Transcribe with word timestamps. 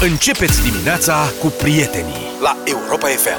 Începeți 0.00 0.62
dimineața 0.62 1.14
cu 1.40 1.46
prietenii 1.62 2.14
la 2.42 2.56
Europa 2.64 3.06
FM. 3.06 3.38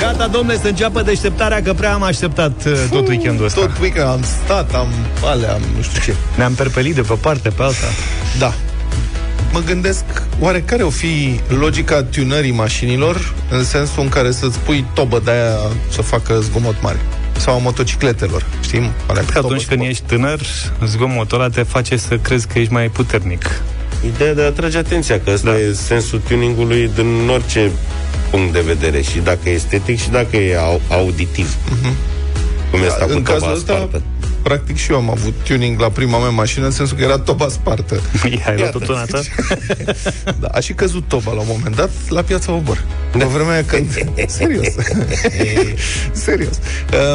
Gata, 0.00 0.26
domnule, 0.26 0.58
să 0.58 0.66
înceapă 0.68 1.02
deșteptarea, 1.02 1.62
că 1.62 1.72
prea 1.72 1.94
am 1.94 2.02
așteptat 2.02 2.64
uh, 2.66 2.72
tot 2.90 3.08
weekendul 3.08 3.44
ăsta. 3.44 3.60
Tot 3.60 3.78
weekend 3.80 4.06
am 4.08 4.22
stat, 4.44 4.74
am 4.74 4.88
alea, 5.24 5.52
am 5.52 5.60
nu 5.76 5.82
știu 5.82 6.00
ce. 6.04 6.14
Ne-am 6.36 6.52
perpelit 6.54 6.94
de 6.94 7.00
pe 7.00 7.14
parte 7.20 7.48
pe 7.48 7.62
alta. 7.62 7.86
Da. 8.38 8.52
Mă 9.52 9.60
gândesc, 9.66 10.04
oare 10.40 10.60
care 10.62 10.82
o 10.82 10.90
fi 10.90 11.40
logica 11.48 12.02
tunării 12.02 12.52
mașinilor 12.52 13.34
în 13.50 13.64
sensul 13.64 14.02
în 14.02 14.08
care 14.08 14.30
să-ți 14.30 14.58
pui 14.58 14.84
tobă 14.94 15.20
de 15.24 15.30
aia 15.30 15.56
să 15.90 16.02
facă 16.02 16.40
zgomot 16.40 16.82
mare? 16.82 17.00
Sau 17.36 17.54
a 17.54 17.58
motocicletelor, 17.58 18.44
știm? 18.60 18.90
Alea 19.06 19.22
cu 19.22 19.30
Că 19.32 19.40
tobă 19.40 19.46
atunci 19.46 19.66
când 19.66 19.80
sport. 19.80 19.90
ești 19.92 20.04
tânăr, 20.06 20.40
zgomotul 20.86 21.40
ăla 21.40 21.48
te 21.48 21.62
face 21.62 21.96
să 21.96 22.16
crezi 22.16 22.46
că 22.46 22.58
ești 22.58 22.72
mai 22.72 22.88
puternic. 22.88 23.44
Ideea 24.06 24.34
de 24.34 24.42
a 24.42 24.44
atrage 24.46 24.78
atenția, 24.78 25.20
că 25.20 25.30
ăsta 25.32 25.46
Da. 25.50 25.56
da. 25.56 25.58
e 25.62 25.72
sensul 25.72 26.20
tuningului 26.28 26.90
din 26.94 27.28
orice 27.32 27.70
punct 28.30 28.52
de 28.52 28.60
vedere, 28.60 29.00
și 29.02 29.18
dacă 29.18 29.48
e 29.48 29.52
estetic 29.52 29.98
și 30.00 30.10
dacă 30.10 30.36
e 30.36 30.56
au- 30.58 30.80
auditiv. 30.90 31.56
Cum 32.70 32.80
este 32.82 32.98
Da, 32.98 33.04
în 33.08 33.14
cu 33.16 33.20
cazul 33.22 33.40
toba 33.40 33.52
ăsta, 33.52 33.72
spartă. 33.74 34.02
Practic 34.48 34.76
și 34.76 34.90
eu 34.90 34.96
am 34.96 35.10
avut 35.10 35.34
tuning 35.44 35.80
la 35.80 35.88
prima 35.88 36.18
mea 36.18 36.28
mașină, 36.28 36.64
în 36.64 36.70
sensul 36.70 36.96
că 36.96 37.02
era 37.02 37.18
toba 37.18 37.48
spartă. 37.48 38.00
Ai 38.46 38.56
luat-o 38.56 38.78
tunată? 38.78 39.22
Da, 40.40 40.48
a 40.52 40.60
și 40.60 40.72
căzut 40.72 41.04
toba 41.08 41.32
la 41.32 41.40
un 41.40 41.46
moment 41.48 41.76
dat 41.76 41.90
la 42.08 42.22
piața 42.22 42.52
Obor. 42.52 42.84
Pe 43.12 43.24
vremea 43.24 43.52
aia 43.52 43.64
când... 43.64 43.86
Serios. 44.26 44.66
Serios. 46.12 46.58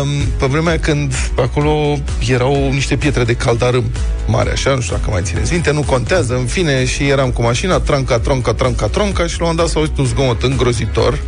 Um, 0.01 0.07
pe 0.37 0.45
vremea 0.45 0.69
aia 0.69 0.79
când 0.79 1.13
acolo 1.37 1.97
erau 2.27 2.71
niște 2.71 2.95
pietre 2.95 3.23
de 3.23 3.33
caldarâm 3.33 3.83
mare, 4.27 4.51
așa, 4.51 4.73
nu 4.73 4.81
știu 4.81 4.95
dacă 4.95 5.09
mai 5.09 5.21
țineți 5.23 5.51
minte, 5.51 5.71
nu 5.71 5.81
contează, 5.81 6.35
în 6.35 6.45
fine, 6.45 6.85
și 6.85 7.07
eram 7.07 7.31
cu 7.31 7.41
mașina, 7.41 7.79
tranca, 7.79 8.19
tronca, 8.19 8.53
tranca, 8.53 8.87
tronca, 8.87 9.27
și 9.27 9.39
la 9.39 9.45
un 9.45 9.51
moment 9.51 9.57
dat 9.57 9.67
s-a 9.67 9.79
auzit 9.79 9.97
un 9.97 10.05
zgomot 10.05 10.43
îngrozitor 10.43 11.19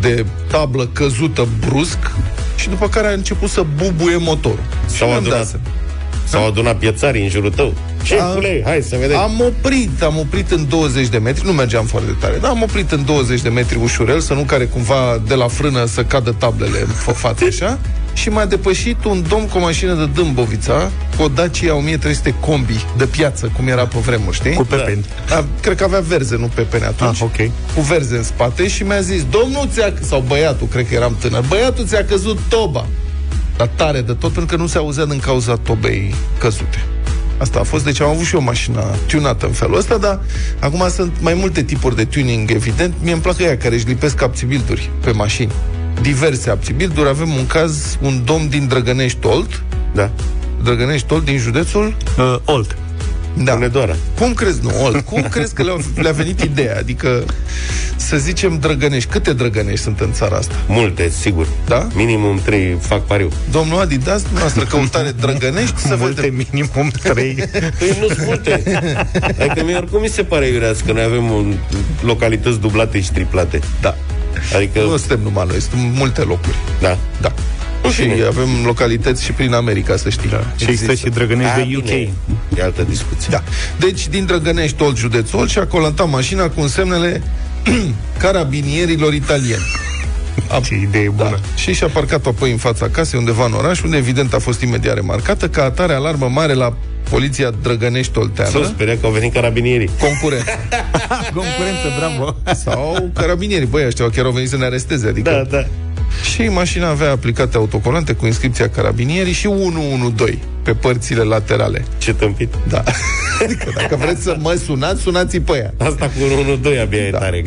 de 0.00 0.24
tablă 0.50 0.88
căzută 0.92 1.46
brusc 1.66 1.98
și 2.56 2.68
după 2.68 2.88
care 2.88 3.06
a 3.06 3.10
început 3.12 3.48
să 3.50 3.64
bubuie 3.76 4.16
motorul. 4.16 4.58
Și 4.90 4.96
S-au 4.96 5.08
mi-am 5.08 5.22
dat 5.22 5.32
adunat, 5.32 5.46
seama. 5.46 5.64
s-au 6.24 6.46
adunat 6.46 6.76
piațarii 6.78 7.22
în 7.22 7.28
jurul 7.28 7.50
tău. 7.50 7.74
Ce, 8.02 8.18
Am- 8.20 8.34
pule, 8.34 8.62
hai 8.64 8.82
să 8.82 8.96
vedem. 9.00 9.16
Am 9.18 9.40
oprit, 9.40 10.02
am 10.02 10.18
oprit 10.18 10.50
în 10.50 10.68
20 10.68 11.06
de 11.08 11.18
metri, 11.18 11.46
nu 11.46 11.52
mergeam 11.52 11.84
foarte 11.84 12.16
tare, 12.20 12.38
dar 12.40 12.50
am 12.50 12.62
oprit 12.62 12.90
în 12.92 13.04
20 13.04 13.40
de 13.40 13.48
metri 13.48 13.78
ușurel, 13.82 14.20
să 14.20 14.34
nu 14.34 14.42
care 14.42 14.64
cumva 14.64 15.22
de 15.26 15.34
la 15.34 15.48
frână 15.48 15.84
să 15.84 16.04
cadă 16.04 16.34
tablele 16.38 16.80
în 16.80 17.12
față 17.12 17.44
așa, 17.44 17.78
și 18.14 18.28
m-a 18.28 18.44
depășit 18.44 19.04
un 19.04 19.24
domn 19.28 19.48
cu 19.48 19.58
o 19.58 19.60
mașină 19.60 19.94
de 19.94 20.06
Dâmbovița, 20.06 20.90
cu 21.16 21.22
o 21.22 21.28
Dacia 21.28 21.74
1300 21.74 22.34
combi 22.40 22.84
de 22.96 23.06
piață, 23.06 23.52
cum 23.56 23.68
era 23.68 23.86
pe 23.86 23.98
vremuri, 23.98 24.36
știi? 24.36 24.52
Cu 24.52 24.64
pepeni. 24.64 25.04
Da, 25.28 25.44
cred 25.60 25.76
că 25.76 25.84
avea 25.84 26.00
verze, 26.00 26.36
nu 26.36 26.50
pepene 26.54 26.84
atunci. 26.84 27.20
Ah, 27.20 27.22
ok. 27.22 27.50
Cu 27.74 27.80
verze 27.80 28.16
în 28.16 28.22
spate 28.22 28.68
și 28.68 28.82
mi-a 28.82 29.00
zis, 29.00 29.24
domnul 29.30 29.68
ți-a... 29.72 29.92
sau 30.00 30.24
băiatul, 30.26 30.66
cred 30.66 30.88
că 30.88 30.94
eram 30.94 31.16
tânăr, 31.20 31.44
băiatul 31.48 31.86
ți-a 31.86 32.04
căzut 32.04 32.38
toba. 32.48 32.86
Dar 33.56 33.70
tare 33.74 34.00
de 34.00 34.12
tot, 34.12 34.32
pentru 34.32 34.56
că 34.56 34.62
nu 34.62 34.66
se 34.66 34.78
auzea 34.78 35.04
din 35.04 35.18
cauza 35.18 35.56
tobei 35.56 36.14
căzute. 36.38 36.84
Asta 37.38 37.58
a 37.58 37.62
fost, 37.62 37.84
deci 37.84 38.00
am 38.00 38.08
avut 38.08 38.24
și 38.24 38.34
eu 38.34 38.40
mașina 38.40 38.80
tunată 39.06 39.46
în 39.46 39.52
felul 39.52 39.76
ăsta, 39.76 39.96
dar 39.96 40.20
acum 40.58 40.88
sunt 40.90 41.12
mai 41.20 41.34
multe 41.34 41.62
tipuri 41.62 41.96
de 41.96 42.04
tuning, 42.04 42.50
evident. 42.50 42.94
Mie 43.02 43.12
îmi 43.12 43.22
plac 43.22 43.38
ea 43.38 43.56
care 43.56 43.74
își 43.74 43.86
lipesc 43.86 44.22
apțibilduri 44.22 44.90
pe 45.04 45.10
mașini. 45.10 45.52
Diverse 46.00 46.50
apțibilduri. 46.50 47.08
Avem 47.08 47.28
un 47.34 47.46
caz, 47.46 47.98
un 48.02 48.20
domn 48.24 48.48
din 48.48 48.66
Drăgănești 48.66 49.26
Olt, 49.26 49.62
Da, 49.94 50.10
Drăgănești 50.62 51.12
Olt, 51.12 51.24
din 51.24 51.38
județul 51.38 51.96
Uh, 52.18 52.36
old. 52.44 52.76
da. 53.44 53.52
Hunedoara. 53.52 53.96
Cum 54.18 54.32
crezi, 54.34 54.58
nu, 54.62 54.70
Olt, 54.84 55.00
cum 55.04 55.22
crezi 55.22 55.54
că 55.54 55.62
le-a, 55.62 55.76
le-a 55.96 56.12
venit 56.12 56.40
ideea? 56.40 56.76
Adică, 56.78 57.24
să 57.96 58.16
zicem 58.16 58.58
drăgănești. 58.58 59.10
Câte 59.10 59.32
drăgănești 59.32 59.80
sunt 59.84 60.00
în 60.00 60.12
țara 60.12 60.36
asta? 60.36 60.54
Multe, 60.68 61.08
sigur. 61.08 61.46
Da? 61.66 61.86
Minimum 61.94 62.40
trei 62.44 62.76
fac 62.80 63.06
pariu. 63.06 63.28
Domnul 63.50 63.80
Adi, 63.80 63.98
dați 63.98 64.22
dumneavoastră 64.22 64.64
căutare 64.64 65.10
drăgănești 65.20 65.80
să 65.80 65.96
Multe, 65.98 66.20
vedem. 66.20 66.46
minimum 66.52 66.90
trei. 67.02 67.34
Păi 67.78 67.96
nu 68.00 68.06
sunt 68.06 68.26
multe. 68.26 68.62
Adică 69.40 69.64
mie 69.64 69.76
oricum 69.76 70.00
mi 70.00 70.08
se 70.08 70.22
pare 70.22 70.46
iureață 70.46 70.82
că 70.86 70.92
noi 70.92 71.02
avem 71.02 71.30
un, 71.30 71.54
localități 72.02 72.60
dublate 72.60 73.00
și 73.00 73.12
triplate. 73.12 73.60
Da. 73.80 73.96
Adică, 74.56 74.80
Nu 74.80 74.96
suntem 74.96 75.20
numai 75.22 75.44
noi, 75.48 75.60
sunt 75.60 75.72
multe 75.96 76.20
locuri. 76.20 76.56
da. 76.80 76.98
Da. 77.20 77.32
Și 77.90 78.00
bine. 78.02 78.24
avem 78.24 78.48
localități 78.64 79.24
și 79.24 79.32
prin 79.32 79.52
America, 79.52 79.96
să 79.96 80.08
știi. 80.10 80.28
Da. 80.30 80.44
Și 80.56 80.64
există 80.70 80.94
și 80.94 81.04
Drăgănești 81.08 81.52
A, 81.52 81.56
de 81.56 81.76
UK. 81.76 81.82
bine. 81.84 82.10
E 82.58 82.62
altă 82.62 82.82
discuție. 82.88 83.28
Da. 83.30 83.42
Deci, 83.78 84.08
din 84.08 84.24
Drăgănești, 84.26 84.82
Olt, 84.82 84.96
județul 84.96 85.38
Olt, 85.38 85.50
și-a 85.50 85.66
colantat 85.66 86.08
mașina 86.10 86.48
cu 86.48 86.66
semnele 86.66 87.22
carabinierilor 88.22 89.14
italieni. 89.14 89.62
A- 90.50 90.60
Ce 90.66 90.74
idee 90.74 91.08
bună. 91.08 91.30
Da. 91.30 91.38
Și 91.56 91.72
și-a 91.74 91.88
parcat-o 91.88 92.28
apoi 92.28 92.50
în 92.50 92.56
fața 92.56 92.88
casei, 92.88 93.18
undeva 93.18 93.44
în 93.44 93.52
oraș, 93.52 93.82
unde 93.82 93.96
evident 93.96 94.34
a 94.34 94.38
fost 94.38 94.60
imediat 94.60 94.94
remarcată, 94.94 95.48
ca 95.48 95.64
atare 95.64 95.92
alarmă 95.94 96.28
mare 96.28 96.52
la 96.52 96.76
poliția 97.14 97.50
Drăgănești 97.62 98.18
Olteană. 98.18 98.50
S-au 98.50 98.62
speriat 98.62 99.00
că 99.00 99.06
au 99.06 99.12
venit 99.12 99.32
carabinierii. 99.32 99.90
Concurent. 100.00 100.44
Concurență, 101.38 101.88
bravo. 101.98 102.36
Sau 102.54 103.10
carabinieri. 103.14 103.66
Băi, 103.66 103.86
ăștia 103.86 104.10
chiar 104.10 104.24
au 104.24 104.30
venit 104.30 104.48
să 104.48 104.56
ne 104.56 104.64
aresteze. 104.64 105.08
Adică... 105.08 105.30
Da, 105.30 105.56
da. 105.56 105.66
Și 106.34 106.42
mașina 106.48 106.88
avea 106.88 107.10
aplicate 107.10 107.56
autocolante 107.56 108.12
cu 108.12 108.26
inscripția 108.26 108.68
carabinierii 108.68 109.32
și 109.32 109.46
112 109.46 110.38
pe 110.62 110.72
părțile 110.72 111.22
laterale. 111.22 111.84
Ce 111.98 112.14
tâmpit. 112.14 112.54
Da. 112.68 112.82
Adică 113.42 113.72
dacă 113.74 113.96
vreți 113.96 114.22
să 114.22 114.36
mă 114.40 114.58
sunați, 114.64 115.02
sunați 115.02 115.38
pe 115.38 115.56
ea. 115.56 115.88
Asta 115.88 116.04
cu 116.06 116.58
1-2 116.76 116.80
abia 116.80 116.98
e 116.98 117.10
Da. 117.10 117.18
tare. 117.18 117.44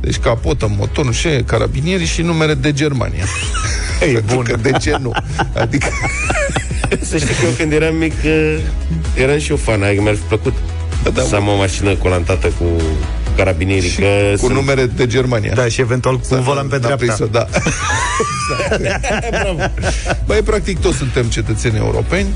Deci 0.00 0.16
capotă, 0.16 0.72
motor, 0.78 1.04
nu 1.04 1.12
știu, 1.12 1.30
ce, 1.30 1.42
carabinierii 1.46 2.06
și 2.06 2.22
numere 2.22 2.54
de 2.54 2.72
Germania. 2.72 3.24
E 4.00 4.12
Pentru 4.12 4.34
bun. 4.34 4.44
că 4.44 4.56
de 4.56 4.70
ce 4.80 4.96
nu? 5.00 5.12
Adică, 5.54 5.88
Să 7.00 7.16
știi 7.16 7.34
că 7.34 7.44
eu 7.44 7.50
când 7.56 7.72
eram 7.72 7.96
mic 7.96 8.12
uh, 8.24 8.58
Eram 9.14 9.38
și 9.38 9.50
eu 9.50 9.56
fan, 9.56 9.82
adică 9.82 10.02
mi-ar 10.02 10.14
fi 10.14 10.20
plăcut 10.20 10.54
da, 11.12 11.22
Să 11.22 11.36
am 11.36 11.48
o 11.48 11.56
mașină 11.56 11.94
colantată 11.94 12.46
cu 12.46 12.64
carabinierii 13.36 13.90
și 13.90 13.98
că 14.00 14.06
cu 14.32 14.36
sunt... 14.38 14.52
numere 14.52 14.86
de 14.86 15.06
Germania. 15.06 15.54
Da, 15.54 15.68
și 15.68 15.80
eventual 15.80 16.18
cu 16.18 16.26
un 16.30 16.42
volan 16.42 16.66
pe 16.66 16.74
N-a 16.74 16.80
dreapta. 16.80 17.04
prins-o, 17.04 17.26
da. 17.26 17.46
exact. 18.76 19.70
Băi, 20.26 20.42
practic 20.42 20.80
toți 20.80 20.96
suntem 20.96 21.24
cetățeni 21.24 21.76
europeni. 21.76 22.26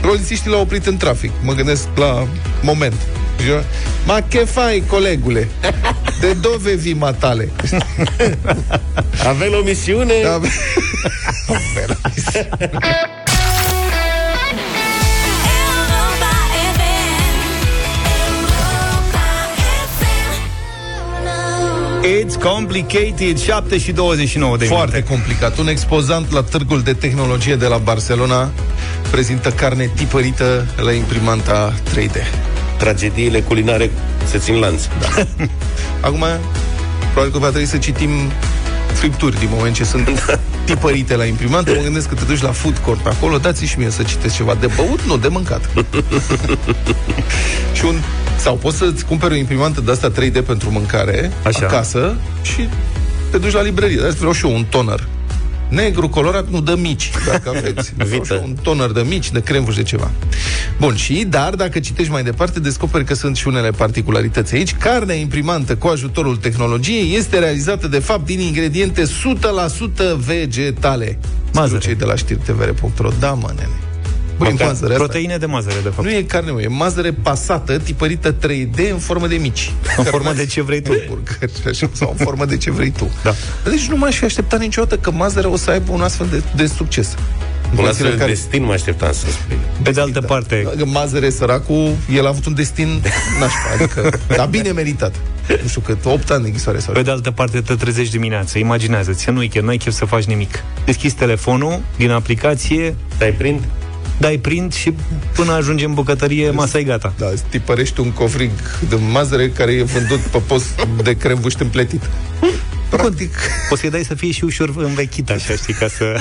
Polițiștii 0.00 0.50
l-au 0.50 0.60
oprit 0.60 0.86
în 0.86 0.96
trafic. 0.96 1.30
Mă 1.42 1.52
gândesc 1.52 1.88
la 1.94 2.26
moment. 2.62 2.94
Și 3.42 3.48
eu, 3.48 3.64
Ma 4.06 4.20
che 4.28 4.38
fai, 4.38 4.82
colegule? 4.86 5.48
De 6.20 6.32
dove 6.32 6.74
vi 6.74 6.92
matale? 6.92 7.48
Avem 9.26 9.52
o 9.60 9.62
misiune 9.64 10.14
Da, 10.22 10.40
Europa 11.48 13.21
It's 22.04 22.34
complicated 22.42 23.38
7 23.38 23.78
și 23.78 23.92
29 23.92 24.56
de 24.56 24.64
Foarte 24.64 24.94
minute. 24.94 25.12
complicat. 25.12 25.58
Un 25.58 25.68
expozant 25.68 26.32
la 26.32 26.42
târgul 26.42 26.80
de 26.80 26.92
tehnologie 26.92 27.56
de 27.56 27.66
la 27.66 27.76
Barcelona 27.76 28.50
prezintă 29.10 29.50
carne 29.50 29.90
tipărită 29.94 30.66
la 30.76 30.92
imprimanta 30.92 31.72
3D. 31.94 32.16
Tragediile 32.78 33.40
culinare 33.40 33.90
se 34.24 34.38
țin 34.38 34.54
lanț 34.54 34.82
da. 35.00 35.08
Acum, 36.08 36.24
probabil 37.12 37.32
că 37.32 37.38
va 37.38 37.48
trebui 37.48 37.66
să 37.66 37.76
citim 37.76 38.10
fripturi 38.92 39.38
din 39.38 39.48
moment 39.52 39.74
ce 39.74 39.84
sunt 39.84 40.08
tipărite 40.64 41.16
la 41.16 41.24
imprimantă. 41.24 41.72
Mă 41.72 41.82
gândesc 41.82 42.08
că 42.08 42.14
te 42.14 42.24
duci 42.24 42.42
la 42.42 42.50
food 42.50 42.76
court 42.78 43.06
acolo, 43.06 43.38
dați 43.38 43.64
și 43.64 43.78
mie 43.78 43.90
să 43.90 44.02
citesc 44.02 44.34
ceva 44.34 44.54
de 44.60 44.66
băut, 44.76 45.02
nu, 45.02 45.16
de 45.16 45.28
mâncat. 45.28 45.68
și 47.76 47.84
un 47.84 47.94
sau 48.42 48.56
poți 48.56 48.76
să-ți 48.76 49.04
cumperi 49.04 49.32
o 49.32 49.36
imprimantă 49.36 49.80
de 49.80 49.90
asta 49.90 50.10
3D 50.10 50.44
pentru 50.46 50.70
mâncare 50.70 51.30
Așa. 51.42 51.66
acasă 51.66 52.16
și 52.42 52.68
te 53.30 53.38
duci 53.38 53.52
la 53.52 53.62
librărie. 53.62 54.00
Dar 54.00 54.10
vreau 54.10 54.32
și 54.32 54.46
eu 54.46 54.54
un 54.54 54.64
toner. 54.64 55.06
Negru, 55.68 56.08
colorat, 56.08 56.48
nu 56.48 56.60
dă 56.60 56.76
mici, 56.76 57.10
dacă 57.26 57.48
aveți. 57.56 57.92
Vreau 57.94 58.10
Vită. 58.10 58.24
și 58.24 58.32
eu 58.32 58.42
un 58.44 58.56
toner 58.62 58.90
de 58.90 59.04
mici, 59.08 59.30
de 59.30 59.40
cremvuș, 59.40 59.74
de 59.74 59.82
ceva. 59.82 60.10
Bun, 60.78 60.96
și, 60.96 61.26
dar, 61.28 61.54
dacă 61.54 61.78
citești 61.80 62.12
mai 62.12 62.22
departe, 62.22 62.60
descoperi 62.60 63.04
că 63.04 63.14
sunt 63.14 63.36
și 63.36 63.48
unele 63.48 63.70
particularități 63.70 64.54
aici. 64.54 64.74
Carnea 64.74 65.14
imprimantă 65.14 65.76
cu 65.76 65.86
ajutorul 65.86 66.36
tehnologiei 66.36 67.16
este 67.16 67.38
realizată, 67.38 67.86
de 67.88 67.98
fapt, 67.98 68.24
din 68.26 68.40
ingrediente 68.40 69.02
100% 69.02 69.06
vegetale. 70.26 71.18
Mazăre. 71.52 71.68
Spun 71.68 71.80
Cei 71.80 71.94
de 71.94 72.04
la 72.04 72.16
știri 72.16 72.38
tvr.ro. 72.38 73.10
Da, 73.18 73.32
mă, 73.32 73.50
nene. 73.56 73.91
Băi, 74.42 74.52
Măcar 74.52 74.66
mazăre 74.66 74.92
asta. 74.92 75.04
Proteine 75.04 75.36
de 75.36 75.46
mazăre, 75.46 75.74
de 75.82 75.88
fapt. 75.88 76.02
Nu 76.06 76.10
e 76.14 76.22
carne, 76.22 76.50
mă, 76.50 76.60
e 76.62 76.66
mazăre 76.66 77.12
pasată, 77.12 77.78
tipărită 77.78 78.34
3D 78.34 78.90
în 78.90 78.98
formă 78.98 79.26
de 79.26 79.36
mici. 79.36 79.72
În 79.96 80.04
formă 80.04 80.32
de 80.32 80.46
ce 80.46 80.62
vrei 80.62 80.80
tu. 80.82 80.92
Burgeri, 81.08 81.52
așa, 81.68 81.88
sau 81.92 82.14
în 82.18 82.24
formă 82.24 82.44
de 82.44 82.56
ce 82.56 82.70
vrei 82.70 82.90
tu. 82.90 83.10
Da. 83.22 83.34
Deci 83.70 83.86
nu 83.86 83.96
m-aș 83.96 84.16
fi 84.16 84.24
așteptat 84.24 84.60
niciodată 84.60 84.96
că 84.96 85.10
mazăre 85.10 85.46
o 85.46 85.56
să 85.56 85.70
aibă 85.70 85.92
un 85.92 86.00
astfel 86.00 86.26
de, 86.30 86.42
de 86.56 86.66
succes. 86.66 87.14
Un 87.70 87.78
condițiile 87.78 87.88
astfel 87.90 88.10
de 88.10 88.16
care- 88.18 88.32
destin 88.32 88.64
mă 88.64 88.72
așteptam 88.72 89.12
să 89.12 89.26
spui. 89.30 89.56
Pe 89.82 89.90
de 89.90 90.00
altă 90.00 90.20
parte, 90.20 90.68
Că 90.76 90.84
Mazăre, 90.84 91.30
săracul, 91.30 91.92
el 92.14 92.24
a 92.24 92.28
avut 92.28 92.46
un 92.46 92.54
destin 92.54 92.88
nașpa, 93.40 93.68
adică, 93.74 94.18
dar 94.36 94.46
bine 94.48 94.70
meritat. 94.70 95.14
Nu 95.62 95.68
știu 95.68 95.80
cât, 95.80 96.04
8 96.04 96.30
ani 96.30 96.40
de 96.42 96.46
închisoare 96.48 96.78
sau 96.78 96.92
Pe 96.94 97.02
de 97.02 97.10
altă 97.10 97.30
parte, 97.30 97.60
te 97.60 97.74
trezești 97.74 98.12
dimineața. 98.12 98.58
Imaginează-ți, 98.58 99.30
nu-i 99.30 99.48
chef, 99.48 99.62
n-ai 99.62 99.76
chef 99.76 99.92
să 99.94 100.04
faci 100.04 100.24
nimic. 100.24 100.62
Deschizi 100.84 101.14
telefonul 101.14 101.80
din 101.96 102.10
aplicație, 102.10 102.94
Te-ai 103.18 103.32
prind? 103.32 103.60
Dai 104.18 104.36
print 104.36 104.72
și 104.72 104.94
până 105.34 105.52
ajungi 105.52 105.84
în 105.84 105.94
bucătărie, 105.94 106.50
masa 106.50 106.78
e 106.78 106.82
gata. 106.82 107.12
Da, 107.18 107.26
îți 107.32 107.42
tipărești 107.50 108.00
un 108.00 108.10
covrig 108.12 108.50
de 108.88 108.96
mazăre 109.12 109.48
care 109.48 109.72
e 109.72 109.82
vândut 109.82 110.18
pe 110.18 110.38
post 110.46 110.86
de 111.02 111.16
crembuș 111.16 111.54
împletit. 111.58 112.02
Practic, 112.88 113.34
O 113.70 113.76
să-i 113.76 113.90
dai 113.90 114.02
să 114.04 114.14
fie 114.14 114.32
și 114.32 114.44
ușor 114.44 114.72
învechit, 114.76 115.30
așa, 115.30 115.54
știi, 115.54 115.74
ca 115.74 115.88
să... 115.88 116.20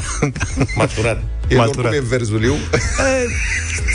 Maturat. 0.76 1.24
el 1.48 1.58
Maturat. 1.58 1.92
oricum 1.92 2.06
e 2.06 2.10
verzuliu. 2.10 2.54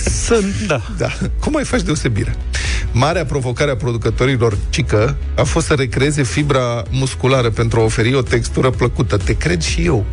să 0.05 0.43
da. 0.67 0.81
Da. 0.97 1.13
Cum 1.41 1.53
mai 1.53 1.65
faci 1.65 1.83
deosebire? 1.83 2.35
Marea 2.93 3.25
provocare 3.25 3.71
a 3.71 3.77
producătorilor 3.77 4.57
cică 4.71 5.17
a 5.37 5.43
fost 5.43 5.67
să 5.67 5.75
recreeze 5.75 6.23
fibra 6.23 6.83
musculară 6.91 7.51
pentru 7.51 7.81
a 7.81 7.83
oferi 7.83 8.15
o 8.15 8.23
textură 8.23 8.71
plăcută. 8.71 9.17
Te 9.17 9.37
cred 9.37 9.63
și 9.63 9.85
eu. 9.85 10.05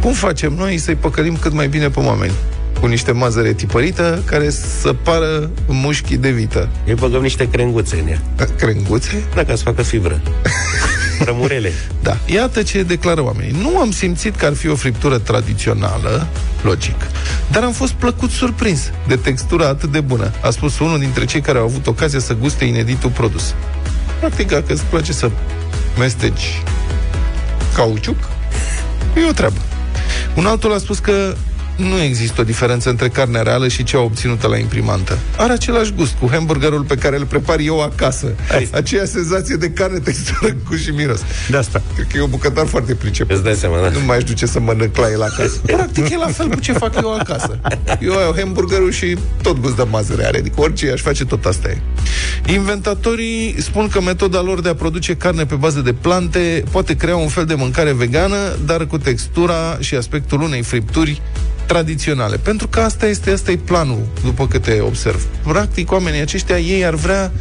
Cum 0.00 0.12
facem 0.12 0.52
noi 0.52 0.78
să-i 0.78 0.94
păcălim 0.94 1.36
cât 1.36 1.52
mai 1.52 1.68
bine 1.68 1.88
pe 1.90 2.00
oameni? 2.00 2.32
Cu 2.80 2.86
niște 2.86 3.12
mazăre 3.12 3.52
tipărită 3.52 4.22
care 4.24 4.50
să 4.50 4.92
pară 4.92 5.50
mușchi 5.66 6.16
de 6.16 6.30
vită. 6.30 6.68
Îi 6.86 6.94
băgăm 6.94 7.22
niște 7.22 7.48
crenguțe 7.48 7.98
în 8.00 8.08
ea. 8.08 8.22
Crenguțe? 8.56 9.22
Da, 9.34 9.44
ca 9.44 9.54
să 9.54 9.62
facă 9.62 9.82
fibră. 9.82 10.20
Rămurele. 11.24 11.72
Da. 12.02 12.16
Iată 12.26 12.62
ce 12.62 12.82
declară 12.82 13.22
oamenii. 13.22 13.56
Nu 13.60 13.78
am 13.78 13.90
simțit 13.90 14.36
că 14.36 14.46
ar 14.46 14.54
fi 14.54 14.68
o 14.68 14.74
friptură 14.74 15.18
tradițională, 15.18 16.26
logic, 16.62 16.96
dar 17.50 17.62
am 17.62 17.72
fost 17.72 17.92
plăcut 17.92 18.30
surprins 18.30 18.90
de 19.06 19.16
textura 19.16 19.68
atât 19.68 19.92
de 19.92 20.00
bună, 20.00 20.32
a 20.42 20.50
spus 20.50 20.78
unul 20.78 20.98
dintre 20.98 21.24
cei 21.24 21.40
care 21.40 21.58
au 21.58 21.64
avut 21.64 21.86
ocazia 21.86 22.18
să 22.18 22.34
guste 22.34 22.64
ineditul 22.64 23.10
produs. 23.10 23.54
Practic, 24.18 24.48
dacă 24.48 24.72
îți 24.72 24.82
place 24.82 25.12
să 25.12 25.30
mesteci 25.98 26.62
cauciuc, 27.74 28.28
e 29.16 29.28
o 29.28 29.32
treabă. 29.32 29.58
Un 30.34 30.46
altul 30.46 30.72
a 30.72 30.78
spus 30.78 30.98
că 30.98 31.34
nu 31.76 32.00
există 32.00 32.40
o 32.40 32.44
diferență 32.44 32.90
între 32.90 33.08
carnea 33.08 33.42
reală 33.42 33.68
și 33.68 33.82
cea 33.82 34.00
obținută 34.00 34.46
la 34.46 34.56
imprimantă. 34.56 35.18
Are 35.36 35.52
același 35.52 35.92
gust 35.92 36.12
cu 36.20 36.28
hamburgerul 36.30 36.82
pe 36.82 36.94
care 36.94 37.16
îl 37.16 37.24
prepar 37.24 37.58
eu 37.58 37.82
acasă. 37.82 38.26
Aceea 38.70 39.04
senzație 39.04 39.56
de 39.56 39.70
carne, 39.70 39.98
textură, 39.98 40.56
gust 40.68 40.82
și 40.82 40.90
miros. 40.90 41.20
De 41.50 41.56
asta. 41.56 41.82
Cred 41.94 42.06
că 42.06 42.16
e 42.16 42.20
un 42.22 42.30
bucătar 42.30 42.66
foarte 42.66 42.94
priceput. 42.94 43.34
Îți 43.34 43.42
dai 43.42 43.54
seama, 43.54 43.80
da? 43.80 43.88
Nu 43.88 44.04
mai 44.06 44.16
aș 44.16 44.24
duce 44.24 44.46
să 44.46 44.60
mănânc 44.60 44.96
la 44.96 45.10
el 45.10 45.22
acasă. 45.22 45.60
Practic 45.66 46.08
e 46.08 46.16
la 46.16 46.26
fel 46.26 46.48
cu 46.48 46.60
ce 46.60 46.72
fac 46.72 46.94
eu 47.02 47.14
acasă. 47.14 47.60
Eu 48.00 48.12
iau 48.12 48.34
hamburgerul 48.36 48.92
și 48.92 49.16
tot 49.42 49.60
gust 49.60 49.76
de 49.76 49.84
mazăre 49.90 50.24
are. 50.24 50.38
Adică 50.38 50.60
orice 50.60 50.90
aș 50.90 51.00
face, 51.00 51.24
tot 51.24 51.44
asta 51.44 51.68
e. 51.68 51.78
Inventatorii 52.52 53.54
spun 53.58 53.88
că 53.88 54.00
metoda 54.00 54.40
lor 54.40 54.60
de 54.60 54.68
a 54.68 54.74
produce 54.74 55.16
carne 55.16 55.46
pe 55.46 55.54
bază 55.54 55.80
de 55.80 55.92
plante 55.92 56.64
poate 56.70 56.96
crea 56.96 57.16
un 57.16 57.28
fel 57.28 57.44
de 57.44 57.54
mâncare 57.54 57.92
vegană, 57.92 58.36
dar 58.64 58.86
cu 58.86 58.98
textura 58.98 59.78
și 59.80 59.94
aspectul 59.94 60.40
unei 60.40 60.62
fripturi 60.62 61.22
tradiționale. 61.72 62.36
Pentru 62.36 62.68
că 62.68 62.80
asta 62.80 63.06
este, 63.06 63.30
asta 63.30 63.50
e 63.50 63.56
planul, 63.56 64.06
după 64.24 64.46
câte 64.46 64.80
observ. 64.80 65.26
Practic, 65.42 65.92
oamenii 65.92 66.20
aceștia, 66.20 66.58
ei 66.58 66.84
ar 66.84 66.94
vrea 66.94 67.32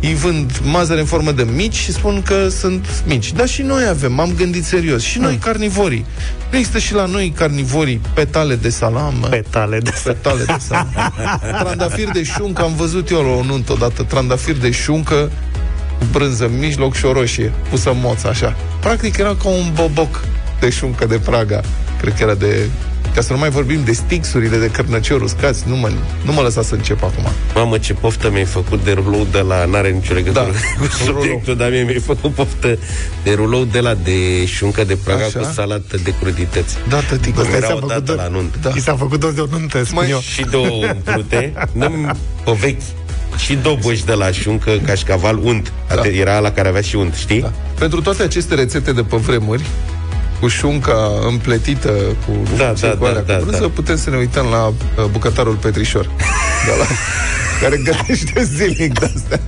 îi 0.00 0.14
vând 0.14 0.60
mazăre 0.62 1.00
în 1.00 1.06
formă 1.06 1.32
de 1.32 1.46
mici 1.54 1.74
și 1.74 1.92
spun 1.92 2.22
că 2.22 2.48
sunt 2.48 2.86
mici. 3.06 3.32
Dar 3.32 3.48
și 3.48 3.62
noi 3.62 3.86
avem, 3.88 4.20
am 4.20 4.32
gândit 4.36 4.64
serios. 4.64 5.02
Și 5.02 5.18
noi 5.18 5.36
carnivorii. 5.36 6.04
Există 6.50 6.78
și 6.78 6.94
la 6.94 7.06
noi 7.06 7.32
carnivorii 7.36 8.00
petale 8.14 8.54
de 8.54 8.68
salam. 8.68 9.14
mă. 9.20 9.26
Petale 9.26 9.78
de 9.78 9.92
petale 10.04 10.44
de 10.44 10.56
salam. 10.58 10.92
Trandafir 11.60 12.10
de 12.10 12.22
șuncă, 12.22 12.62
am 12.62 12.74
văzut 12.74 13.10
eu 13.10 13.22
la 13.22 13.30
o 13.30 13.42
nuntă 13.42 13.72
odată. 13.72 14.02
Trandafir 14.02 14.56
de 14.56 14.70
șuncă 14.70 15.30
cu 15.98 16.04
brânză 16.12 16.44
în 16.44 16.58
mijloc 16.58 16.94
și 16.94 17.04
o 17.04 17.12
roșie 17.12 17.52
pusă 17.70 17.90
în 17.90 17.96
moț, 18.00 18.24
așa. 18.24 18.56
Practic 18.80 19.16
era 19.16 19.36
ca 19.42 19.48
un 19.48 19.70
boboc 19.74 20.24
de 20.60 20.70
șuncă 20.70 21.06
de 21.06 21.18
Praga. 21.18 21.60
Cred 22.00 22.14
că 22.14 22.22
era 22.22 22.34
de... 22.34 22.68
Ca 23.16 23.22
să 23.22 23.32
nu 23.32 23.38
mai 23.38 23.50
vorbim 23.50 23.84
de 23.84 23.92
stixurile 23.92 24.56
de 24.56 24.66
cărnăciori 24.70 25.22
uscați, 25.24 25.62
nu 25.68 25.76
mă, 25.76 25.90
nu 26.24 26.32
mă 26.32 26.40
lăsa 26.40 26.62
să 26.62 26.74
încep 26.74 27.02
acum. 27.02 27.24
Mamă, 27.54 27.78
ce 27.78 27.92
poftă 27.94 28.30
mi-ai 28.30 28.44
făcut 28.44 28.84
de 28.84 28.92
rulou 28.92 29.26
de 29.30 29.38
la... 29.38 29.64
N-are 29.64 29.90
nicio 29.90 30.14
legătură 30.14 30.44
Da, 30.44 30.50
cu 30.80 30.92
subiectul, 31.04 31.56
dar 31.56 31.70
mie 31.70 31.82
mi-ai 31.82 31.98
făcut 32.00 32.32
poftă 32.32 32.78
de 33.22 33.32
rulou 33.34 33.64
de 33.64 33.80
la 33.80 33.94
de 33.94 34.46
șuncă 34.46 34.84
de 34.84 34.96
praga 35.04 35.24
Așa? 35.24 35.38
cu 35.38 35.50
salată 35.54 35.96
de 36.04 36.14
crudități. 36.20 36.76
Da, 36.88 37.00
tătică. 37.00 37.40
Asta 37.40 37.56
era 37.56 37.66
s-a 37.66 37.72
o 37.72 37.76
făcut 37.76 37.88
dată 37.88 38.02
de- 38.02 38.12
la 38.12 38.28
nuntă. 38.28 38.58
Da. 38.62 38.70
I 38.74 38.80
s-a 38.80 38.96
făcut 38.96 39.20
doar 39.20 39.32
de 39.32 39.40
o 39.40 39.46
nuntă, 39.50 39.84
spun 39.84 39.98
Mai- 39.98 40.10
eu. 40.10 40.18
Și 40.20 40.44
două 40.50 40.86
umplute, 40.94 41.52
nu 41.72 41.90
pe 42.44 42.52
vechi, 42.60 42.80
și 43.36 43.54
două 43.54 43.76
boși 43.80 44.04
de 44.04 44.12
la 44.12 44.30
șuncă, 44.30 44.70
cașcaval, 44.86 45.38
unt. 45.42 45.72
Da. 45.94 46.02
Era 46.08 46.38
la 46.38 46.50
care 46.50 46.68
avea 46.68 46.80
și 46.80 46.96
unt, 46.96 47.14
știi? 47.14 47.40
Da. 47.40 47.52
Pentru 47.78 48.00
toate 48.00 48.22
aceste 48.22 48.54
rețete 48.54 48.92
de 48.92 49.02
pe 49.02 49.16
vremuri, 49.16 49.62
cu 50.40 50.48
șunca 50.48 51.10
împletită, 51.28 51.88
cu, 52.26 52.32
Da, 52.56 52.72
ce 52.72 52.86
da, 52.86 52.96
cu 52.96 53.04
alea, 53.04 53.22
da, 53.22 53.34
cu 53.34 53.38
da, 53.38 53.44
brânză, 53.44 53.60
da. 53.60 53.68
putem 53.74 53.96
să 53.96 54.10
ne 54.10 54.16
uităm 54.16 54.46
la 54.46 54.66
uh, 54.66 54.74
bucătarul 55.10 55.54
Petrișor. 55.54 56.04
De 56.66 56.72
la, 56.78 56.86
care 57.60 57.76
gătește 57.84 58.42
zilnic 58.44 58.98
de 58.98 59.12
astea. 59.16 59.40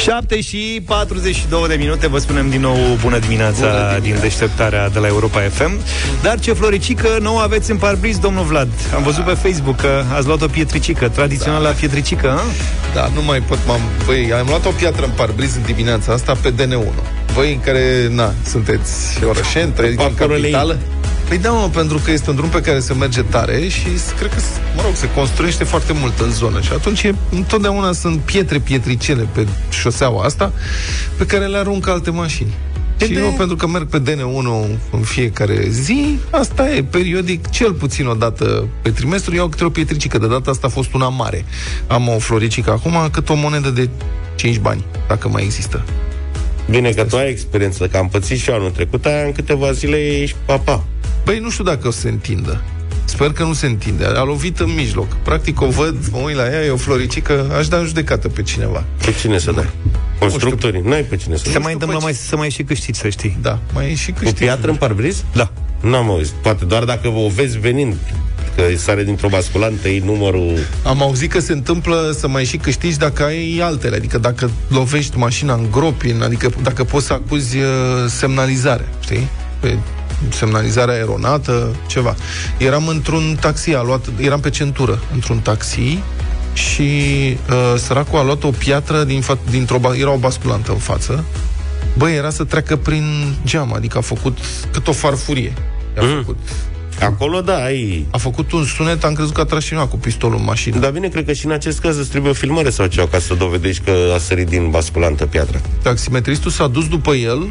7 0.00 0.40
și 0.40 0.82
42 0.86 1.68
de 1.68 1.74
minute 1.74 2.08
Vă 2.08 2.18
spunem 2.18 2.50
din 2.50 2.60
nou 2.60 2.76
bună 3.00 3.18
dimineața, 3.18 3.98
din 3.98 4.16
deșteptarea 4.20 4.88
de 4.88 4.98
la 4.98 5.06
Europa 5.06 5.40
FM 5.40 5.78
Dar 6.22 6.38
ce 6.38 6.52
floricică 6.52 7.18
nou 7.20 7.38
aveți 7.38 7.70
în 7.70 7.76
parbriz, 7.76 8.18
domnul 8.18 8.44
Vlad 8.44 8.68
Am 8.94 9.02
văzut 9.02 9.24
pe 9.24 9.30
Facebook 9.32 9.76
că 9.76 10.02
ați 10.16 10.26
luat 10.26 10.42
o 10.42 10.46
pietricică 10.46 11.08
Tradițională 11.08 11.64
da. 11.64 11.70
pietricică, 11.70 12.30
a? 12.30 12.40
Da, 12.94 13.10
nu 13.14 13.22
mai 13.22 13.40
pot, 13.40 13.58
m-am... 13.66 13.80
Băi, 14.06 14.32
am 14.32 14.46
luat 14.48 14.66
o 14.66 14.70
piatră 14.70 15.04
în 15.04 15.12
parbriz 15.16 15.54
în 15.56 15.62
dimineața 15.62 16.12
asta 16.12 16.36
pe 16.42 16.52
DN1. 16.52 17.32
Voi 17.32 17.60
care, 17.64 18.08
na, 18.10 18.32
sunteți 18.46 19.24
orășeni, 19.24 19.72
trăiți 19.72 20.02
în 20.02 20.12
Pacorolei. 20.12 20.40
capitală. 20.40 20.78
Păi 21.30 21.38
da, 21.38 21.50
mă, 21.50 21.68
pentru 21.72 21.98
că 22.04 22.10
este 22.10 22.30
un 22.30 22.36
drum 22.36 22.48
pe 22.48 22.60
care 22.60 22.78
se 22.80 22.94
merge 22.94 23.22
tare 23.22 23.68
și 23.68 23.98
s- 23.98 24.12
cred 24.18 24.32
că, 24.34 24.40
s- 24.40 24.60
mă 24.76 24.82
rog, 24.82 24.94
se 24.94 25.10
construiește 25.10 25.64
foarte 25.64 25.92
mult 25.92 26.18
în 26.18 26.30
zonă 26.30 26.60
și 26.60 26.72
atunci 26.72 27.02
e, 27.02 27.14
întotdeauna 27.30 27.92
sunt 27.92 28.18
pietre 28.20 28.58
pietricele 28.58 29.26
pe 29.32 29.46
șoseaua 29.70 30.24
asta 30.24 30.52
pe 31.16 31.26
care 31.26 31.46
le 31.46 31.56
aruncă 31.56 31.90
alte 31.90 32.10
mașini. 32.10 32.54
Și 33.06 33.14
eu, 33.16 33.30
pentru 33.36 33.56
că 33.56 33.66
merg 33.66 33.86
pe 33.88 34.00
DN1 34.02 34.78
în 34.92 35.00
fiecare 35.02 35.66
zi, 35.68 36.18
asta 36.30 36.70
e, 36.74 36.82
periodic, 36.82 37.50
cel 37.50 37.72
puțin 37.72 38.06
o 38.06 38.14
dată 38.14 38.66
pe 38.82 38.90
trimestru, 38.90 39.34
iau 39.34 39.48
câte 39.48 39.64
o 39.64 39.70
pietricică. 39.70 40.18
De 40.18 40.26
data 40.26 40.50
asta 40.50 40.66
a 40.66 40.70
fost 40.70 40.92
una 40.94 41.08
mare. 41.08 41.44
Am 41.86 42.08
o 42.08 42.18
floricică 42.18 42.70
acum, 42.70 43.08
cât 43.12 43.28
o 43.28 43.34
monedă 43.34 43.70
de 43.70 43.88
5 44.34 44.58
bani, 44.58 44.84
dacă 45.08 45.28
mai 45.28 45.42
există. 45.42 45.84
Bine 46.70 46.90
că 46.90 47.04
tu 47.04 47.16
ai 47.16 47.28
experiență, 47.30 47.86
că 47.86 47.96
am 47.96 48.08
pățit 48.08 48.38
și 48.38 48.50
eu 48.50 48.56
anul 48.56 48.70
trecut, 48.70 49.04
aia 49.04 49.24
în 49.24 49.32
câteva 49.32 49.72
zile 49.72 49.96
ești 49.96 50.36
papa. 50.44 50.84
Băi, 51.24 51.38
nu 51.38 51.50
știu 51.50 51.64
dacă 51.64 51.88
o 51.88 51.90
să 51.90 52.00
se 52.00 52.08
întindă. 52.08 52.60
Sper 53.04 53.32
că 53.32 53.42
nu 53.42 53.52
se 53.52 53.66
întinde. 53.66 54.04
A 54.04 54.22
lovit 54.22 54.58
în 54.60 54.74
mijloc. 54.74 55.12
Practic 55.14 55.60
o 55.60 55.66
văd, 55.68 55.96
mă 56.10 56.18
uit 56.18 56.36
la 56.36 56.46
ea, 56.52 56.64
e 56.64 56.70
o 56.70 56.76
floricică, 56.76 57.46
aș 57.58 57.68
da 57.68 57.76
în 57.76 57.86
judecată 57.86 58.28
pe 58.28 58.42
cineva. 58.42 58.84
Pe 59.04 59.12
cine 59.20 59.38
să 59.38 59.52
dai? 59.52 59.68
Constructorii? 60.18 60.80
N-ai 60.84 61.02
pe 61.02 61.16
cine 61.16 61.36
să 61.36 61.42
Se 61.44 61.52
dai. 61.52 61.60
mai 61.62 61.72
întâmplă 61.72 61.96
pe 61.98 62.04
mai, 62.04 62.12
să 62.14 62.36
mai 62.36 62.50
și 62.50 62.62
câștiți, 62.62 62.98
să 62.98 63.08
știi 63.08 63.38
Da, 63.42 63.58
mai 63.72 63.90
e 63.90 63.94
și 63.94 64.10
Cu 64.12 64.18
câștig. 64.18 64.38
piatră 64.38 64.70
în 64.70 64.76
parbriz? 64.76 65.24
Da 65.32 65.50
N-am 65.80 66.10
auzit. 66.10 66.32
Poate 66.32 66.64
doar 66.64 66.84
dacă 66.84 67.08
o 67.08 67.28
vezi 67.28 67.58
venind, 67.58 67.96
că 68.56 68.62
sare 68.76 69.04
dintr-o 69.04 69.28
basculantă, 69.28 69.88
e 69.88 70.02
numărul... 70.04 70.58
Am 70.84 71.02
auzit 71.02 71.30
că 71.30 71.40
se 71.40 71.52
întâmplă 71.52 72.14
să 72.18 72.28
mai 72.28 72.44
și 72.44 72.56
câștigi 72.56 72.98
dacă 72.98 73.22
ai 73.24 73.60
altele, 73.62 73.96
adică 73.96 74.18
dacă 74.18 74.50
lovești 74.68 75.16
mașina 75.16 75.54
în 75.54 75.66
gropi, 75.70 76.08
în- 76.10 76.22
adică 76.22 76.50
dacă 76.62 76.84
poți 76.84 77.06
să 77.06 77.12
acuzi 77.12 77.56
uh, 77.56 77.64
semnalizare, 78.08 78.88
știi? 79.00 79.28
Pe 79.60 79.76
semnalizarea 80.28 80.94
eronată, 80.94 81.74
ceva. 81.86 82.14
Eram 82.58 82.88
într-un 82.88 83.36
taxi, 83.40 83.74
a 83.74 83.82
luat, 83.82 84.06
eram 84.20 84.40
pe 84.40 84.50
centură, 84.50 85.02
într-un 85.14 85.38
taxi 85.38 85.98
și 86.52 86.82
uh, 87.50 87.74
săracul 87.78 88.18
a 88.18 88.22
luat 88.22 88.44
o 88.44 88.50
piatră 88.50 89.04
din 89.04 89.22
fa- 89.22 89.50
dintr-o, 89.50 89.78
ba- 89.78 89.96
era 89.96 90.10
o 90.12 90.16
basculantă 90.16 90.70
în 90.72 90.78
față. 90.78 91.24
Băi, 91.98 92.14
era 92.16 92.30
să 92.30 92.44
treacă 92.44 92.76
prin 92.76 93.34
geam, 93.44 93.72
adică 93.74 93.98
a 93.98 94.00
făcut 94.00 94.38
cât 94.72 94.88
o 94.88 94.92
farfurie. 94.92 95.52
A 95.98 96.02
Mm. 96.04 96.16
făcut. 96.16 96.38
Acolo, 97.00 97.40
da, 97.40 97.54
ai... 97.62 98.06
A 98.10 98.16
făcut 98.18 98.52
un 98.52 98.64
sunet, 98.64 99.04
am 99.04 99.12
crezut 99.12 99.34
că 99.34 99.40
a 99.40 99.44
tras 99.44 99.64
cineva 99.64 99.86
cu 99.86 99.96
pistolul 99.96 100.38
în 100.38 100.44
mașină. 100.44 100.78
Dar 100.78 100.90
bine, 100.90 101.08
cred 101.08 101.24
că 101.26 101.32
și 101.32 101.46
în 101.46 101.52
acest 101.52 101.80
caz 101.80 101.96
îți 101.98 102.08
trebuie 102.10 102.30
o 102.30 102.34
filmare 102.34 102.70
sau 102.70 102.86
ceva 102.86 103.06
ca 103.08 103.18
să 103.18 103.34
dovedești 103.34 103.82
că 103.84 103.92
a 104.14 104.18
sărit 104.18 104.48
din 104.48 104.70
basculantă 104.70 105.26
piatra. 105.26 105.60
Taximetristul 105.82 106.50
s-a 106.50 106.66
dus 106.66 106.88
după 106.88 107.14
el, 107.14 107.48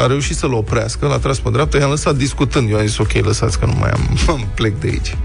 a 0.00 0.06
reușit 0.06 0.36
să-l 0.36 0.52
oprească, 0.52 1.06
l-a 1.06 1.18
tras 1.18 1.38
pe 1.38 1.50
dreapta, 1.50 1.78
i-am 1.78 1.90
lăsat 1.90 2.16
discutând. 2.16 2.70
Eu 2.70 2.78
am 2.78 2.86
zis, 2.86 2.98
ok, 2.98 3.12
lăsați 3.12 3.58
că 3.58 3.66
nu 3.66 3.74
mai 3.78 3.90
am, 3.90 4.18
am 4.34 4.46
plec 4.54 4.80
de 4.80 4.86
aici. 4.88 5.16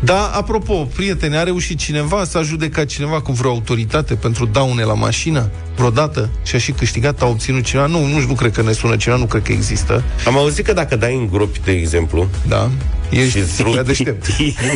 Da, 0.00 0.30
apropo, 0.34 0.74
prieteni, 0.74 1.36
a 1.36 1.42
reușit 1.42 1.78
cineva 1.78 2.24
să 2.24 2.38
a 2.38 2.42
judecat 2.42 2.86
cineva 2.86 3.20
cu 3.20 3.32
vreo 3.32 3.50
autoritate 3.50 4.14
pentru 4.14 4.44
daune 4.46 4.82
la 4.82 4.94
mașină 4.94 5.50
vreodată 5.76 6.28
și 6.42 6.54
a 6.54 6.58
și 6.58 6.72
câștigat, 6.72 7.22
a 7.22 7.26
obținut 7.26 7.64
cineva? 7.64 7.86
Nu, 7.86 8.06
nu, 8.06 8.18
nu 8.26 8.34
cred 8.34 8.52
că 8.52 8.62
ne 8.62 8.72
sună 8.72 8.96
cineva, 8.96 9.18
nu 9.20 9.26
cred 9.26 9.42
că 9.42 9.52
există. 9.52 10.02
Am 10.26 10.36
auzit 10.38 10.64
că 10.64 10.72
dacă 10.72 10.96
dai 10.96 11.14
în 11.14 11.28
gropi, 11.32 11.60
de 11.64 11.72
exemplu, 11.72 12.28
Da? 12.48 12.70
Ești 13.10 13.30
Și-ți 13.38 13.62
prea 13.62 13.72
rupi. 13.72 13.86
deștept. 13.86 14.26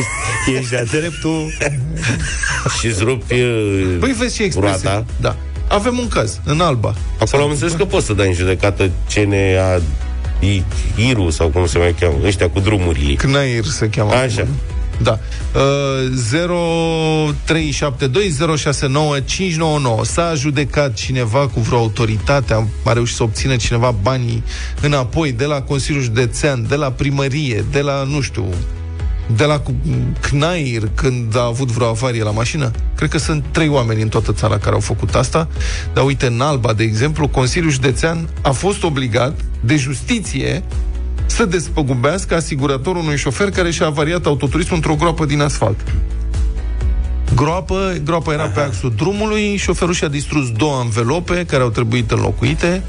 Ești 0.57 0.69
de-a 0.69 0.83
dreptul... 0.83 1.51
și 2.79 2.85
îți 2.87 3.03
rupi 3.03 3.33
uh, 3.33 3.97
Păi 3.99 4.11
vezi 4.17 4.35
ce 4.35 4.43
expresie. 4.43 4.79
roata, 4.89 5.05
Da. 5.21 5.35
Avem 5.67 5.97
un 5.97 6.07
caz, 6.07 6.39
în 6.43 6.59
Alba. 6.59 6.93
acolo 7.19 7.43
am 7.43 7.49
înțeles 7.49 7.73
că 7.73 7.85
poți 7.85 8.05
să 8.05 8.13
dai 8.13 8.27
în 8.27 8.33
judecată 8.33 8.89
CNA 9.13 9.81
I- 10.39 10.63
Iru 11.09 11.29
sau 11.29 11.47
cum 11.47 11.65
se 11.65 11.77
mai 11.77 11.95
cheamă, 11.99 12.15
ăștia 12.25 12.49
cu 12.49 12.59
drumurile. 12.59 13.13
Knair 13.13 13.63
se 13.63 13.89
cheamă. 13.89 14.11
Așa. 14.13 14.41
acum. 14.41 14.53
Da. 15.01 15.19
Uh, 15.55 17.31
0372069599. 17.47 20.01
S-a 20.03 20.33
judecat 20.35 20.93
cineva 20.93 21.47
cu 21.47 21.59
vreo 21.59 21.77
autoritate, 21.77 22.53
a, 22.53 22.63
a 22.83 22.93
reușit 22.93 23.15
să 23.15 23.23
obțină 23.23 23.55
cineva 23.55 23.95
banii 24.01 24.43
înapoi 24.81 25.31
de 25.31 25.45
la 25.45 25.61
Consiliul 25.61 26.03
Județean, 26.03 26.65
de 26.67 26.75
la 26.75 26.91
primărie, 26.91 27.65
de 27.71 27.81
la, 27.81 28.03
nu 28.03 28.21
știu, 28.21 28.45
de 29.35 29.43
la 29.43 29.59
cu- 29.59 29.75
Knair 30.21 30.89
când 30.95 31.37
a 31.37 31.45
avut 31.45 31.71
vreo 31.71 31.87
avarie 31.87 32.23
la 32.23 32.31
mașină? 32.31 32.71
Cred 32.95 33.09
că 33.09 33.17
sunt 33.17 33.45
trei 33.51 33.67
oameni 33.67 34.01
în 34.01 34.07
toată 34.07 34.33
țara 34.33 34.57
care 34.57 34.73
au 34.75 34.79
făcut 34.79 35.15
asta. 35.15 35.47
Dar 35.93 36.03
uite, 36.05 36.25
în 36.25 36.41
Alba, 36.41 36.73
de 36.73 36.83
exemplu, 36.83 37.27
Consiliul 37.27 37.71
Județean 37.71 38.29
a 38.41 38.51
fost 38.51 38.83
obligat 38.83 39.39
de 39.59 39.75
justiție 39.75 40.63
să 41.25 41.45
despăgubească 41.45 42.35
asiguratorul 42.35 43.01
unui 43.01 43.17
șofer 43.17 43.49
care 43.49 43.71
și-a 43.71 43.85
avariat 43.85 44.25
autoturismul 44.25 44.75
într-o 44.75 44.95
groapă 44.95 45.25
din 45.25 45.41
asfalt. 45.41 45.79
Groapă, 47.35 47.93
groapa 48.03 48.33
era 48.33 48.47
pe 48.47 48.59
axul 48.59 48.93
drumului, 48.95 49.55
șoferul 49.57 49.93
și-a 49.93 50.07
distrus 50.07 50.51
două 50.51 50.75
anvelope 50.79 51.45
care 51.45 51.63
au 51.63 51.69
trebuit 51.69 52.11
înlocuite 52.11 52.83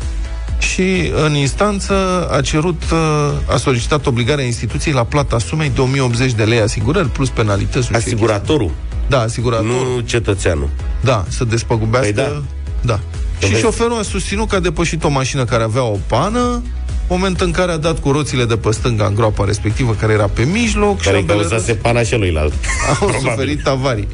și 0.59 1.13
în 1.25 1.35
instanță 1.35 2.29
a 2.33 2.41
cerut, 2.41 2.83
uh, 2.93 3.55
a 3.55 3.57
solicitat 3.57 4.07
obligarea 4.07 4.45
instituției 4.45 4.95
la 4.95 5.05
plata 5.05 5.39
sumei 5.39 5.71
de 5.75 5.81
1080 5.81 6.33
de 6.33 6.45
lei 6.45 6.61
asigurări 6.61 7.09
plus 7.09 7.29
penalități. 7.29 7.77
nu 7.77 7.83
știu 7.83 7.99
ce 7.99 8.15
Asiguratorul, 8.15 8.67
chestii. 8.67 9.05
Da, 9.09 9.21
asiguratorul. 9.21 9.93
nu 9.95 10.01
cetățeanul. 10.01 10.69
Da, 11.01 11.25
să 11.29 11.45
despăgubească. 11.45 12.13
Păi 12.13 12.23
da. 12.23 12.43
da. 12.81 13.01
Și 13.39 13.49
vezi. 13.49 13.63
șoferul 13.63 13.99
a 13.99 14.03
susținut 14.03 14.49
că 14.49 14.57
a 14.57 14.61
depășit 14.61 15.05
o 15.05 15.09
mașină 15.09 15.45
care 15.45 15.63
avea 15.63 15.83
o 15.83 15.99
pană, 16.07 16.63
moment 17.09 17.41
în 17.41 17.51
care 17.51 17.73
a 17.73 17.77
dat 17.77 18.01
cu 18.01 18.11
roțile 18.11 18.45
de 18.45 18.57
pe 18.57 18.71
stânga 18.71 19.07
în 19.07 19.15
groapa 19.15 19.45
respectivă, 19.45 19.97
care 20.01 20.13
era 20.13 20.27
pe 20.27 20.43
mijloc 20.43 21.01
Care 21.01 21.17
și 21.17 21.21
ambele 21.21 21.39
cauzase 21.39 21.75
pana 21.75 22.03
celuilalt. 22.03 22.53
au 23.01 23.11
suferit 23.21 23.67
avarii. 23.67 24.09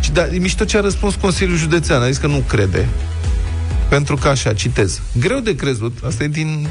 Și 0.00 0.10
da, 0.10 0.26
e 0.26 0.38
mișto 0.38 0.64
ce 0.64 0.76
a 0.76 0.80
răspuns 0.80 1.14
Consiliul 1.14 1.56
Județean. 1.56 2.02
A 2.02 2.06
zis 2.06 2.16
că 2.16 2.26
nu 2.26 2.42
crede. 2.48 2.88
Pentru 3.88 4.16
că 4.16 4.28
așa, 4.28 4.52
citez. 4.52 5.00
Greu 5.20 5.38
de 5.38 5.54
crezut, 5.54 5.98
asta 6.06 6.24
e 6.24 6.28
din 6.28 6.68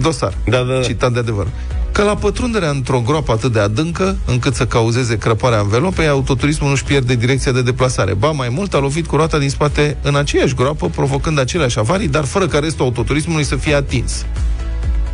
dosar, 0.00 0.34
Da, 0.44 0.58
da, 0.62 0.74
da. 0.74 0.80
citat 0.82 1.12
de 1.12 1.18
adevăr, 1.18 1.46
că 1.92 2.02
la 2.02 2.14
pătrunderea 2.16 2.70
într-o 2.70 3.00
groapă 3.06 3.32
atât 3.32 3.52
de 3.52 3.60
adâncă, 3.60 4.16
încât 4.26 4.54
să 4.54 4.66
cauzeze 4.66 5.18
crăparea 5.18 5.58
învelopei, 5.60 6.06
autoturismul 6.08 6.68
nu-și 6.70 6.84
pierde 6.84 7.14
direcția 7.14 7.52
de 7.52 7.62
deplasare. 7.62 8.14
Ba, 8.14 8.30
mai 8.30 8.48
mult, 8.48 8.74
a 8.74 8.78
lovit 8.78 9.06
cu 9.06 9.16
roata 9.16 9.38
din 9.38 9.50
spate 9.50 9.96
în 10.02 10.16
aceeași 10.16 10.54
groapă, 10.54 10.88
provocând 10.88 11.38
aceleași 11.38 11.78
avarii, 11.78 12.08
dar 12.08 12.24
fără 12.24 12.46
ca 12.46 12.58
restul 12.58 12.84
autoturismului 12.84 13.44
să 13.44 13.56
fie 13.56 13.74
atins. 13.74 14.24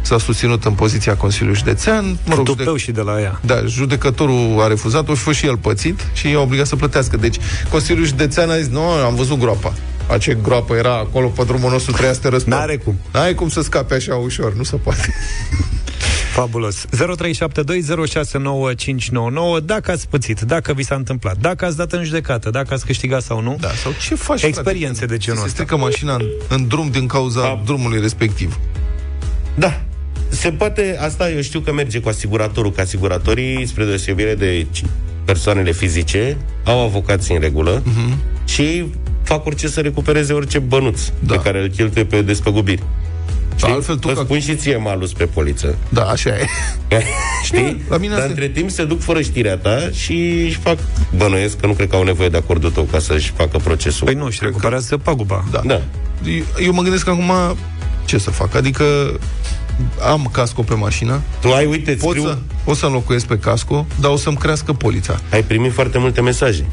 S-a 0.03 0.19
susținut 0.19 0.65
în 0.65 0.73
poziția 0.73 1.17
Consiliului 1.17 1.59
Județean. 1.59 2.19
Mă 2.27 2.35
rog, 2.35 2.45
Tupeu 2.45 2.77
și 2.77 2.91
de 2.93 3.01
la 3.01 3.21
ea. 3.21 3.41
da, 3.45 3.65
judecătorul 3.67 4.61
a 4.61 4.67
refuzat-o 4.67 5.15
și 5.15 5.21
fost 5.21 5.39
și 5.39 5.47
el 5.47 5.57
pățit 5.57 6.07
și 6.13 6.29
i-a 6.31 6.41
obligat 6.41 6.67
să 6.67 6.77
plătească. 6.77 7.17
Deci, 7.17 7.37
Consiliul 7.71 8.07
Județean 8.07 8.51
a 8.51 8.57
zis, 8.57 8.69
nu, 8.69 8.81
am 8.81 9.15
văzut 9.15 9.39
groapa. 9.39 9.75
Ace 10.11 10.35
groapă 10.43 10.75
era 10.75 10.97
acolo 10.97 11.29
pe 11.29 11.45
drumul 11.45 11.71
nostru, 11.71 11.93
treia 11.93 12.13
să 12.13 12.21
te 12.21 12.29
răspund. 12.29 12.55
N-are 12.55 12.77
cum. 12.77 12.99
N-ai 13.13 13.35
cum 13.35 13.49
să 13.49 13.61
scape 13.63 13.95
așa 13.95 14.15
ușor, 14.15 14.55
nu 14.55 14.63
se 14.63 14.77
poate. 14.77 15.15
Fabulos. 16.33 16.85
0372069599 16.87 16.91
dacă 19.65 19.91
ați 19.91 20.09
pățit, 20.09 20.41
dacă 20.41 20.73
vi 20.73 20.83
s-a 20.83 20.95
întâmplat, 20.95 21.37
dacă 21.41 21.65
ați 21.65 21.77
dat 21.77 21.93
în 21.93 22.05
judecată, 22.05 22.51
dacă 22.51 22.75
ați 22.75 22.87
câștigat 22.87 23.23
sau 23.23 23.41
nu. 23.41 23.57
Da, 23.61 23.69
sau 23.83 23.93
ce 24.09 24.15
faci, 24.15 24.43
Experiențe 24.43 24.99
frate, 24.99 25.13
de 25.13 25.19
genul 25.19 25.41
Se 25.41 25.47
ăsta. 25.47 25.63
strică 25.63 25.77
mașina 25.83 26.15
în, 26.15 26.23
în 26.49 26.69
drum 26.69 26.91
din 26.91 27.07
cauza 27.07 27.41
Da. 27.41 27.63
drumului 27.65 28.01
respectiv. 28.01 28.59
Da. 29.55 29.81
Se 30.29 30.51
poate, 30.51 30.97
asta 31.01 31.31
eu 31.31 31.41
știu 31.41 31.61
că 31.61 31.73
merge 31.73 32.01
cu 32.01 32.09
asiguratorul, 32.09 32.73
că 32.73 32.81
asiguratorii, 32.81 33.67
spre 33.67 33.85
deosebire 33.85 34.35
de 34.35 34.67
ci- 34.71 34.83
persoanele 35.25 35.73
fizice, 35.73 36.37
au 36.65 36.85
avocații 36.85 37.35
în 37.35 37.41
regulă 37.41 37.83
uh-huh. 37.83 38.15
și 38.45 38.61
ei 38.63 38.95
fac 39.27 39.47
orice 39.47 39.69
să 39.69 39.81
recupereze 39.81 40.33
orice 40.33 40.59
bănuț 40.59 41.01
Da. 41.19 41.35
pe 41.35 41.41
care 41.43 41.63
îl 41.63 41.69
cheltuie 41.69 42.05
pe 42.05 42.23
despăgubiri. 42.23 42.83
Da, 43.61 43.69
altfel 43.69 43.97
tu 43.97 44.09
Îți 44.09 44.19
ca... 44.19 44.25
pun 44.25 44.41
și 44.41 44.55
ție 44.57 44.77
malus 44.77 45.13
pe 45.13 45.25
poliță. 45.25 45.77
Da, 45.89 46.03
așa 46.05 46.31
e. 46.31 46.47
Știi? 47.45 47.83
la 47.91 47.97
mine 47.97 48.13
Dar 48.13 48.19
asta 48.23 48.29
e. 48.31 48.35
între 48.35 48.49
timp 48.49 48.71
se 48.71 48.85
duc 48.85 49.01
fără 49.01 49.21
știrea 49.21 49.57
ta 49.57 49.89
și 49.93 50.43
își 50.47 50.59
fac 50.59 50.79
bănuiesc 51.17 51.61
că 51.61 51.67
nu 51.67 51.73
cred 51.73 51.89
că 51.89 51.97
au 51.97 52.03
nevoie 52.03 52.29
de 52.29 52.37
acordul 52.37 52.71
tău 52.71 52.83
ca 52.83 52.99
să-și 52.99 53.33
facă 53.37 53.59
procesul. 53.59 54.07
Păi 54.07 54.15
nu, 54.15 54.31
și 54.31 54.39
recuperează 54.43 54.97
paguba. 54.97 55.45
Da. 55.51 55.61
Da. 55.67 55.81
Eu, 56.27 56.45
eu 56.59 56.73
mă 56.73 56.83
gândesc 56.83 57.09
acum 57.09 57.33
ce 58.05 58.19
să 58.19 58.31
fac. 58.31 58.55
Adică 58.55 58.85
am 60.11 60.29
casco 60.33 60.63
pe 60.63 60.75
mașină, 60.75 61.21
Tu 61.41 61.49
ai, 61.53 61.67
uite, 61.67 61.91
îți 61.91 62.01
pot 62.05 62.11
scriu, 62.17 62.29
să, 62.29 62.39
o 62.65 62.75
să 62.75 62.87
înlocuiesc 62.87 63.27
pe 63.27 63.39
casco, 63.39 63.87
dar 64.01 64.11
o 64.11 64.17
să-mi 64.17 64.37
crească 64.37 64.73
polița. 64.73 65.21
ai 65.31 65.43
primit 65.43 65.73
foarte 65.73 65.99
multe 65.99 66.21
mesaje. 66.21 66.65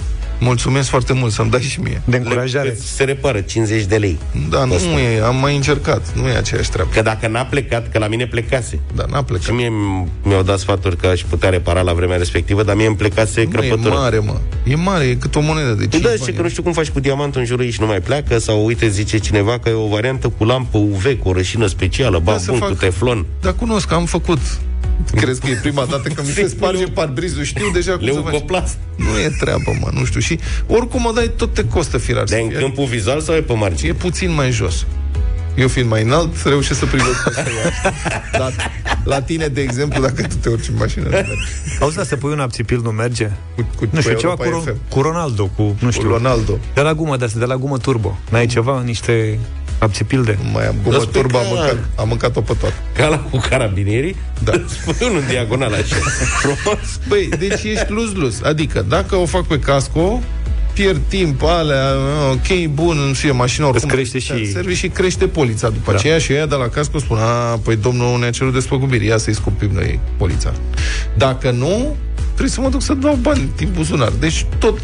Mulțumesc 0.43 0.89
foarte 0.89 1.13
mult 1.13 1.31
să-mi 1.31 1.49
dai 1.49 1.61
și 1.61 1.79
mie. 1.81 2.01
De 2.05 2.17
încurajare. 2.17 2.67
Le, 2.67 2.77
se 2.83 3.03
repară 3.03 3.39
50 3.41 3.83
de 3.83 3.95
lei. 3.97 4.17
Da, 4.49 4.63
nu 4.63 4.73
Asta. 4.73 4.87
e, 4.99 5.23
am 5.23 5.35
mai 5.35 5.55
încercat, 5.55 6.13
nu 6.15 6.27
e 6.27 6.35
aceeași 6.37 6.69
treabă. 6.69 6.89
Că 6.93 7.01
dacă 7.01 7.27
n-a 7.27 7.43
plecat, 7.45 7.89
că 7.91 7.99
la 7.99 8.07
mine 8.07 8.25
plecase. 8.27 8.79
Da, 8.95 9.03
n-a 9.09 9.17
Și 9.17 9.23
plecat. 9.23 9.55
mie 9.55 9.71
mi-au 10.23 10.41
dat 10.43 10.59
sfaturi 10.59 10.97
că 10.97 11.07
aș 11.07 11.21
putea 11.29 11.49
repara 11.49 11.81
la 11.81 11.93
vremea 11.93 12.17
respectivă, 12.17 12.63
dar 12.63 12.75
mie 12.75 12.85
îmi 12.87 12.95
plecase 12.95 13.41
Nu, 13.51 13.63
e 13.63 13.67
crăpătură. 13.67 13.93
mare, 13.93 14.19
mă. 14.19 14.35
E 14.63 14.75
mare, 14.75 15.03
e 15.03 15.13
cât 15.15 15.35
o 15.35 15.39
monedă 15.39 15.69
de 15.69 15.75
Păi 15.75 15.87
5 15.89 16.01
da, 16.03 16.09
bani. 16.09 16.21
și 16.25 16.31
că 16.31 16.41
nu 16.41 16.49
știu 16.49 16.63
cum 16.63 16.71
faci 16.71 16.89
cu 16.89 16.99
diamantul 16.99 17.39
în 17.39 17.45
jurul 17.45 17.63
ei 17.65 17.71
și 17.71 17.81
nu 17.81 17.85
mai 17.87 17.99
pleacă 18.01 18.37
Sau 18.37 18.65
uite, 18.65 18.87
zice 18.89 19.17
cineva 19.17 19.59
că 19.59 19.69
e 19.69 19.73
o 19.73 19.87
variantă 19.87 20.29
cu 20.29 20.43
lampă 20.43 20.77
UV 20.77 21.05
Cu 21.19 21.29
o 21.29 21.33
rășină 21.33 21.65
specială, 21.67 22.19
ba 22.23 22.31
Da, 22.31 22.37
să 22.37 22.51
bun, 22.51 22.59
fac- 22.59 22.67
cu 22.67 22.73
teflon 22.73 23.25
Dar 23.41 23.53
cunosc, 23.53 23.91
am 23.91 24.05
făcut. 24.05 24.39
Crezi 25.15 25.39
că 25.41 25.47
e 25.49 25.53
prima 25.61 25.85
dată 25.85 26.09
când 26.09 26.27
mi 26.27 26.33
se 26.33 26.47
sparge 26.47 26.83
parbrizul? 26.85 27.43
Știu 27.43 27.69
deja 27.73 27.97
cum 27.97 28.07
să 28.07 28.13
faci. 28.13 28.23
Leucoplast 28.31 28.77
Nu 28.95 29.19
e 29.19 29.29
treabă, 29.39 29.71
mă, 29.79 29.89
nu 29.93 30.05
știu. 30.05 30.19
Și 30.19 30.39
oricum 30.67 31.05
o 31.05 31.11
dai, 31.11 31.31
tot 31.37 31.53
te 31.53 31.65
costă 31.67 31.97
firar. 31.97 32.27
să 32.27 32.35
De 32.35 32.41
în 32.41 32.49
fie. 32.49 32.57
câmpul 32.57 32.85
vizual 32.85 33.21
sau 33.21 33.35
e 33.35 33.41
pe 33.41 33.53
margine? 33.53 33.89
E 33.89 33.93
puțin 33.93 34.33
mai 34.33 34.51
jos. 34.51 34.85
Eu 35.55 35.67
fiind 35.67 35.89
mai 35.89 36.03
înalt, 36.03 36.43
reușesc 36.43 36.79
să 36.79 36.85
privesc 36.85 37.23
peste 37.23 37.51
ea. 37.63 37.93
Dar 38.31 38.53
la 39.03 39.21
tine, 39.21 39.47
de 39.47 39.61
exemplu, 39.61 40.01
dacă 40.01 40.21
tu 40.21 40.35
te 40.35 40.49
urci 40.49 40.67
în 40.67 40.75
mașină, 40.77 41.03
nu 41.03 41.09
merge. 41.09 41.31
Auzi, 41.79 41.95
dar 41.95 42.05
să 42.05 42.15
pui 42.15 42.31
un 42.31 42.39
apțipil 42.39 42.79
nu 42.83 42.89
merge? 42.89 43.29
Cu, 43.55 43.67
cu, 43.75 43.87
Nu 43.91 43.99
știu, 44.01 44.13
cu 44.13 44.19
ceva 44.19 44.33
cu, 44.35 44.43
Europa 44.43 44.71
Ro- 44.71 44.73
FM. 44.73 44.79
cu 44.89 45.01
Ronaldo, 45.01 45.45
cu, 45.45 45.61
nu 45.61 45.75
Cu 45.85 45.91
știu, 45.91 46.07
Ronaldo. 46.09 46.57
de 46.73 46.81
la 46.81 46.93
gumă 46.93 47.17
de 47.17 47.25
asta, 47.25 47.39
de 47.39 47.45
la 47.45 47.55
gumă 47.55 47.77
turbo. 47.77 48.17
N-ai 48.29 48.45
ceva, 48.45 48.81
niște 48.85 49.39
apțipilde? 49.77 50.37
Nu 50.43 50.49
mai 50.51 50.67
am 50.67 50.75
gumă 50.83 50.95
Dar 50.95 51.01
spui 51.05 51.21
turbo, 51.21 51.37
am 51.37 51.43
că- 51.43 51.49
mâncat, 51.55 51.77
am 51.95 52.07
mâncat-o 52.07 52.41
pe 52.41 52.53
toată. 52.59 52.75
Ca 52.95 53.07
la 53.07 53.17
cu 53.19 53.37
carabinierii? 53.49 54.15
Da. 54.43 54.51
Spui 54.81 55.07
unul 55.07 55.19
în 55.21 55.27
diagonal 55.27 55.73
așa 55.73 55.95
Frumos 56.39 56.99
Băi, 57.07 57.29
deci 57.39 57.63
ești 57.63 57.85
luz-luz. 57.91 58.41
Adică, 58.43 58.85
dacă 58.89 59.15
o 59.15 59.25
fac 59.25 59.45
pe 59.47 59.59
casco, 59.59 60.21
pierd 60.73 61.01
timp, 61.07 61.43
alea, 61.43 61.85
ok, 62.31 62.65
bun, 62.73 63.13
și 63.15 63.27
e 63.27 63.31
mașina 63.31 63.67
oricum. 63.67 63.89
Îți 63.89 63.95
crește 63.97 64.19
și- 64.19 64.51
Servi 64.51 64.73
și 64.73 64.87
crește 64.87 65.27
polița 65.27 65.69
după 65.69 65.91
Da. 65.91 65.97
aceea 65.97 66.17
și 66.17 66.31
ea 66.33 66.45
de 66.45 66.55
la 66.55 66.67
casco 66.67 66.99
spun, 66.99 67.17
a, 67.17 67.59
păi 67.63 67.75
domnul 67.75 68.19
ne-a 68.19 68.29
cerut 68.31 68.53
despăgubiri, 68.53 69.05
ia 69.05 69.17
să-i 69.17 69.33
scupim 69.35 69.69
noi 69.73 69.99
polița. 70.17 70.53
Dacă 71.17 71.51
nu, 71.51 71.95
trebuie 72.29 72.49
să 72.49 72.61
mă 72.61 72.69
duc 72.69 72.81
să 72.81 72.93
dau 72.93 73.15
bani 73.21 73.49
din 73.55 73.69
buzunar. 73.75 74.11
Deci 74.19 74.45
tot, 74.57 74.79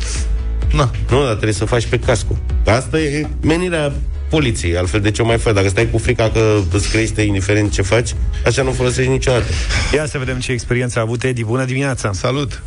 na, 0.73 0.91
Nu, 1.09 1.17
dar 1.23 1.29
trebuie 1.33 1.53
să 1.53 1.65
faci 1.65 1.85
pe 1.85 1.99
casco 1.99 2.37
Că 2.63 2.69
Asta 2.71 2.99
e 2.99 3.27
menirea 3.41 3.93
poliției 4.29 4.77
Altfel 4.77 5.01
de 5.01 5.11
ce 5.11 5.21
o 5.21 5.25
mai 5.25 5.37
faci? 5.37 5.53
Dacă 5.53 5.67
stai 5.69 5.89
cu 5.89 5.97
frica 5.97 6.29
că 6.29 6.59
îți 6.73 6.89
crește 6.89 7.21
indiferent 7.21 7.71
ce 7.71 7.81
faci 7.81 8.09
Așa 8.45 8.61
nu 8.63 8.71
folosești 8.71 9.11
niciodată 9.11 9.45
Ia 9.93 10.05
să 10.05 10.17
vedem 10.17 10.39
ce 10.39 10.51
experiență 10.51 10.99
a 10.99 11.01
avut 11.01 11.23
Edi. 11.23 11.43
Bună 11.43 11.65
dimineața! 11.65 12.11
salut. 12.13 12.63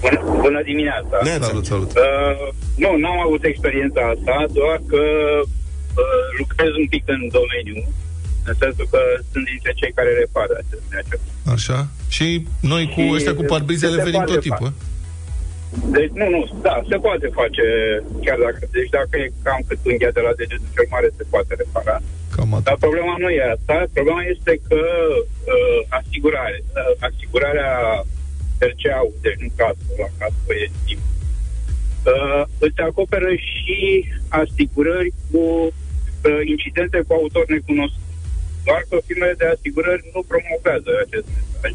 Bună, 0.00 0.20
bună 0.44 0.60
dimineața! 0.70 1.16
Neața. 1.22 1.46
Salut, 1.46 1.66
salut. 1.66 1.90
Uh, 1.90 2.48
nu, 2.76 2.90
n-am 3.02 3.20
avut 3.26 3.42
experiența 3.44 4.00
asta, 4.14 4.34
doar 4.58 4.78
că 4.90 5.02
uh, 6.02 6.24
lucrez 6.38 6.72
un 6.82 6.86
pic 6.94 7.02
în 7.14 7.20
domeniu, 7.38 7.78
în 8.48 8.54
sensul 8.62 8.86
că 8.90 9.00
sunt 9.32 9.44
dintre 9.50 9.72
cei 9.80 9.92
care 9.98 10.10
repară 10.22 10.54
aceste 10.62 10.94
acestea. 11.02 11.32
Așa. 11.54 11.78
Și 12.16 12.26
noi 12.72 12.84
cu 12.94 13.00
Și 13.00 13.12
ăștia 13.16 13.34
cu 13.34 13.44
parbrizele 13.52 13.96
se 13.96 14.06
venim 14.08 14.22
poate 14.22 14.32
tot 14.32 14.42
timpul. 14.48 14.70
face. 14.72 14.91
Deci, 15.96 16.12
nu, 16.20 16.26
nu, 16.34 16.40
da, 16.62 16.74
se 16.88 16.96
poate 16.96 17.26
face, 17.40 17.64
chiar 18.24 18.38
dacă, 18.46 18.62
deci 18.70 18.90
dacă 18.98 19.14
e 19.16 19.32
cam 19.42 19.60
cât 19.68 19.78
unghia 19.90 20.10
de 20.10 20.20
la 20.20 20.32
degetul 20.40 20.74
cel 20.74 20.86
mare, 20.90 21.08
se 21.16 21.24
poate 21.32 21.52
repara. 21.62 21.96
Cam 22.36 22.52
automat. 22.54 22.62
Dar 22.62 22.76
problema 22.84 23.14
nu 23.18 23.28
e 23.30 23.52
asta. 23.56 23.76
Problema 23.96 24.22
este 24.34 24.52
că 24.68 24.80
uh, 25.54 25.80
asigurare, 25.98 26.58
uh, 26.80 26.92
asigurarea 27.08 27.72
RCA-ul, 28.70 29.14
deci 29.24 29.40
nu 29.42 29.48
casco, 29.56 29.92
la 30.02 30.10
casco 30.18 30.50
e 30.62 30.66
timp, 30.86 31.02
uh, 32.12 32.42
îți 32.66 32.80
acoperă 32.88 33.30
și 33.50 33.80
asigurări 34.28 35.12
cu 35.30 35.42
uh, 35.68 36.40
incidente 36.54 36.98
cu 37.06 37.12
autor 37.12 37.44
necunoscut. 37.48 38.00
Doar 38.64 38.82
că 38.88 38.96
firmele 39.06 39.34
de 39.38 39.46
asigurări 39.54 40.10
nu 40.14 40.20
promovează 40.30 40.90
acest 41.04 41.26
mesaj. 41.36 41.72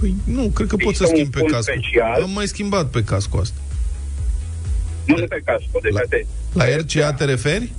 Păi 0.00 0.14
nu, 0.24 0.42
cred 0.56 0.68
că 0.68 0.76
pot 0.76 0.94
să 0.94 1.02
Există 1.02 1.08
un 1.08 1.14
schimb 1.16 1.32
pe 1.32 1.38
fond 1.38 1.50
casco. 1.52 1.72
special. 1.72 2.22
Am 2.22 2.30
mai 2.30 2.46
schimbat 2.54 2.86
pe 2.94 3.02
casco 3.04 3.38
asta. 3.38 3.60
Nu 5.04 5.16
nu 5.16 5.26
pe 5.34 5.40
casco, 5.44 5.78
deci 5.82 5.92
La- 5.92 6.00
atenție. 6.04 6.34
La 6.60 6.64
RCA 6.80 7.12
te 7.18 7.24
referi? 7.24 7.72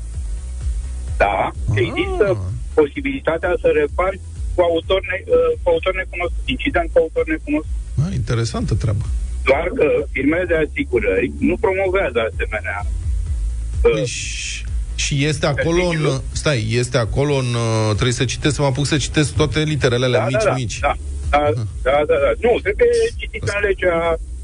Da, 1.17 1.51
există 1.85 2.25
Ah. 2.29 2.37
posibilitatea 2.73 3.53
să 3.61 3.67
repari 3.81 4.19
cu 4.55 4.61
autor, 4.61 4.99
ne, 5.09 5.17
uh, 5.25 5.51
cu 5.61 5.67
autor 5.73 5.93
necunoscut, 6.01 6.43
incident 6.55 6.87
cu 6.93 6.97
autor 7.03 7.23
necunoscut. 7.33 7.75
Ah, 8.05 8.13
interesantă 8.21 8.73
treabă. 8.83 9.05
Doar 9.49 9.67
că 9.77 9.85
firmele 10.11 10.45
de 10.51 10.57
asigurări 10.65 11.31
nu 11.49 11.55
promovează 11.65 12.19
asemenea. 12.31 12.77
uh, 12.85 13.91
Păi 13.93 14.05
și- 14.05 14.63
Și 14.95 15.25
este 15.25 15.45
acolo 15.45 15.81
în... 15.83 15.89
Serviciul. 15.91 16.23
Stai, 16.31 16.67
este 16.81 16.97
acolo 16.97 17.33
în... 17.35 17.49
uh, 17.53 17.89
Trebuie 17.93 18.13
să 18.21 18.25
citesc, 18.25 18.55
să 18.55 18.61
mă 18.61 18.67
apuc 18.67 18.85
să 18.85 18.97
citesc 18.97 19.33
toate 19.33 19.59
literele 19.63 20.05
alea 20.05 20.25
mici, 20.25 20.43
da, 20.43 20.49
da, 20.49 20.53
mici. 20.53 20.79
Da, 20.79 20.93
da, 21.31 21.61
da, 21.87 21.97
da, 22.09 22.15
da. 22.25 22.31
Nu, 22.45 22.51
trebuie 22.65 22.87
citit 23.21 23.43
în 23.55 23.59
legea 23.67 23.95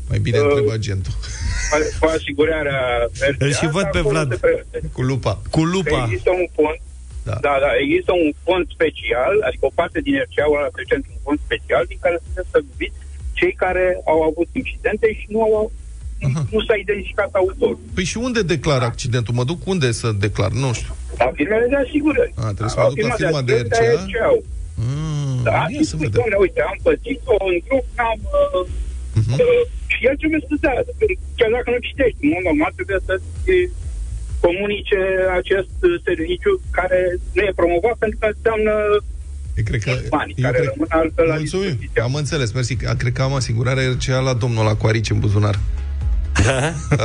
Mai 0.10 0.20
bine 0.25 0.38
Uh, 0.39 0.46
întreb 0.50 0.70
agentul. 0.79 1.13
cu 2.00 2.06
asigurarea 2.17 2.82
RCA. 3.32 3.46
Îl 3.46 3.51
și 3.60 3.67
văd 3.77 3.88
pe 3.96 3.98
acolo 4.01 4.13
Vlad. 4.13 4.29
se 4.32 4.38
prevede. 4.46 4.77
Cu 4.98 5.01
lupa. 5.12 5.34
Cu 5.56 5.62
Că 5.63 5.70
lupa. 5.75 5.98
Există 6.03 6.29
un 6.41 6.48
fond, 6.58 6.77
Da. 7.29 7.36
da. 7.48 7.53
da, 7.65 7.70
există 7.84 8.12
un 8.24 8.29
fond 8.46 8.65
special, 8.77 9.34
adică 9.48 9.63
o 9.70 9.74
parte 9.79 9.98
din 10.06 10.13
RCA-ul 10.25 10.58
ăla 10.60 10.70
trece 10.77 10.94
într-un 11.00 11.20
fond 11.25 11.39
special 11.48 11.84
din 11.91 12.00
care 12.06 12.17
să 12.24 12.29
se 12.36 12.41
stăviți 12.50 13.00
cei 13.39 13.53
care 13.63 13.86
au 14.12 14.20
avut 14.29 14.50
incidente 14.62 15.08
și 15.20 15.25
nu 15.36 15.39
au 15.48 15.72
nu 16.53 16.60
s-a 16.67 16.75
identificat 16.86 17.29
autorul. 17.41 17.79
Păi 17.96 18.03
și 18.12 18.17
unde 18.27 18.41
declar 18.56 18.82
accidentul? 18.91 19.34
Mă 19.34 19.44
duc 19.51 19.60
unde 19.74 19.91
să 19.91 20.08
declar? 20.25 20.51
Nu 20.63 20.70
știu. 20.74 20.94
La 21.17 21.32
firmele 21.36 21.65
de 21.74 21.75
asigurări. 21.86 22.34
A, 22.38 22.41
trebuie 22.58 22.70
să 22.75 22.79
mă 22.79 22.91
duc 22.96 23.08
la 23.08 23.15
firma 23.22 23.41
de 23.50 23.53
asigurări 23.53 24.12
RCA? 24.12 24.29
RCA-ul. 24.77 25.36
Mm, 25.36 25.43
Da, 25.48 25.60
ia 25.74 25.79
și 25.79 25.88
să 25.89 25.93
spui, 25.96 26.00
vedem. 26.05 26.15
domnule, 26.17 26.38
uite, 26.46 26.60
am 26.72 26.77
pățit-o 26.88 27.36
în 27.51 27.55
grup, 27.67 27.86
am... 28.10 28.19
Uh, 28.39 28.65
Mhm. 29.22 29.34
uh, 29.34 29.62
și 29.93 30.00
el 30.10 30.15
trebuie 30.22 30.41
să 30.50 30.55
dea. 30.63 30.75
Chiar 31.38 31.50
dacă 31.57 31.67
nu 31.74 31.79
citești, 31.88 32.17
în 32.25 32.29
mod 32.36 32.43
normal 32.50 32.72
trebuie 32.77 33.00
să 33.10 33.13
comunice 34.46 35.00
acest 35.39 35.75
uh, 35.88 35.91
serviciu 36.07 36.51
care 36.77 37.00
nu 37.36 37.41
e 37.48 37.51
promovat 37.62 37.96
pentru 38.03 38.17
că 38.22 38.27
înseamnă 38.36 38.74
Eu 39.60 39.63
cred 39.69 39.81
că... 39.86 39.91
bani 40.17 40.34
eu 40.36 40.43
care 40.46 40.57
cred- 40.57 40.69
rămân 40.72 40.88
altfel 41.00 41.25
la 41.31 41.36
Mulțumim. 41.38 41.65
dispoziția. 41.67 42.03
Am 42.03 42.13
înțeles, 42.24 42.50
mersi. 42.57 42.75
Cred 43.01 43.13
că 43.17 43.22
am 43.22 43.34
asigurarea 43.41 43.89
RCA 43.93 44.19
la 44.29 44.34
domnul 44.43 44.65
la 44.65 44.75
Coarici 44.81 45.10
în 45.10 45.19
buzunar. 45.19 45.55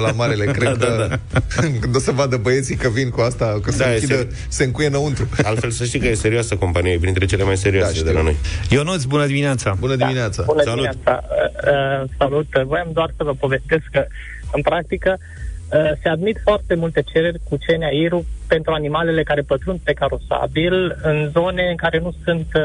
La 0.00 0.12
marele, 0.12 0.44
cred 0.44 0.76
Da, 0.76 0.86
că 0.86 1.06
da, 1.08 1.40
când 1.80 1.94
o 1.96 1.98
să 1.98 2.10
vadă 2.10 2.36
băieții 2.36 2.76
că 2.76 2.88
vin 2.88 3.10
cu 3.10 3.20
asta, 3.20 3.58
că 3.62 3.70
se, 3.70 3.84
Da, 3.84 3.90
închidă, 3.90 4.14
este- 4.14 4.34
se 4.48 4.64
încuie 4.64 4.86
înăuntru. 4.86 5.28
Altfel 5.42 5.70
să 5.70 5.84
știi 5.84 6.00
că 6.00 6.06
e 6.08 6.14
serioasă 6.14 6.56
companie, 6.56 6.92
e 6.92 6.98
printre 6.98 7.24
cele 7.24 7.44
mai 7.44 7.56
serioase 7.56 7.90
Da, 7.92 7.94
știu. 7.98 8.06
de 8.10 8.12
la 8.12 8.22
noi. 8.22 8.36
Ionuț, 8.68 9.02
bună 9.04 9.26
dimineața. 9.26 9.76
Bună 9.78 9.96
dimineața! 9.96 10.42
Bună 10.46 10.62
Salut. 10.62 10.88
dimineața! 10.88 11.24
Uh, 11.30 12.02
uh, 12.02 12.08
salut! 12.18 12.46
Voiam 12.66 12.90
doar 12.92 13.10
să 13.16 13.24
vă 13.24 13.32
povestesc 13.34 13.82
că, 13.92 14.04
în 14.52 14.62
practică, 14.62 15.18
uh, 15.18 15.78
se 16.02 16.08
admit 16.08 16.40
foarte 16.42 16.74
multe 16.74 17.02
cereri 17.12 17.38
cu 17.48 17.58
CNAIR 17.66 18.12
pentru 18.46 18.72
animalele 18.72 19.22
care 19.22 19.40
pătrund 19.40 19.78
pe 19.82 19.92
carosabil 19.92 20.98
în 21.02 21.30
zone 21.32 21.62
în 21.70 21.76
care 21.76 21.98
nu 21.98 22.14
sunt 22.24 22.46
uh, 22.54 22.62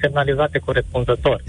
semnalizate 0.00 0.58
corespunzător. 0.58 1.42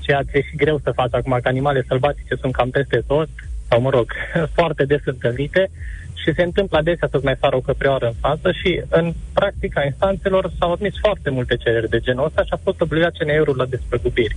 Ceea 0.00 0.22
ce 0.22 0.36
e 0.38 0.42
și 0.42 0.56
greu 0.56 0.80
să 0.82 0.90
faci 0.94 1.14
acum, 1.14 1.38
că 1.42 1.48
animale 1.48 1.84
sălbatice 1.88 2.34
sunt 2.40 2.52
cam 2.52 2.70
peste 2.70 3.02
tot, 3.06 3.28
sau 3.68 3.80
mă 3.80 3.90
rog, 3.90 4.12
foarte 4.56 4.84
des 4.84 5.00
întâlnite 5.04 5.70
și 6.14 6.34
se 6.34 6.42
întâmplă 6.42 6.78
adesea 6.78 7.08
să-ți 7.10 7.24
mai 7.24 7.36
sară 7.40 7.56
o 7.56 7.60
căprioară 7.60 8.06
în 8.06 8.14
față 8.20 8.52
și 8.52 8.82
în 8.88 9.12
practica 9.32 9.84
instanțelor 9.84 10.52
s-au 10.58 10.72
admis 10.72 10.94
foarte 11.00 11.30
multe 11.30 11.56
cereri 11.56 11.88
de 11.88 12.00
genul 12.00 12.24
ăsta 12.24 12.42
și 12.42 12.50
a 12.52 12.60
fost 12.62 12.80
obligat 12.80 13.12
CNR-ul 13.18 13.56
la 13.56 13.64
despăgubiri. 13.64 14.36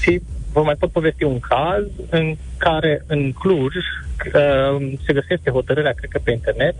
Și 0.00 0.22
vă 0.52 0.62
mai 0.62 0.74
pot 0.74 0.90
povesti 0.90 1.24
un 1.24 1.40
caz 1.40 1.84
în 2.10 2.36
care 2.56 3.04
în 3.06 3.32
Cluj 3.32 3.74
uh, 3.74 4.92
se 5.06 5.12
găsește 5.12 5.50
hotărârea, 5.50 5.92
cred 5.92 6.10
că 6.10 6.20
pe 6.22 6.30
internet, 6.30 6.74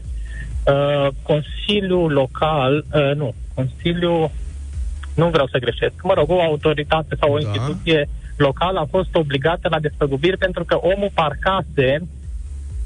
uh, 0.67 1.09
Consiliul 1.23 2.13
Local, 2.13 2.85
uh, 2.95 3.15
nu, 3.15 3.35
Consiliul, 3.55 4.31
nu 5.15 5.29
vreau 5.29 5.47
să 5.47 5.59
greșesc, 5.59 5.95
mă 6.03 6.15
rog, 6.15 6.31
o 6.31 6.41
autoritate 6.41 7.17
sau 7.21 7.33
o 7.33 7.39
Da. 7.39 7.93
Instituție 8.33 8.45
locală 8.47 8.79
a 8.79 8.87
fost 8.91 9.15
obligată 9.15 9.69
la 9.71 9.81
despăgubiri 9.81 10.37
pentru 10.39 10.65
că 10.65 10.75
omul 10.81 11.11
parcase 11.15 12.03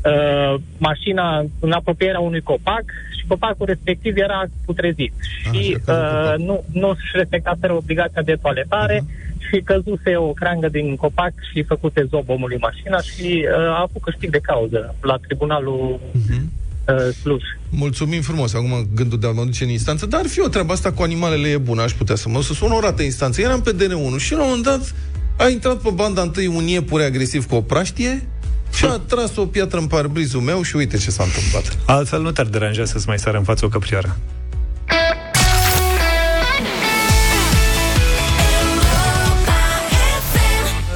uh, 0.04 0.54
mașina 0.78 1.44
în 1.60 1.72
apropierea 1.72 2.20
unui 2.20 2.40
copac 2.40 2.84
și 3.18 3.24
copacul 3.28 3.66
respectiv 3.66 4.16
era 4.16 4.44
putrezit. 4.64 5.12
Ah, 5.18 5.52
și 5.54 5.62
și 5.62 5.74
a 5.74 5.78
căzut 5.78 5.98
uh, 5.98 6.12
copacul. 6.12 6.44
nu, 6.44 6.64
nu 6.72 6.88
își 6.88 7.10
respectaseră 7.14 7.72
obligația 7.72 8.22
de 8.22 8.36
toaletare 8.42 9.04
și 9.50 9.60
căzuse 9.60 10.16
o 10.16 10.32
creangă 10.32 10.68
din 10.68 10.96
copac 10.96 11.32
și 11.52 11.62
făcuse 11.62 12.06
zob 12.10 12.28
omului 12.28 12.56
mașina 12.60 13.00
și 13.00 13.44
uh, 13.48 13.68
a 13.68 13.80
avut 13.88 14.02
câștig 14.02 14.30
de 14.30 14.38
cauză 14.38 14.94
la 15.00 15.16
tribunalul 15.16 16.00
Mhm. 16.12 16.52
uh, 16.88 17.08
Cluj. 17.22 17.42
Mulțumim 17.70 18.20
frumos. 18.22 18.54
Acum 18.54 18.88
gândul 18.94 19.18
de 19.18 19.26
a 19.26 19.30
mă 19.30 19.44
duce 19.44 19.64
în 19.64 19.70
instanță, 19.70 20.06
dar 20.06 20.20
ar 20.20 20.26
fi 20.26 20.40
o 20.40 20.48
treabă 20.48 20.72
asta 20.72 20.92
cu 20.92 21.02
animalele 21.02 21.48
e 21.48 21.58
bună, 21.58 21.82
aș 21.82 21.92
putea 21.92 22.14
să 22.14 22.28
mă 22.28 22.42
să 22.42 22.52
sun 22.52 22.70
o 22.72 22.80
rată 22.80 23.02
instanță. 23.02 23.40
Eram 23.40 23.60
pe 23.62 23.72
DN1 23.74 24.18
și 24.18 24.32
la 24.32 24.38
un 24.40 24.46
moment 24.46 24.64
dat 24.64 24.94
a 25.36 25.48
intrat 25.48 25.76
pe 25.76 25.90
banda 25.90 26.22
întâi 26.22 26.46
un 26.46 26.66
iepure 26.66 27.04
agresiv 27.04 27.46
cu 27.46 27.54
o 27.54 27.60
praștie 27.60 28.28
și 28.72 28.84
a 28.84 29.00
tras 29.06 29.36
o 29.36 29.46
piatră 29.46 29.78
în 29.78 29.86
parbrizul 29.86 30.40
meu 30.40 30.62
și 30.62 30.76
uite 30.76 30.96
ce 30.96 31.10
s-a 31.10 31.22
întâmplat. 31.22 31.78
Altfel 31.86 32.22
nu 32.22 32.30
te-ar 32.30 32.46
deranja 32.46 32.84
să-ți 32.84 33.08
mai 33.08 33.18
sară 33.18 33.36
în 33.36 33.44
față 33.44 33.64
o 33.64 33.68
căprioară. 33.68 34.16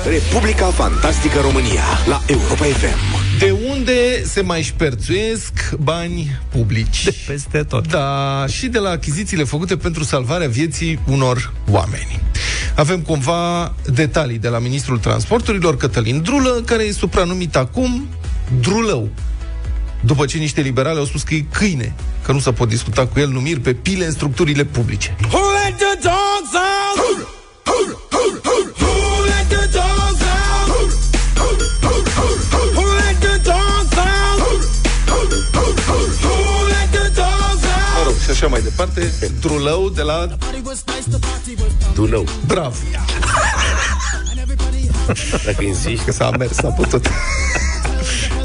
Republica 0.04 0.66
Fantastică 0.66 1.40
România 1.40 1.84
la 2.06 2.20
Europa 2.26 2.64
FM. 2.64 3.19
De 3.40 3.56
unde 3.68 4.24
se 4.24 4.40
mai 4.40 4.62
șperțuiesc 4.62 5.74
bani 5.78 6.40
publici? 6.48 7.04
De 7.04 7.14
peste 7.26 7.62
tot. 7.62 7.88
Da, 7.88 8.44
și 8.48 8.66
de 8.66 8.78
la 8.78 8.90
achizițiile 8.90 9.44
făcute 9.44 9.76
pentru 9.76 10.04
salvarea 10.04 10.48
vieții 10.48 10.98
unor 11.06 11.52
oameni. 11.70 12.20
Avem 12.76 13.00
cumva 13.00 13.74
detalii 13.92 14.38
de 14.38 14.48
la 14.48 14.58
Ministrul 14.58 14.98
Transporturilor, 14.98 15.76
Cătălin 15.76 16.22
Drulă, 16.22 16.62
care 16.66 16.82
e 16.82 16.92
supranumit 16.92 17.56
acum 17.56 18.08
Drulău. 18.60 19.08
După 20.00 20.24
ce 20.24 20.38
niște 20.38 20.60
liberale 20.60 20.98
au 20.98 21.04
spus 21.04 21.22
că 21.22 21.34
e 21.34 21.44
câine, 21.52 21.94
că 22.24 22.32
nu 22.32 22.38
se 22.38 22.52
pot 22.52 22.68
discuta 22.68 23.06
cu 23.06 23.18
el 23.18 23.28
numiri 23.28 23.60
pe 23.60 23.74
pile 23.74 24.04
în 24.04 24.12
structurile 24.12 24.64
publice. 24.64 25.16
Who 25.20 25.38
let 25.64 25.76
the 25.76 26.08
dogs 26.08 26.52
out? 26.54 27.39
Așa 38.40 38.48
mai 38.48 38.62
departe, 38.62 39.12
Drulău 39.40 39.88
de 39.88 40.02
la 40.02 40.26
Dulău, 41.94 42.26
Bravo, 42.46 42.74
dacă 45.44 45.64
insisti. 45.64 46.04
că 46.04 46.12
s-a 46.12 46.30
mers, 46.38 46.52
s-a 46.52 46.68
putut. 46.68 47.06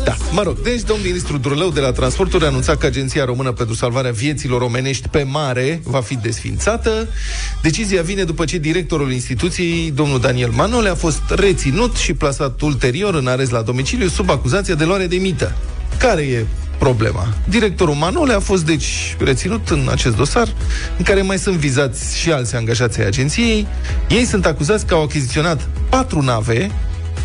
Da, 0.04 0.16
mă 0.32 0.42
rog, 0.44 0.62
deci 0.62 0.82
domnul 0.82 1.06
ministru 1.06 1.38
Drulău 1.38 1.70
de 1.70 1.80
la 1.80 1.92
Transporturi 1.92 2.44
a 2.44 2.48
anunțat 2.48 2.78
că 2.78 2.86
Agenția 2.86 3.26
Română 3.26 3.52
pentru 3.52 3.76
Salvarea 3.76 4.12
Vieților 4.12 4.62
Omenești 4.62 5.08
pe 5.08 5.24
mare 5.24 5.82
va 5.84 6.02
fi 6.02 6.16
desfințată. 6.16 7.08
Decizia 7.62 8.02
vine 8.02 8.24
după 8.24 8.46
ce 8.46 8.58
directorul 8.58 9.12
instituției, 9.12 9.92
domnul 9.92 10.20
Daniel 10.20 10.50
Manole, 10.50 10.90
a 10.90 10.96
fost 10.96 11.22
reținut 11.30 11.96
și 11.96 12.14
plasat 12.14 12.62
ulterior 12.62 13.16
în 13.16 13.28
arest 13.28 13.52
la 13.52 13.62
domiciliu 13.62 14.08
sub 14.08 14.30
acuzația 14.30 14.76
de 14.76 14.86
luare 14.86 15.08
de 15.08 15.16
mită. 15.16 15.56
Care 15.98 16.22
e 16.22 16.46
problema? 16.86 17.28
Directorul 17.50 17.94
Manole 17.94 18.34
a 18.34 18.40
fost 18.40 18.66
deci 18.66 19.16
reținut 19.20 19.70
în 19.70 19.88
acest 19.92 20.16
dosar, 20.16 20.48
în 20.98 21.04
care 21.04 21.22
mai 21.22 21.38
sunt 21.38 21.56
vizați 21.56 22.18
și 22.20 22.32
alți 22.32 22.56
angajați 22.56 23.00
ai 23.00 23.06
agenției. 23.06 23.68
Ei 24.10 24.26
sunt 24.26 24.46
acuzați 24.46 24.86
că 24.86 24.94
au 24.94 25.02
achiziționat 25.04 25.68
patru 25.90 26.22
nave 26.22 26.72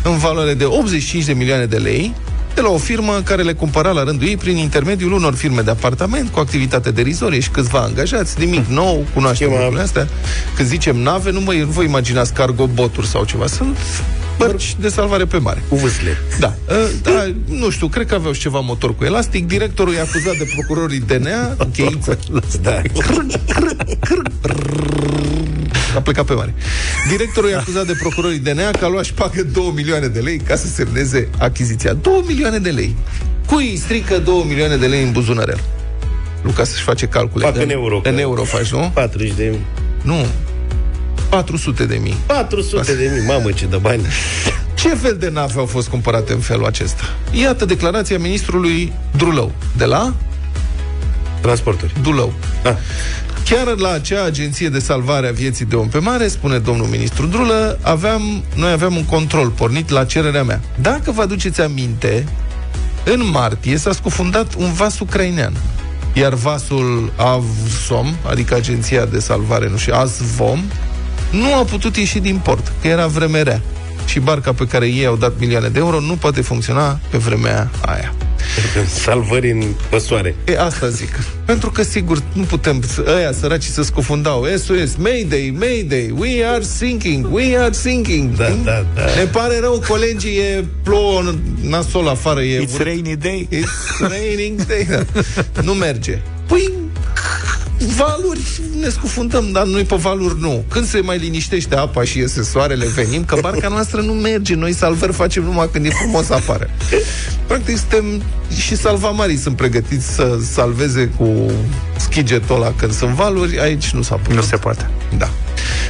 în 0.03 0.17
valoare 0.17 0.53
de 0.53 0.65
85 0.65 1.25
de 1.25 1.33
milioane 1.33 1.65
de 1.65 1.77
lei 1.77 2.13
de 2.53 2.61
la 2.61 2.69
o 2.69 2.77
firmă 2.77 3.21
care 3.23 3.41
le 3.41 3.53
cumpăra 3.53 3.91
la 3.91 4.03
rândul 4.03 4.27
ei 4.27 4.37
prin 4.37 4.57
intermediul 4.57 5.11
unor 5.11 5.35
firme 5.35 5.61
de 5.61 5.71
apartament 5.71 6.29
cu 6.29 6.39
activitate 6.39 6.91
derizorie 6.91 7.39
și 7.39 7.49
câțiva 7.49 7.79
angajați, 7.79 8.39
nimic 8.39 8.65
nou, 8.65 9.05
cunoaștem 9.13 9.47
Schema- 9.47 9.55
lucrurile 9.57 9.81
astea. 9.81 10.07
Când 10.55 10.67
zicem 10.67 10.97
nave, 10.97 11.31
nu, 11.31 11.39
mă, 11.39 11.53
nu 11.53 11.65
vă 11.65 11.83
imaginați 11.83 12.33
cargo 12.33 12.67
boturi 12.67 13.07
sau 13.07 13.25
ceva. 13.25 13.47
Sunt 13.47 13.77
bărci 14.45 14.75
de 14.79 14.89
salvare 14.89 15.25
pe 15.25 15.37
mare. 15.37 15.63
Cu 15.67 15.75
vâsle. 15.75 16.17
Da. 16.39 16.53
Uh, 16.69 16.75
da, 17.01 17.31
nu 17.45 17.69
știu, 17.69 17.87
cred 17.87 18.05
că 18.07 18.15
aveau 18.15 18.31
și 18.33 18.39
ceva 18.41 18.59
motor 18.59 18.95
cu 18.95 19.03
elastic. 19.03 19.47
Directorul 19.47 19.93
e 19.93 19.99
acuzat 19.99 20.35
de 20.37 20.47
procurorii 20.55 20.99
DNA, 20.99 21.55
cheiță. 21.73 22.19
Da. 22.61 22.81
A 25.95 26.01
plecat 26.01 26.25
pe 26.25 26.33
mare. 26.33 26.53
Directorul 27.09 27.49
e 27.49 27.55
acuzat 27.55 27.85
de 27.85 27.93
procurorii 27.99 28.39
DNA 28.39 28.71
că 28.71 28.85
a 28.85 28.87
luat 28.87 29.05
și 29.05 29.13
pagă 29.13 29.43
2 29.43 29.71
milioane 29.75 30.07
de 30.07 30.19
lei 30.19 30.37
ca 30.37 30.55
să 30.55 30.67
semneze 30.67 31.29
achiziția. 31.37 31.93
2 31.93 32.23
milioane 32.27 32.57
de 32.57 32.69
lei. 32.69 32.95
Cui 33.45 33.69
îi 33.69 33.77
strică 33.77 34.17
2 34.17 34.45
milioane 34.47 34.75
de 34.77 34.85
lei 34.87 35.03
în 35.03 35.11
buzunărel? 35.11 35.59
Luca 36.41 36.63
să-și 36.63 36.83
face 36.83 37.05
calcule. 37.05 37.45
Fac 37.45 37.55
în 37.61 37.69
euro, 37.69 38.01
În 38.03 38.13
că- 38.15 38.19
euro 38.19 38.43
faci, 38.43 38.71
nu? 38.71 38.91
40 38.93 39.31
de 39.35 39.55
Nu. 40.01 40.25
400 41.31 41.85
de 41.85 41.95
mii. 41.95 42.15
400 42.25 42.95
de 42.95 43.11
mii, 43.13 43.25
mamă 43.27 43.51
ce 43.51 43.65
de 43.65 43.77
bani. 43.77 44.05
Ce 44.75 44.89
fel 44.95 45.17
de 45.19 45.29
nave 45.29 45.59
au 45.59 45.65
fost 45.65 45.87
cumpărate 45.87 46.33
în 46.33 46.39
felul 46.39 46.65
acesta? 46.65 47.03
Iată 47.31 47.65
declarația 47.65 48.19
ministrului 48.19 48.93
Drulău. 49.17 49.51
De 49.77 49.85
la 49.85 50.13
Transporturi. 51.41 51.93
Dulău. 52.01 52.33
Ah. 52.63 52.73
Chiar 53.45 53.77
la 53.77 53.91
acea 53.91 54.23
agenție 54.23 54.69
de 54.69 54.79
salvare 54.79 55.27
a 55.27 55.31
vieții 55.31 55.65
de 55.65 55.75
om 55.75 55.87
pe 55.87 55.97
mare, 55.99 56.27
spune 56.27 56.57
domnul 56.57 56.85
ministru 56.85 57.25
Drulă, 57.25 57.79
aveam, 57.81 58.43
noi 58.55 58.71
aveam 58.71 58.95
un 58.95 59.05
control 59.05 59.49
pornit 59.49 59.89
la 59.89 60.05
cererea 60.05 60.43
mea. 60.43 60.61
Dacă 60.81 61.11
vă 61.11 61.21
aduceți 61.21 61.61
aminte, 61.61 62.25
în 63.03 63.29
martie 63.31 63.77
s-a 63.77 63.91
scufundat 63.91 64.53
un 64.57 64.73
vas 64.73 64.99
ucrainean. 64.99 65.53
Iar 66.13 66.33
vasul 66.33 67.13
Avsom, 67.15 68.15
adică 68.29 68.55
agenția 68.55 69.05
de 69.05 69.19
salvare, 69.19 69.69
nu 69.69 69.77
știu, 69.77 69.93
Azvom, 69.93 70.63
nu 71.31 71.53
a 71.55 71.63
putut 71.63 71.95
ieși 71.97 72.19
din 72.19 72.37
port, 72.43 72.71
că 72.81 72.87
era 72.87 73.07
vreme 73.07 73.41
rea. 73.41 73.61
Și 74.05 74.19
barca 74.19 74.53
pe 74.53 74.65
care 74.67 74.85
ei 74.87 75.05
au 75.05 75.15
dat 75.15 75.33
milioane 75.39 75.67
de 75.67 75.79
euro 75.79 75.99
nu 75.99 76.13
poate 76.13 76.41
funcționa 76.41 76.99
pe 77.09 77.17
vremea 77.17 77.69
aia. 77.85 78.13
Salvări 78.87 79.51
în 79.51 79.63
păsoare. 79.89 80.35
E, 80.45 80.59
asta 80.59 80.87
zic. 80.89 81.19
Pentru 81.45 81.69
că, 81.71 81.83
sigur, 81.83 82.21
nu 82.33 82.43
putem, 82.43 82.81
să- 82.87 83.03
ăia 83.17 83.31
săraci 83.31 83.63
să 83.63 83.83
scufundau. 83.83 84.45
SOS, 84.57 84.95
Mayday, 84.97 85.55
Mayday, 85.59 86.13
we 86.17 86.45
are 86.45 86.63
sinking, 86.63 87.27
we 87.33 87.57
are 87.57 87.71
sinking. 87.73 88.35
Da, 88.35 88.49
da, 88.63 88.85
da. 88.95 89.01
Ne 89.17 89.23
pare 89.23 89.59
rău, 89.59 89.83
colegii, 89.87 90.37
e 90.37 90.65
plouă 90.83 91.33
nasol 91.61 92.07
afară. 92.07 92.41
E 92.41 92.65
It's 92.65 92.83
rainy 92.83 93.15
day. 93.15 93.47
It's 93.51 93.99
raining 94.09 94.61
day. 94.65 94.87
Da. 94.89 95.03
Nu 95.67 95.73
merge. 95.73 96.19
Păi, 96.47 96.71
valuri 97.85 98.39
ne 98.79 98.89
scufundăm, 98.89 99.51
dar 99.51 99.65
noi 99.65 99.83
pe 99.83 99.95
valuri 99.95 100.39
nu. 100.39 100.63
Când 100.69 100.85
se 100.85 100.99
mai 100.99 101.17
liniștește 101.17 101.75
apa 101.75 102.03
și 102.03 102.17
iese 102.17 102.43
soarele, 102.43 102.85
venim, 102.85 103.25
că 103.25 103.37
barca 103.41 103.67
noastră 103.67 104.01
nu 104.01 104.13
merge. 104.13 104.55
Noi 104.55 104.73
salvări 104.73 105.13
facem 105.13 105.43
numai 105.43 105.69
când 105.71 105.85
e 105.85 105.89
frumos 105.89 106.29
afară. 106.29 106.69
Practic 107.47 107.77
suntem 107.77 108.21
și 108.57 108.75
salvamarii 108.75 109.37
sunt 109.37 109.55
pregătiți 109.55 110.13
să 110.13 110.37
salveze 110.51 111.05
cu 111.17 111.51
schigetul 111.97 112.55
ăla 112.55 112.73
când 112.77 112.93
sunt 112.93 113.11
valuri, 113.11 113.59
aici 113.59 113.89
nu 113.89 114.01
s-a 114.01 114.15
putut. 114.15 114.35
Nu 114.35 114.41
se 114.41 114.55
poate. 114.55 114.89
Da. 115.17 115.29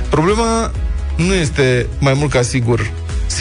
Problema 0.09 0.71
nu 1.15 1.33
este 1.33 1.87
mai 1.99 2.13
mult 2.13 2.31
ca 2.31 2.41
sigur 2.41 2.91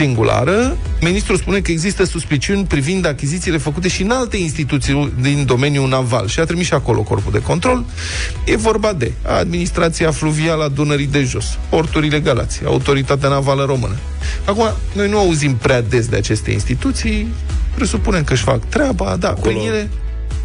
singulară. 0.04 0.76
Ministrul 1.00 1.36
spune 1.36 1.60
că 1.60 1.70
există 1.70 2.04
suspiciuni 2.04 2.64
privind 2.64 3.06
achizițiile 3.06 3.56
făcute 3.58 3.88
și 3.88 4.02
în 4.02 4.10
alte 4.10 4.36
instituții 4.36 5.12
din 5.20 5.44
domeniul 5.46 5.88
naval 5.88 6.28
și 6.28 6.40
a 6.40 6.44
trimis 6.44 6.66
și 6.66 6.74
acolo 6.74 7.02
corpul 7.02 7.32
de 7.32 7.42
control. 7.42 7.84
E 8.44 8.56
vorba 8.56 8.92
de 8.92 9.12
Administrația 9.26 10.10
Fluvială 10.10 10.64
a 10.64 10.68
Dunării 10.68 11.06
de 11.06 11.22
Jos, 11.22 11.58
Porturile 11.68 12.20
Galați, 12.20 12.60
Autoritatea 12.64 13.28
Navală 13.28 13.64
Română. 13.64 13.94
Acum, 14.44 14.68
noi 14.92 15.08
nu 15.08 15.18
auzim 15.18 15.54
prea 15.56 15.82
des 15.82 16.06
de 16.06 16.16
aceste 16.16 16.50
instituții, 16.50 17.28
presupunem 17.74 18.24
că 18.24 18.32
își 18.32 18.42
fac 18.42 18.64
treaba, 18.68 19.16
da, 19.16 19.34
Acolo- 19.34 19.40
pe 19.42 19.66
ele 19.66 19.88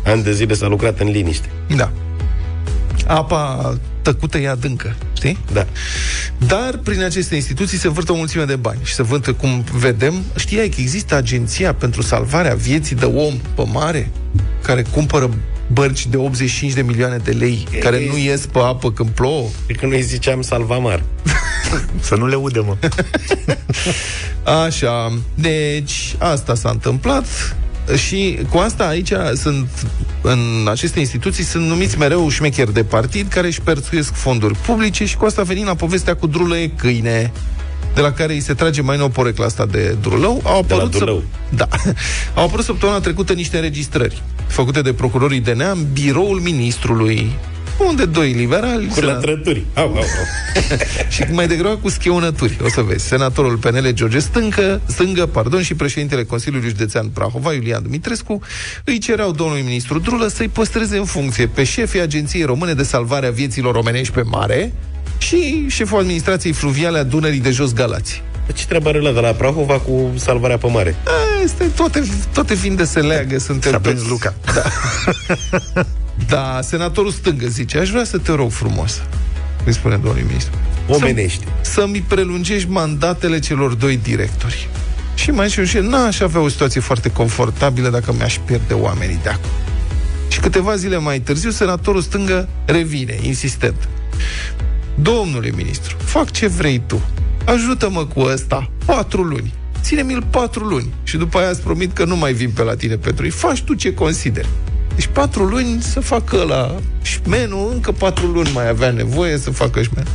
Ani 0.05 0.23
de 0.23 0.33
zile 0.33 0.53
s-a 0.53 0.67
lucrat 0.67 0.99
în 0.99 1.09
liniște. 1.11 1.49
da. 1.75 1.91
Apa 3.07 3.73
tăcută 4.01 4.37
e 4.37 4.49
adâncă, 4.49 4.95
știi? 5.25 5.37
Da. 5.53 5.67
Dar 6.47 6.79
prin 6.83 7.03
aceste 7.03 7.35
instituții 7.35 7.77
se 7.77 7.89
vârtă 7.89 8.11
o 8.11 8.15
mulțime 8.15 8.43
de 8.43 8.55
bani 8.55 8.79
și 8.83 8.93
se 8.93 9.03
vârtă, 9.03 9.33
cum 9.33 9.63
vedem, 9.73 10.13
știai 10.35 10.69
că 10.69 10.81
există 10.81 11.15
agenția 11.15 11.73
pentru 11.73 12.01
salvarea 12.01 12.55
vieții 12.55 12.95
de 12.95 13.05
om 13.05 13.33
pe 13.55 13.63
mare, 13.71 14.11
care 14.61 14.81
cumpără 14.91 15.29
bărci 15.67 16.07
de 16.07 16.17
85 16.17 16.73
de 16.73 16.81
milioane 16.81 17.17
de 17.17 17.31
lei, 17.31 17.67
E, 17.71 17.77
care 17.77 17.97
e- 17.97 18.09
nu 18.09 18.17
ies 18.17 18.45
pe 18.45 18.59
apă 18.59 18.91
când 18.91 19.09
plouă. 19.09 19.47
Cred 19.65 19.77
că 19.77 19.85
noi 19.85 20.01
ziceam 20.01 20.41
salvamar. 20.41 21.03
Să 21.99 22.15
nu 22.15 22.27
le 22.27 22.35
udă, 22.35 22.63
mă. 22.67 22.77
Așa, 24.65 25.17
deci 25.33 26.15
asta 26.17 26.55
s-a 26.55 26.69
întâmplat 26.69 27.55
și 28.07 28.39
cu 28.49 28.57
asta 28.57 28.87
aici 28.87 29.11
sunt, 29.35 29.67
în 30.21 30.67
aceste 30.69 30.99
instituții 30.99 31.43
sunt 31.43 31.65
numiți 31.67 31.97
mereu 31.97 32.29
șmecheri 32.29 32.73
de 32.73 32.83
partid 32.83 33.27
care 33.27 33.47
își 33.47 33.61
perțuiesc 33.61 34.13
fonduri 34.13 34.55
publice 34.65 35.05
și 35.05 35.17
cu 35.17 35.25
asta 35.25 35.43
venim 35.43 35.65
la 35.65 35.75
povestea 35.75 36.15
cu 36.15 36.27
drulă 36.27 36.57
e 36.57 36.67
câine 36.67 37.31
de 37.93 38.01
la 38.01 38.11
care 38.11 38.33
îi 38.33 38.39
se 38.39 38.53
trage 38.53 38.81
mai 38.81 38.97
nou 38.97 39.09
porecla 39.09 39.45
asta 39.45 39.65
de 39.65 39.97
drulău. 40.01 40.41
Au 40.43 40.63
De 40.67 40.73
la 40.73 40.81
apărut, 40.81 40.99
Dulău. 40.99 41.23
da, 41.49 41.67
au 42.35 42.43
apărut 42.45 42.65
săptămâna 42.65 42.99
trecută 42.99 43.33
niște 43.33 43.55
înregistrări 43.55 44.21
făcute 44.47 44.81
de 44.81 44.93
procurorii 44.93 45.39
DNA 45.39 45.71
în 45.71 45.85
biroul 45.93 46.39
ministrului 46.39 47.31
unde 47.79 48.05
doi 48.05 48.31
liberali 48.31 48.87
Cu 48.87 48.93
senat- 48.93 49.01
lătrături. 49.15 49.63
Au, 49.73 49.83
au, 49.83 49.95
au. 49.95 50.03
și 51.09 51.23
mai 51.31 51.47
degrabă 51.47 51.75
cu 51.81 51.89
schiunături, 51.89 52.57
o 52.63 52.69
să 52.69 52.81
vezi. 52.81 53.05
Senatorul 53.07 53.57
PNL 53.57 53.89
George 53.93 54.19
Stâncă, 54.19 54.81
Stângă 54.85 55.25
pardon, 55.25 55.61
și 55.61 55.73
președintele 55.73 56.23
Consiliului 56.23 56.69
Județean 56.69 57.07
Prahova, 57.07 57.53
Iulian 57.53 57.83
Dumitrescu, 57.83 58.39
îi 58.83 58.97
cereau 58.97 59.31
domnului 59.31 59.61
ministru 59.61 59.99
Drulă 59.99 60.27
să-i 60.27 60.47
păstreze 60.47 60.97
în 60.97 61.05
funcție 61.05 61.47
pe 61.47 61.63
șefii 61.63 62.01
Agenției 62.01 62.43
Române 62.43 62.73
de 62.73 62.83
Salvare 62.83 63.27
a 63.27 63.31
Vieților 63.31 63.75
Omenești 63.75 64.13
pe 64.13 64.21
Mare 64.21 64.73
și 65.17 65.65
șeful 65.69 65.99
administrației 65.99 66.53
fluviale 66.53 66.97
a 66.99 67.03
Dunării 67.03 67.39
de 67.39 67.51
Jos 67.51 67.73
Galați. 67.73 68.23
Dar 68.47 68.55
Ce 68.55 68.65
treabă 68.65 68.89
are 68.89 68.97
ăla 68.97 69.11
de 69.11 69.19
la 69.19 69.31
Prahova 69.31 69.73
cu 69.79 70.11
salvarea 70.15 70.57
pe 70.57 70.67
mare? 70.67 70.95
Este, 71.43 71.63
toate, 71.75 72.03
toate 72.33 72.53
vin 72.53 72.75
de 72.75 72.83
se 72.83 72.99
leagă, 72.99 73.37
suntem 73.39 73.71
S-a 73.71 73.79
prins 73.79 73.97
toți- 73.99 74.09
Luca. 74.09 74.33
Da, 74.53 74.61
senatorul 76.61 77.11
Stângă 77.11 77.47
zice, 77.47 77.77
aș 77.77 77.89
vrea 77.89 78.03
să 78.03 78.17
te 78.17 78.31
rog 78.31 78.51
frumos, 78.51 79.01
îi 79.65 79.73
spune 79.73 79.95
domnului 79.95 80.25
ministru. 80.27 80.53
Omenește. 80.87 81.45
să-mi 81.61 82.03
prelungești 82.07 82.69
mandatele 82.69 83.39
celor 83.39 83.73
doi 83.73 83.97
directori. 83.97 84.69
Și 85.15 85.31
mai 85.31 85.49
și 85.49 85.65
și 85.65 85.77
n-aș 85.77 86.19
avea 86.19 86.41
o 86.41 86.47
situație 86.47 86.81
foarte 86.81 87.11
confortabilă 87.11 87.89
dacă 87.89 88.13
mi-aș 88.17 88.37
pierde 88.45 88.73
oamenii 88.73 89.19
de 89.23 89.29
acum. 89.29 89.49
Și 90.27 90.39
câteva 90.39 90.75
zile 90.75 90.97
mai 90.97 91.19
târziu, 91.19 91.49
senatorul 91.49 92.01
stângă 92.01 92.49
revine, 92.65 93.19
insistent. 93.21 93.87
Domnule 94.95 95.51
ministru, 95.55 95.95
fac 95.99 96.31
ce 96.31 96.47
vrei 96.47 96.81
tu. 96.87 97.01
Ajută-mă 97.45 98.05
cu 98.05 98.19
ăsta. 98.19 98.69
Patru 98.85 99.21
luni. 99.21 99.53
Ține-mi-l 99.81 100.23
patru 100.29 100.63
luni. 100.63 100.93
Și 101.03 101.17
după 101.17 101.37
aia 101.37 101.49
îți 101.49 101.61
promit 101.61 101.93
că 101.93 102.05
nu 102.05 102.15
mai 102.15 102.33
vin 102.33 102.49
pe 102.49 102.61
la 102.61 102.75
tine 102.75 102.95
pentru 102.95 103.25
ei. 103.25 103.31
Faci 103.31 103.61
tu 103.61 103.73
ce 103.73 103.93
consideri. 103.93 104.47
Deci 104.95 105.09
patru 105.13 105.43
luni 105.43 105.81
să 105.81 105.99
facă 105.99 106.43
la 106.47 106.75
șmenul, 107.01 107.71
încă 107.73 107.91
patru 107.91 108.25
luni 108.25 108.49
mai 108.53 108.69
avea 108.69 108.91
nevoie 108.91 109.37
să 109.37 109.49
facă 109.51 109.81
șmenul. 109.81 110.11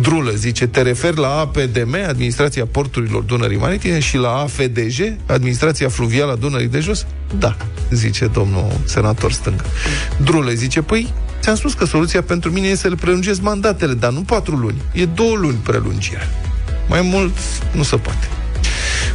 Drulă, 0.00 0.30
zice, 0.30 0.66
te 0.66 0.82
referi 0.82 1.16
la 1.16 1.28
APDM, 1.28 1.96
Administrația 2.08 2.66
Porturilor 2.66 3.22
Dunării 3.22 3.58
Maritime, 3.58 3.98
și 3.98 4.16
la 4.16 4.28
AFDJ, 4.28 5.00
Administrația 5.26 5.88
Fluvială 5.88 6.32
a 6.32 6.36
Dunării 6.36 6.68
de 6.68 6.80
Jos? 6.80 7.06
Da, 7.38 7.56
zice 7.90 8.26
domnul 8.26 8.72
senator 8.84 9.32
stângă. 9.32 9.64
Drulă, 10.24 10.50
zice, 10.50 10.82
păi, 10.82 11.12
ți-am 11.40 11.56
spus 11.56 11.74
că 11.74 11.84
soluția 11.84 12.22
pentru 12.22 12.50
mine 12.50 12.66
e 12.68 12.74
să 12.74 12.88
le 12.88 12.94
prelungesc 12.94 13.40
mandatele, 13.40 13.94
dar 13.94 14.12
nu 14.12 14.20
patru 14.20 14.56
luni, 14.56 14.82
e 14.92 15.04
două 15.04 15.36
luni 15.36 15.56
prelungire. 15.62 16.28
Mai 16.88 17.00
mult 17.00 17.36
nu 17.72 17.82
se 17.82 17.96
poate. 17.96 18.28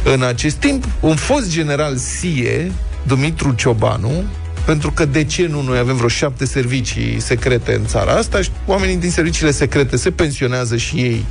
În 0.04 0.22
acest 0.22 0.56
timp, 0.56 0.84
un 1.00 1.16
fost 1.16 1.50
general 1.50 1.96
SIE, 1.96 2.72
Dumitru 3.06 3.52
Ciobanu, 3.52 4.24
pentru 4.68 4.90
că 4.90 5.04
de 5.04 5.24
ce 5.24 5.46
nu 5.46 5.62
noi 5.62 5.78
avem 5.78 5.96
vreo 5.96 6.08
șapte 6.08 6.44
servicii 6.44 7.20
secrete 7.20 7.74
în 7.74 7.86
țara 7.86 8.12
asta 8.12 8.42
și 8.42 8.50
oamenii 8.66 8.96
din 8.96 9.10
serviciile 9.10 9.50
secrete 9.50 9.96
se 9.96 10.10
pensionează 10.10 10.76
și 10.76 10.96
ei 10.96 11.24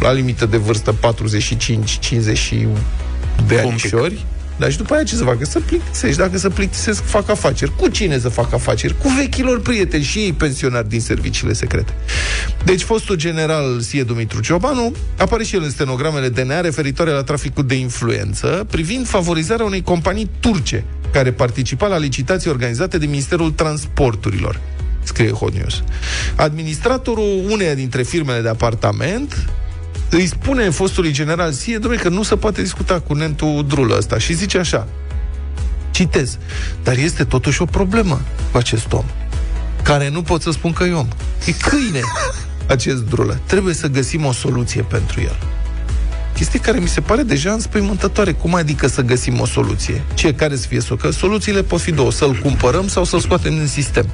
la 0.00 0.12
limită 0.12 0.46
de 0.46 0.56
vârstă 0.56 0.94
45-50 0.94 0.98
de 3.46 3.60
Cum 3.60 3.74
pic. 3.74 3.92
anișori. 3.92 4.24
Dar 4.58 4.70
și 4.70 4.76
după 4.76 4.94
aia 4.94 5.02
ce 5.02 5.14
să 5.14 5.24
facă? 5.24 5.44
Să 5.44 5.60
plictisești. 5.60 6.16
Dacă 6.18 6.38
să 6.38 6.50
plictisesc, 6.50 7.04
fac 7.04 7.28
afaceri. 7.30 7.76
Cu 7.76 7.88
cine 7.88 8.18
să 8.18 8.28
fac 8.28 8.52
afaceri? 8.52 8.98
Cu 8.98 9.08
vechilor 9.18 9.60
prieteni 9.60 10.02
și 10.02 10.18
ei 10.18 10.32
pensionari 10.32 10.88
din 10.88 11.00
serviciile 11.00 11.52
secrete. 11.52 11.92
Deci 12.64 12.82
fostul 12.82 13.16
general 13.16 13.80
Sie 13.80 14.02
Dumitru 14.02 14.40
Ciobanu 14.40 14.92
apare 15.16 15.44
și 15.44 15.54
el 15.54 15.62
în 15.62 15.70
stenogramele 15.70 16.28
DNA 16.28 16.60
referitoare 16.60 17.10
la 17.10 17.22
traficul 17.22 17.66
de 17.66 17.74
influență, 17.74 18.66
privind 18.70 19.06
favorizarea 19.06 19.64
unei 19.64 19.82
companii 19.82 20.30
turce 20.40 20.84
care 21.12 21.32
participa 21.32 21.86
la 21.86 21.98
licitații 21.98 22.50
organizate 22.50 22.98
de 22.98 23.06
Ministerul 23.06 23.50
Transporturilor 23.50 24.60
scrie 25.06 25.30
Hot 25.30 25.54
News. 25.54 25.82
Administratorul 26.34 27.44
uneia 27.50 27.74
dintre 27.74 28.02
firmele 28.02 28.40
de 28.40 28.48
apartament 28.48 29.48
îi 30.10 30.26
spune 30.26 30.70
fostului 30.70 31.12
general 31.12 31.52
Sie, 31.52 31.78
domnule, 31.78 32.02
că 32.02 32.08
nu 32.08 32.22
se 32.22 32.36
poate 32.36 32.62
discuta 32.62 33.00
cu 33.00 33.14
Nentu 33.14 33.64
Drulă 33.68 33.96
ăsta. 33.96 34.18
Și 34.18 34.34
zice 34.34 34.58
așa, 34.58 34.88
citez, 35.90 36.38
dar 36.82 36.96
este 36.96 37.24
totuși 37.24 37.62
o 37.62 37.64
problemă 37.64 38.20
cu 38.52 38.56
acest 38.56 38.92
om, 38.92 39.04
care 39.82 40.08
nu 40.08 40.22
pot 40.22 40.42
să 40.42 40.50
spun 40.50 40.72
că 40.72 40.84
e 40.84 40.92
om. 40.92 41.08
E 41.46 41.52
câine 41.52 42.00
acest 42.66 43.02
Drulă. 43.04 43.40
Trebuie 43.46 43.74
să 43.74 43.86
găsim 43.86 44.24
o 44.24 44.32
soluție 44.32 44.82
pentru 44.82 45.20
el. 45.20 45.36
Chestie 46.36 46.58
care 46.60 46.78
mi 46.78 46.88
se 46.88 47.00
pare 47.00 47.22
deja 47.22 47.52
înspăimântătoare. 47.52 48.32
Cum 48.32 48.54
adică 48.54 48.86
să 48.86 49.02
găsim 49.02 49.40
o 49.40 49.46
soluție? 49.46 50.02
Ce 50.14 50.34
care 50.34 50.56
să 50.56 50.66
fie 50.66 50.78
so- 50.80 51.00
Că 51.00 51.10
soluțiile 51.10 51.62
pot 51.62 51.80
fi 51.80 51.90
două. 51.92 52.10
Să-l 52.12 52.32
cumpărăm 52.42 52.88
sau 52.88 53.04
să-l 53.04 53.20
scoatem 53.20 53.54
din 53.56 53.66
sistem. 53.66 54.06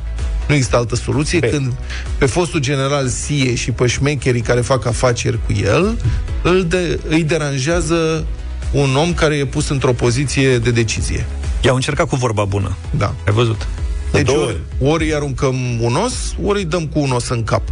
Nu 0.48 0.54
există 0.54 0.76
altă 0.76 0.94
soluție 0.96 1.38
Pe- 1.38 1.48
când 1.48 1.72
pe 2.18 2.26
fostul 2.26 2.60
general 2.60 3.08
Sie 3.08 3.54
și 3.54 3.70
pe 3.70 3.86
șmecherii 3.86 4.40
care 4.40 4.60
fac 4.60 4.86
afaceri 4.86 5.38
cu 5.46 5.52
el 5.62 5.98
îl 6.42 6.64
de, 6.64 7.00
îi 7.08 7.22
deranjează 7.22 8.24
un 8.72 8.96
om 8.96 9.14
care 9.14 9.34
e 9.34 9.44
pus 9.46 9.68
într-o 9.68 9.92
poziție 9.92 10.58
de 10.58 10.70
decizie. 10.70 11.26
I-au 11.60 11.74
încercat 11.74 12.08
cu 12.08 12.16
vorba 12.16 12.44
bună. 12.44 12.76
Da. 12.90 13.14
Ai 13.26 13.32
văzut? 13.32 13.66
Deci 14.12 14.26
două 14.26 14.44
ori, 14.44 14.56
ori 14.80 15.04
îi 15.04 15.14
aruncăm 15.14 15.54
un 15.80 15.94
os, 16.04 16.14
ori 16.44 16.58
îi 16.58 16.64
dăm 16.64 16.86
cu 16.86 16.98
un 16.98 17.10
os 17.10 17.28
în 17.28 17.44
cap. 17.44 17.62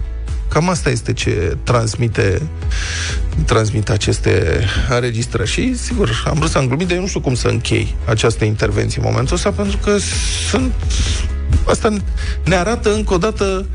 Cam 0.50 0.68
asta 0.68 0.90
este 0.90 1.12
ce 1.12 1.56
transmite, 1.62 2.42
transmite 3.44 3.92
aceste 3.92 4.64
înregistrări. 4.88 5.50
Și, 5.50 5.78
sigur, 5.78 6.24
am 6.26 6.34
vrut 6.34 6.50
să 6.50 6.58
am 6.58 6.66
glumit, 6.66 6.86
dar 6.86 6.96
eu 6.96 7.02
nu 7.02 7.08
știu 7.08 7.20
cum 7.20 7.34
să 7.34 7.48
închei 7.48 7.94
această 8.04 8.44
intervenție 8.44 9.00
în 9.00 9.08
momentul 9.10 9.36
ăsta, 9.36 9.50
pentru 9.50 9.76
că 9.76 9.96
sunt... 10.50 10.72
Asta 11.66 11.96
ne 12.44 12.54
arată 12.54 12.94
încă 12.94 13.14
o 13.14 13.18
dată 13.18 13.66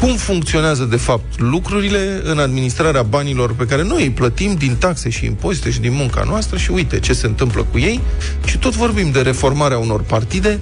cum 0.00 0.14
funcționează, 0.14 0.84
de 0.84 0.96
fapt, 0.96 1.40
lucrurile 1.40 2.20
în 2.22 2.38
administrarea 2.38 3.02
banilor 3.02 3.54
pe 3.54 3.66
care 3.66 3.82
noi 3.82 4.02
îi 4.02 4.10
plătim 4.10 4.54
din 4.54 4.76
taxe 4.76 5.08
și 5.08 5.24
impozite 5.24 5.70
și 5.70 5.80
din 5.80 5.92
munca 5.92 6.22
noastră 6.26 6.56
și 6.56 6.70
uite 6.70 7.00
ce 7.00 7.12
se 7.12 7.26
întâmplă 7.26 7.66
cu 7.70 7.78
ei 7.78 8.00
și 8.44 8.58
tot 8.58 8.74
vorbim 8.74 9.10
de 9.10 9.20
reformarea 9.20 9.78
unor 9.78 10.02
partide, 10.02 10.58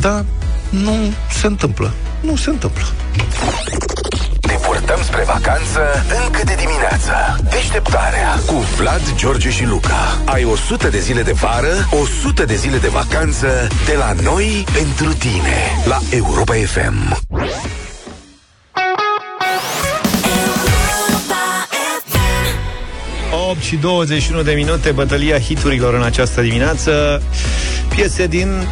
dar 0.00 0.24
nu 0.70 0.96
se 1.40 1.46
întâmplă. 1.46 1.94
Nu 2.20 2.36
se 2.36 2.50
întâmplă. 2.50 2.84
Te 5.16 5.22
purtăm 5.22 5.36
spre 5.42 5.48
vacanță 5.48 5.80
încă 6.24 6.40
de 6.44 6.54
dimineață. 6.58 7.12
Deșteptarea 7.50 8.34
cu 8.46 8.54
Vlad, 8.54 9.14
George 9.16 9.50
și 9.50 9.64
Luca. 9.64 10.18
Ai 10.24 10.44
100 10.44 10.88
de 10.88 10.98
zile 10.98 11.22
de 11.22 11.32
vară, 11.32 11.88
100 12.00 12.44
de 12.44 12.54
zile 12.54 12.76
de 12.76 12.88
vacanță 12.88 13.46
de 13.86 13.94
la 13.98 14.12
noi 14.22 14.64
pentru 14.72 15.12
tine 15.14 15.56
la 15.84 15.98
Europa 16.10 16.52
FM. 16.52 17.22
Europa 17.26 17.36
FM. 22.06 22.46
8 23.48 23.60
și 23.60 23.76
21 23.76 24.42
de 24.42 24.52
minute, 24.52 24.90
bătălia 24.90 25.38
hiturilor 25.38 25.94
în 25.94 26.02
această 26.02 26.40
dimineață. 26.40 27.22
Piese 27.88 28.26
din, 28.26 28.66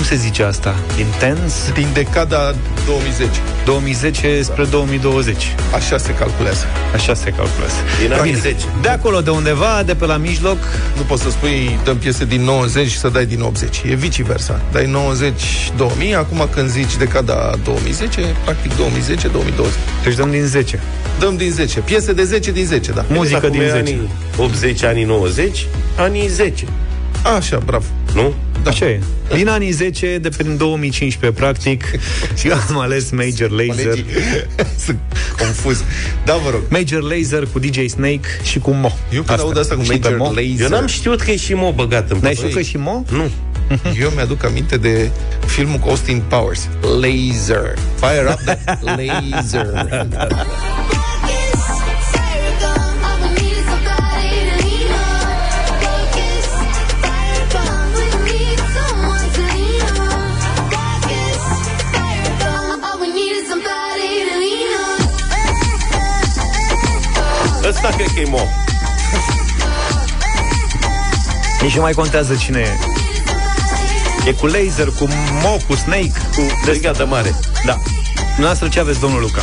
cum 0.00 0.08
se 0.08 0.16
zice 0.16 0.42
asta? 0.42 0.74
Din 0.96 1.06
Tens, 1.18 1.72
Din 1.72 1.86
decada 1.92 2.54
2010. 2.86 3.30
2010 3.64 4.42
spre 4.42 4.64
2020. 4.64 5.36
Așa 5.74 5.98
se 5.98 6.14
calculează. 6.14 6.64
Așa 6.94 7.14
se 7.14 7.30
calculează. 7.30 7.74
Din 8.00 8.12
anii 8.12 8.32
Bine. 8.32 8.42
10. 8.42 8.56
De 8.82 8.88
acolo, 8.88 9.20
de 9.20 9.30
undeva, 9.30 9.82
de 9.86 9.94
pe 9.94 10.06
la 10.06 10.16
mijloc, 10.16 10.58
Nu 10.96 11.02
poți 11.02 11.22
să 11.22 11.30
spui 11.30 11.78
dăm 11.84 11.96
piese 11.96 12.24
din 12.24 12.42
90 12.42 12.90
și 12.90 12.98
să 12.98 13.08
dai 13.08 13.26
din 13.26 13.40
80. 13.40 13.82
E 13.90 13.94
vice-versa. 13.94 14.60
Dai 14.72 14.90
90-2000, 16.10 16.14
acum 16.16 16.48
când 16.50 16.68
zici 16.68 16.96
decada 16.96 17.54
2010, 17.64 18.20
practic 18.44 18.72
2010-2020. 18.72 18.76
deci 20.04 20.14
dăm 20.14 20.30
din 20.30 20.44
10. 20.44 20.80
Dăm 21.18 21.36
din 21.36 21.50
10. 21.50 21.80
Piese 21.80 22.12
de 22.12 22.24
10 22.24 22.50
din 22.50 22.66
10, 22.66 22.92
da. 22.92 23.04
Muzică 23.08 23.36
Acum 23.36 23.50
din 23.50 23.60
e 23.60 23.64
10. 23.64 23.78
Anii 23.78 24.10
80, 24.36 24.82
anii 24.82 25.04
90, 25.04 25.66
anii 25.96 26.28
10. 26.28 26.64
Așa, 27.36 27.58
bravo. 27.64 27.84
Nu? 28.14 28.34
Da. 28.62 28.70
Așa 28.70 28.84
e. 28.86 29.00
Din 29.34 29.48
anii 29.48 29.70
10, 29.70 30.18
de 30.18 30.28
prin 30.28 30.56
2015, 30.56 31.40
practic, 31.40 31.84
și 32.38 32.50
am 32.50 32.78
ales 32.78 33.10
Major 33.10 33.50
Lazer. 33.50 33.84
Colegii 33.86 34.04
sunt 34.84 34.98
confuz. 35.38 35.84
Da, 36.24 36.34
vă 36.44 36.50
rog. 36.50 36.60
Major 36.68 37.02
Laser 37.02 37.46
cu 37.52 37.58
DJ 37.58 37.86
Snake 37.88 38.20
și 38.42 38.58
cu 38.58 38.70
Mo. 38.70 38.90
Eu 39.12 39.22
când 39.22 39.40
aud 39.40 39.58
asta 39.58 39.74
cu 39.74 39.82
Și 39.82 39.88
pe 39.90 39.98
Major 40.02 40.16
Mo. 40.18 40.24
Lazer, 40.26 40.60
Eu 40.60 40.68
n-am 40.68 40.86
știut 40.86 41.20
că 41.20 41.30
e 41.30 41.36
și 41.36 41.54
mo 41.54 41.72
băgat 41.72 42.10
în 42.10 42.18
N-ai 42.22 42.30
pe- 42.30 42.36
știut 42.36 42.52
că 42.52 42.60
și 42.60 42.76
Mo? 42.76 43.02
Nu. 43.10 43.30
eu 44.02 44.10
mi-aduc 44.14 44.44
aminte 44.44 44.76
de 44.76 45.10
filmul 45.46 45.78
cu 45.78 45.88
Austin 45.88 46.22
Powers. 46.28 46.68
Laser. 46.80 47.74
Fire 47.96 48.28
up 48.32 48.40
that 48.44 48.82
laser. 48.82 49.96
Ăsta 67.84 67.96
cred 67.96 68.08
că 68.14 68.20
e 68.20 68.24
mo. 68.28 68.40
Nici 71.62 71.74
nu 71.74 71.80
mai 71.80 71.92
contează 71.92 72.34
cine 72.34 72.58
e. 72.58 72.70
E 74.28 74.32
cu 74.32 74.46
laser, 74.46 74.86
cu 74.98 75.08
Mo, 75.42 75.56
cu 75.68 75.74
Snake, 75.74 76.12
cu... 76.34 76.40
Brigada 76.64 77.04
mare. 77.04 77.34
Da. 77.64 77.78
Noastră 78.38 78.68
ce 78.68 78.80
aveți, 78.80 79.00
domnul 79.00 79.20
Luca? 79.20 79.42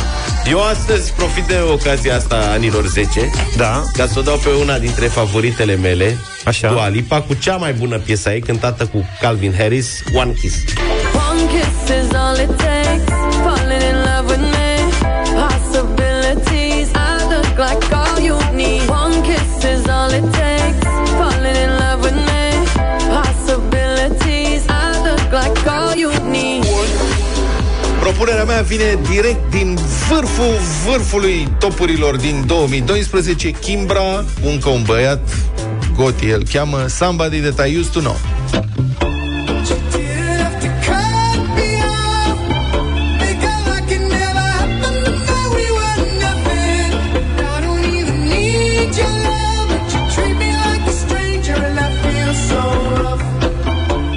Eu 0.50 0.62
astăzi 0.64 1.12
profit 1.12 1.44
de 1.44 1.58
ocazia 1.72 2.16
asta 2.16 2.34
a 2.34 2.50
anilor 2.52 2.86
10 2.86 3.30
Da. 3.56 3.82
ca 3.92 4.06
să 4.06 4.18
o 4.18 4.22
dau 4.22 4.36
pe 4.36 4.48
una 4.60 4.78
dintre 4.78 5.06
favoritele 5.06 5.76
mele, 5.76 6.16
Așa. 6.44 6.68
Dua 6.68 6.88
Lipa, 6.88 7.20
cu 7.20 7.34
cea 7.34 7.56
mai 7.56 7.72
bună 7.72 7.98
piesă 7.98 8.30
ei, 8.30 8.40
cântată 8.40 8.86
cu 8.86 9.08
Calvin 9.20 9.54
Harris, 9.58 10.02
One 10.14 10.32
Kiss. 10.32 10.56
One 11.30 11.46
kiss 11.46 12.04
is 12.06 12.14
all 12.14 12.38
it 12.38 12.56
takes. 12.56 13.57
Propunerea 28.18 28.46
mea 28.46 28.62
vine 28.62 28.98
direct 29.10 29.50
din 29.50 29.78
vârful 30.08 30.54
vârfului 30.86 31.48
topurilor 31.58 32.16
din 32.16 32.44
2012, 32.46 33.50
Kimbra, 33.50 34.24
încă 34.44 34.68
un 34.68 34.82
băiat, 34.86 35.28
Goti 35.96 36.28
el 36.28 36.42
cheamă, 36.52 36.86
Somebody 36.86 37.38
That 37.38 37.68
I 37.68 37.76
Used 37.76 37.92
To 37.92 38.00
Know. 38.00 38.16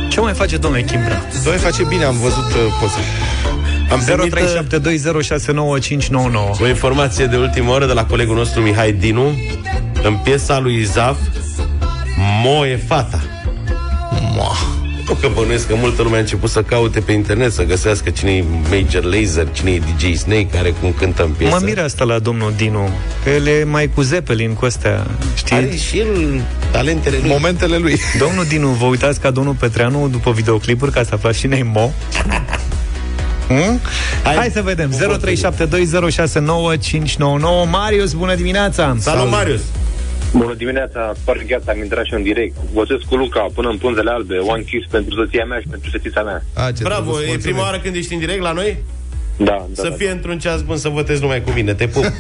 Ce 0.10 0.20
mai 0.20 0.34
face 0.34 0.58
domnule 0.58 0.84
Kimbra? 0.84 1.22
Doi 1.44 1.58
face 1.58 1.84
bine, 1.84 2.04
am 2.04 2.18
văzut 2.18 2.46
uh, 2.46 2.78
poze. 2.80 3.00
Am 3.92 4.00
primit 4.00 4.34
uh, 4.34 4.80
0372069599. 6.58 6.62
o 6.62 6.68
informație 6.68 7.26
de 7.26 7.38
ultimă 7.38 7.72
oră 7.72 7.86
de 7.86 7.94
la 7.94 8.06
colegul 8.06 8.36
nostru 8.36 8.62
Mihai 8.62 8.92
Dinu 8.92 9.38
în 10.04 10.18
piesa 10.24 10.60
lui 10.60 10.84
Zaf 10.84 11.18
Mo 12.44 12.66
e 12.66 12.80
fata. 12.88 13.20
Moa. 14.36 14.56
Nu 15.08 15.14
că 15.14 15.30
bănuiesc 15.34 15.68
că 15.68 15.76
multă 15.76 16.02
lume 16.02 16.16
a 16.16 16.20
început 16.20 16.50
să 16.50 16.62
caute 16.62 17.00
pe 17.00 17.12
internet 17.12 17.52
să 17.52 17.64
găsească 17.64 18.10
cine 18.10 18.32
e 18.32 18.44
Major 18.70 19.04
Lazer, 19.04 19.48
cine 19.52 19.72
e 19.72 19.80
DJ 19.80 20.16
Snake, 20.18 20.48
care 20.48 20.70
cum 20.70 20.94
cântă 21.00 21.24
în 21.24 21.30
piesă. 21.30 21.58
Mă 21.60 21.66
miră 21.66 21.84
asta 21.84 22.04
la 22.04 22.20
domnul 22.20 22.54
Dinu. 22.56 22.90
Că 23.24 23.30
el 23.30 23.48
e 23.48 23.64
mai 23.64 23.90
cu 23.96 24.02
Zeppelin 24.02 24.54
cu 24.54 24.66
astea, 24.66 25.08
știi? 25.36 25.56
Are 25.56 25.76
și 25.76 26.00
el 26.00 26.42
talentele 26.72 27.18
lui. 27.22 27.30
Momentele 27.30 27.78
lui. 27.78 28.00
Domnul 28.20 28.46
Dinu, 28.46 28.68
vă 28.68 28.86
uitați 28.86 29.20
ca 29.20 29.32
domnul 29.32 29.54
Petreanu 29.54 30.08
după 30.08 30.32
videoclipuri 30.32 30.92
ca 30.92 31.04
să 31.04 31.10
aflați 31.14 31.40
cine 31.40 31.58
e 31.58 31.64
Mo? 31.64 31.92
Hmm? 33.60 33.80
Hai, 34.24 34.36
Hai 34.36 34.50
să 34.54 34.62
vedem. 34.62 34.92
0372069599. 34.92 34.98
Marius, 37.70 38.14
bună 38.14 38.36
dimineața! 38.36 38.96
Salut, 39.00 39.30
Marius! 39.30 39.62
Bună 40.34 40.54
dimineața, 40.54 41.12
pare 41.24 41.46
chiar 41.50 41.62
am 41.68 41.78
intrat 41.84 42.06
și 42.06 42.12
eu 42.14 42.18
în 42.18 42.24
direct. 42.24 42.56
Votez 42.74 42.98
cu 43.10 43.16
Luca 43.16 43.46
până 43.54 43.70
în 43.70 43.78
punzele 43.78 44.12
albe, 44.12 44.38
One 44.38 44.62
Kiss 44.62 44.88
pentru 44.92 45.16
soția 45.16 45.46
mea 45.46 45.60
și 45.60 45.68
pentru 45.70 45.90
fetița 45.90 46.22
mea. 46.22 46.44
A, 46.54 46.72
ce 46.72 46.84
Bravo, 46.84 47.02
drăguț, 47.02 47.22
e 47.22 47.26
mulțumim. 47.28 47.42
prima 47.56 47.62
oară 47.62 47.80
când 47.80 47.96
ești 47.96 48.14
în 48.14 48.20
direct 48.20 48.42
la 48.42 48.52
noi? 48.52 48.78
Da, 49.38 49.46
da, 49.46 49.66
Să 49.84 49.88
da, 49.90 49.96
fie 49.96 50.10
într-un 50.10 50.40
ceas 50.40 50.62
bun 50.62 50.78
să 50.78 50.90
votezi 50.90 51.22
numai 51.22 51.42
cu 51.42 51.52
mine, 51.52 51.74
te 51.74 51.88
pup! 51.88 52.04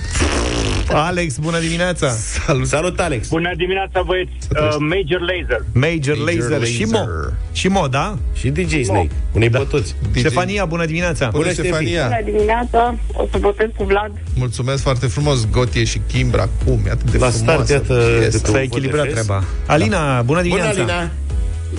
Alex, 0.93 1.37
bună 1.37 1.59
dimineața! 1.59 2.09
Salut! 2.45 2.67
Salut, 2.67 2.99
Alex! 2.99 3.27
Bună 3.27 3.51
dimineața, 3.57 4.01
băieți! 4.01 4.31
Uh, 4.49 4.75
Major 4.79 5.19
Laser. 5.19 5.65
Major, 5.73 6.17
Major 6.17 6.49
Laser, 6.49 6.67
și 6.67 6.83
Mo. 6.83 6.97
Laser. 6.97 7.33
Și 7.51 7.67
Mo, 7.67 7.87
da? 7.87 8.17
Și 8.33 8.49
DJ 8.49 8.83
Snake. 8.83 9.09
Unei 9.31 9.49
da. 9.49 9.59
toți. 9.59 9.95
DJ. 10.11 10.19
Ștefania, 10.19 10.65
bună 10.65 10.85
dimineața! 10.85 11.25
Bună, 11.29 11.37
Bună, 11.43 11.51
Ștefi. 11.53 11.67
Ștefania! 11.67 12.03
Bună 12.07 12.31
dimineața, 12.31 12.95
o 13.13 13.27
să 13.31 13.37
votez 13.37 13.69
cu 13.77 13.83
Vlad. 13.83 14.11
Mulțumesc 14.35 14.81
foarte 14.81 15.05
frumos, 15.07 15.49
Gotie 15.49 15.83
și 15.83 16.01
Kimbra. 16.07 16.49
Cum? 16.65 16.79
E 16.87 16.89
atât 16.91 17.11
de 17.11 17.17
La 17.17 17.29
frumoasă 17.29 17.65
start, 17.65 17.69
iată, 17.69 18.03
piesă. 18.19 18.37
de 18.37 18.43
S-a 18.45 18.51
Un 18.51 18.57
echilibrat 18.57 19.05
vot 19.05 19.13
de 19.13 19.21
treaba. 19.21 19.43
Alina, 19.65 20.21
bună 20.21 20.23
Bună, 20.25 20.41
dimineața! 20.41 20.69
Alina! 20.81 21.09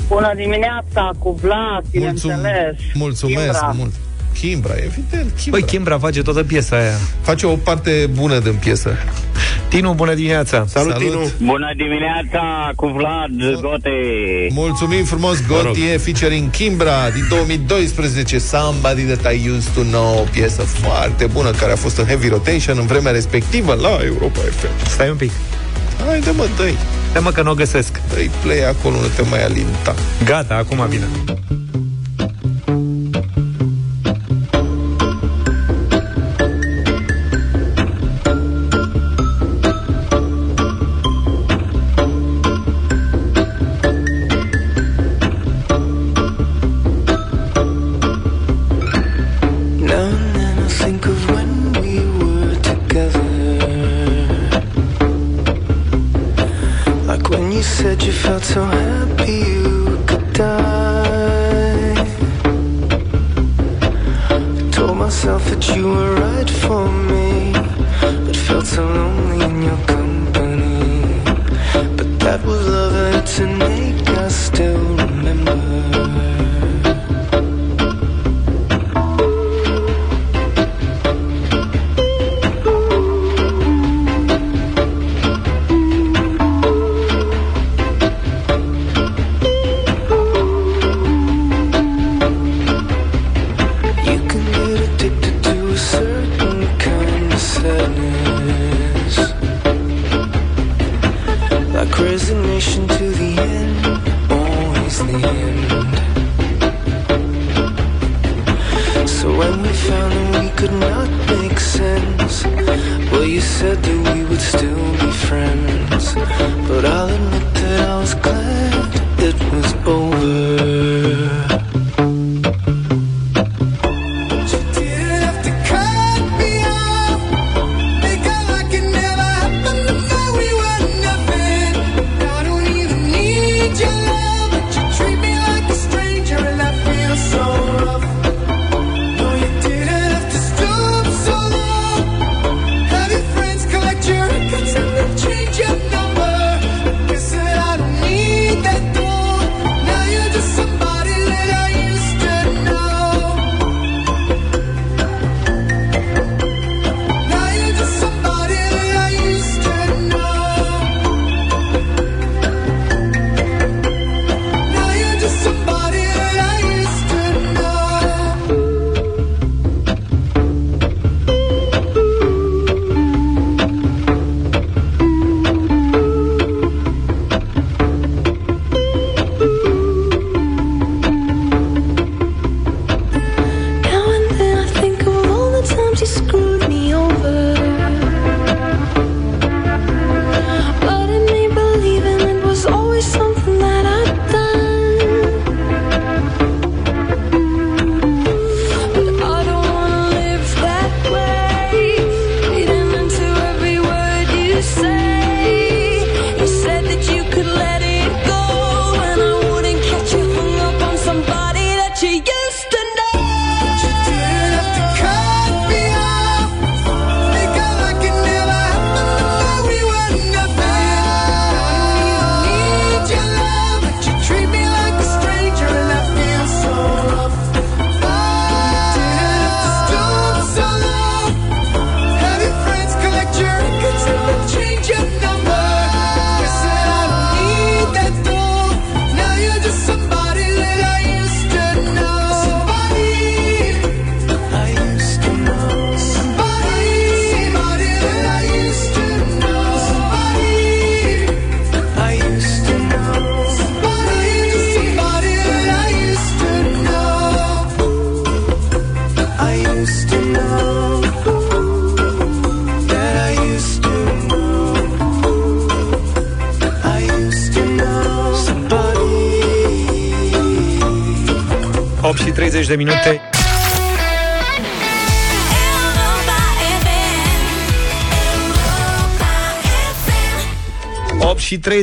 Bună 0.09 0.33
dimineața, 0.37 1.11
cu 1.19 1.39
Vlad, 1.43 1.85
bineînțeles. 1.91 2.77
mulțumesc 2.95 3.43
Kimbra. 3.45 3.75
mult. 3.77 3.93
Kimbra, 4.41 4.75
evident, 4.75 5.33
Kimbra. 5.41 5.51
Băi, 5.51 5.63
Kimbra 5.63 5.99
face 5.99 6.23
toată 6.23 6.43
piesa 6.45 6.77
aia. 6.77 6.97
Face 7.21 7.47
o 7.47 7.57
parte 7.57 8.09
bună 8.15 8.39
din 8.39 8.55
piesă. 8.55 8.97
Tinu, 9.69 9.93
bună 9.93 10.15
dimineața! 10.15 10.65
Salut, 10.69 10.93
Salut. 10.93 11.09
Tinu! 11.09 11.31
Bună 11.51 11.73
dimineața, 11.77 12.71
cu 12.77 12.87
Vlad, 12.87 13.61
Gote. 13.61 13.91
Mulțumim 14.51 15.05
frumos, 15.05 15.47
Gotie, 15.47 15.97
featuring 15.97 16.51
Kimbra 16.51 17.11
din 17.11 17.25
2012, 17.29 18.39
Somebody 18.39 19.03
That 19.03 19.33
I 19.35 19.49
Used 19.49 19.73
To 19.75 19.81
Know, 19.81 20.19
o 20.19 20.25
piesă 20.31 20.63
foarte 20.63 21.27
bună 21.27 21.51
care 21.51 21.73
a 21.73 21.77
fost 21.77 21.97
în 21.99 22.05
heavy 22.05 22.29
rotation 22.29 22.79
în 22.79 22.87
vremea 22.87 23.13
respectivă 23.13 23.75
la 23.75 23.99
Europa 24.05 24.41
FM. 24.41 24.89
Stai 24.89 25.09
un 25.11 25.17
pic. 25.17 25.31
Haide 26.07 26.31
mă, 26.31 26.47
dă-i, 26.57 26.75
Stai 27.11 27.23
mă 27.25 27.31
că 27.31 27.43
nu 27.43 27.51
o 27.51 27.55
găsesc. 27.55 28.01
dă-i 28.15 28.31
play 28.43 28.69
acolo, 28.69 28.95
nu 28.97 29.07
te 29.17 29.23
mai 29.31 29.45
alinta. 29.45 29.95
Gata, 30.25 30.55
acum 30.55 30.87
vine. 30.89 31.05
Right 66.03 66.51
for 66.51 66.91
me, 67.11 67.53
but 68.27 68.37
felt 68.37 68.67
so 68.67 68.85
lonely 68.85 69.45
in 69.45 69.63
your 69.63 69.81
company. 69.87 71.23
But 71.97 72.09
that 72.21 72.41
was 72.45 72.67
love 72.67 72.95
an 73.41 73.63
ache 73.63 74.09
I 74.09 74.29
still 74.29 74.72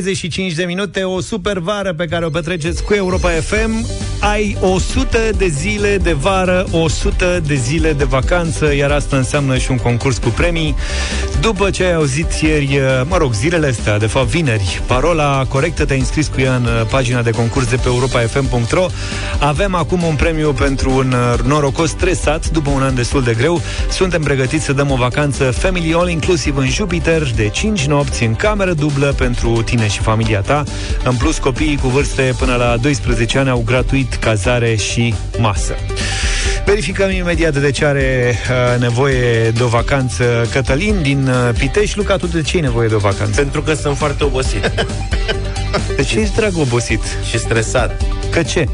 35 0.00 0.54
de 0.54 0.64
minute, 0.64 1.04
o 1.04 1.20
super 1.20 1.58
vară 1.58 1.94
pe 1.94 2.06
care 2.06 2.24
o 2.24 2.30
petreceți 2.30 2.84
cu 2.84 2.94
Europa 2.94 3.28
FM. 3.30 4.09
Ai 4.20 4.56
100 4.60 5.18
de 5.36 5.46
zile 5.46 5.96
de 5.96 6.12
vară, 6.12 6.66
100 6.70 7.40
de 7.46 7.54
zile 7.54 7.92
de 7.92 8.04
vacanță, 8.04 8.74
iar 8.74 8.90
asta 8.90 9.16
înseamnă 9.16 9.58
și 9.58 9.70
un 9.70 9.76
concurs 9.76 10.18
cu 10.18 10.28
premii. 10.28 10.74
După 11.40 11.70
ce 11.70 11.84
ai 11.84 11.94
auzit 11.94 12.32
ieri, 12.32 12.80
mă 13.08 13.16
rog, 13.16 13.32
zilele 13.32 13.66
astea, 13.66 13.98
de 13.98 14.06
fapt 14.06 14.26
vineri, 14.26 14.82
parola 14.86 15.44
corectă, 15.48 15.84
te-ai 15.84 15.98
înscris 15.98 16.26
cu 16.26 16.40
ea 16.40 16.54
în 16.54 16.64
uh, 16.64 16.86
pagina 16.90 17.22
de 17.22 17.30
concurs 17.30 17.66
de 17.66 17.76
pe 17.76 17.82
europafm.ro. 17.86 18.86
Avem 19.38 19.74
acum 19.74 20.02
un 20.02 20.14
premiu 20.14 20.52
pentru 20.52 20.90
un 20.90 21.12
uh, 21.12 21.40
norocos 21.44 21.90
stresat 21.90 22.50
după 22.50 22.70
un 22.70 22.82
an 22.82 22.94
destul 22.94 23.22
de 23.22 23.34
greu. 23.34 23.60
Suntem 23.90 24.22
pregătiți 24.22 24.64
să 24.64 24.72
dăm 24.72 24.90
o 24.90 24.96
vacanță 24.96 25.44
Family 25.50 25.94
All 25.94 26.08
Inclusive 26.08 26.60
în 26.60 26.68
Jupiter 26.68 27.32
de 27.36 27.48
5 27.48 27.86
nopți 27.86 28.24
în 28.24 28.34
cameră 28.34 28.72
dublă 28.72 29.14
pentru 29.16 29.62
tine 29.62 29.88
și 29.88 30.00
familia 30.00 30.40
ta. 30.40 30.62
În 31.04 31.16
plus, 31.16 31.38
copiii 31.38 31.76
cu 31.76 31.88
vârste 31.88 32.34
până 32.38 32.54
la 32.54 32.76
12 32.76 33.38
ani 33.38 33.48
au 33.48 33.62
gratuit 33.66 34.09
cazare 34.14 34.74
și 34.74 35.14
masă. 35.38 35.74
Verificăm 36.64 37.10
imediat 37.10 37.56
de 37.56 37.70
ce 37.70 37.84
are 37.84 38.34
uh, 38.50 38.80
nevoie 38.80 39.50
de 39.50 39.62
o 39.62 39.66
vacanță 39.66 40.48
Cătălin 40.52 41.02
din 41.02 41.28
uh, 41.28 41.54
Pitești. 41.58 41.96
Luca, 41.96 42.16
tu 42.16 42.26
de 42.26 42.42
ce 42.42 42.56
ai 42.56 42.62
nevoie 42.62 42.88
de 42.88 42.94
o 42.94 42.98
vacanță? 42.98 43.40
Pentru 43.40 43.62
că 43.62 43.74
sunt 43.74 43.96
foarte 43.96 44.24
obosit. 44.24 44.72
De 45.96 46.02
ce 46.02 46.18
ești 46.18 46.34
drag 46.34 46.52
obosit? 46.58 47.02
și 47.28 47.38
stresat. 47.38 48.02
Că 48.30 48.42
ce? 48.42 48.68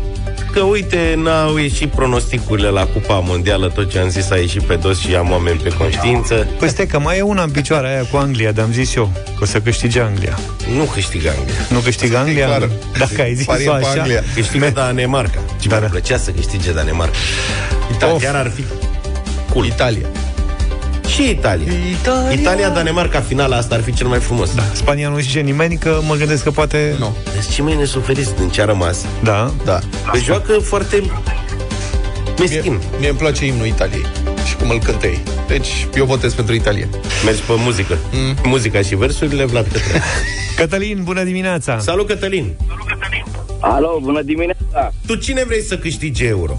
Că 0.56 0.62
uite, 0.62 1.14
n-au 1.16 1.56
ieșit 1.56 1.88
pronosticurile 1.88 2.68
la 2.68 2.86
Cupa 2.86 3.18
Mondială, 3.18 3.68
tot 3.68 3.90
ce 3.90 3.98
am 3.98 4.08
zis 4.08 4.30
a 4.30 4.36
ieșit 4.36 4.62
pe 4.62 4.74
dos 4.74 4.98
și 4.98 5.14
am 5.14 5.30
oameni 5.30 5.58
pe 5.58 5.68
conștiință. 5.68 6.46
Păi 6.58 6.68
stai 6.68 6.86
că 6.86 6.98
mai 6.98 7.18
e 7.18 7.20
una 7.22 7.42
în 7.42 7.50
picioare 7.50 7.88
aia 7.88 8.02
cu 8.10 8.16
Anglia, 8.16 8.52
de-am 8.52 8.72
zis 8.72 8.94
eu. 8.94 9.12
O 9.40 9.44
să 9.44 9.60
câștige 9.60 10.00
Anglia. 10.00 10.38
Nu 10.76 10.82
câștigă 10.82 11.28
Anglia. 11.38 11.54
Nu 11.68 11.78
câștigă 11.78 12.16
Anglia? 12.18 12.46
clar. 12.46 12.68
Dacă 12.98 13.22
ai 13.22 13.34
zis 13.34 13.44
Pariem 13.44 13.76
pe 13.80 13.86
așa. 13.86 14.00
Anglia. 14.00 14.22
Câștigă 14.34 14.70
Danemarca. 14.70 15.40
Ce 15.60 15.68
Da, 15.68 15.76
mi-ar 15.76 15.80
da. 15.80 15.86
plăcea 15.88 16.16
să 16.18 16.30
câștige 16.30 16.72
Danemarca. 16.72 17.16
Italia 17.92 18.14
Of. 18.14 18.22
chiar 18.22 18.34
ar 18.34 18.52
fi 18.54 18.64
cool. 19.52 19.66
Italia. 19.66 20.06
Și 21.06 21.28
Italia. 21.30 21.72
Italia. 22.00 22.30
Italia, 22.40 22.68
Danemarca, 22.68 23.20
finala 23.20 23.56
asta 23.56 23.74
ar 23.74 23.80
fi 23.82 23.92
cel 23.94 24.06
mai 24.06 24.18
frumos. 24.18 24.54
Da. 24.54 24.62
Spania 24.72 25.08
nu 25.08 25.18
zice 25.18 25.40
nimeni 25.40 25.76
că 25.76 25.98
mă 26.06 26.14
gândesc 26.14 26.42
că 26.42 26.50
poate... 26.50 26.94
Nu. 26.98 27.16
Deci 27.34 27.54
ce 27.54 27.62
mai 27.62 27.76
nesuferiți 27.76 28.36
din 28.36 28.48
ce 28.48 28.62
a 28.62 28.64
rămas? 28.64 29.04
Da. 29.22 29.52
Da. 29.64 29.78
Păi 30.10 30.20
joacă 30.20 30.52
foarte 30.52 31.02
meschin. 32.38 32.72
Mie, 32.72 32.80
mie 32.98 33.08
îmi 33.08 33.18
place 33.18 33.46
imnul 33.46 33.66
Italiei 33.66 34.06
și 34.48 34.56
cum 34.56 34.70
îl 34.70 34.78
cântă 34.78 35.06
ei. 35.06 35.22
Deci, 35.48 35.86
eu 35.96 36.04
votez 36.04 36.34
pentru 36.34 36.54
Italia. 36.54 36.88
Mergi 37.24 37.40
pe 37.40 37.52
muzică. 37.56 37.98
Mm. 38.12 38.36
Muzica 38.50 38.80
și 38.82 38.94
versurile, 38.94 39.44
Vlad 39.44 39.64
Petre. 39.64 40.00
Cătălin, 40.56 41.00
bună 41.02 41.22
dimineața! 41.22 41.78
Salut, 41.78 42.06
Cătălin! 42.06 42.52
Alo, 43.60 43.98
bună 44.02 44.22
dimineața! 44.22 44.92
Tu 45.06 45.14
cine 45.14 45.44
vrei 45.44 45.62
să 45.62 45.78
câștige 45.78 46.26
euro? 46.26 46.56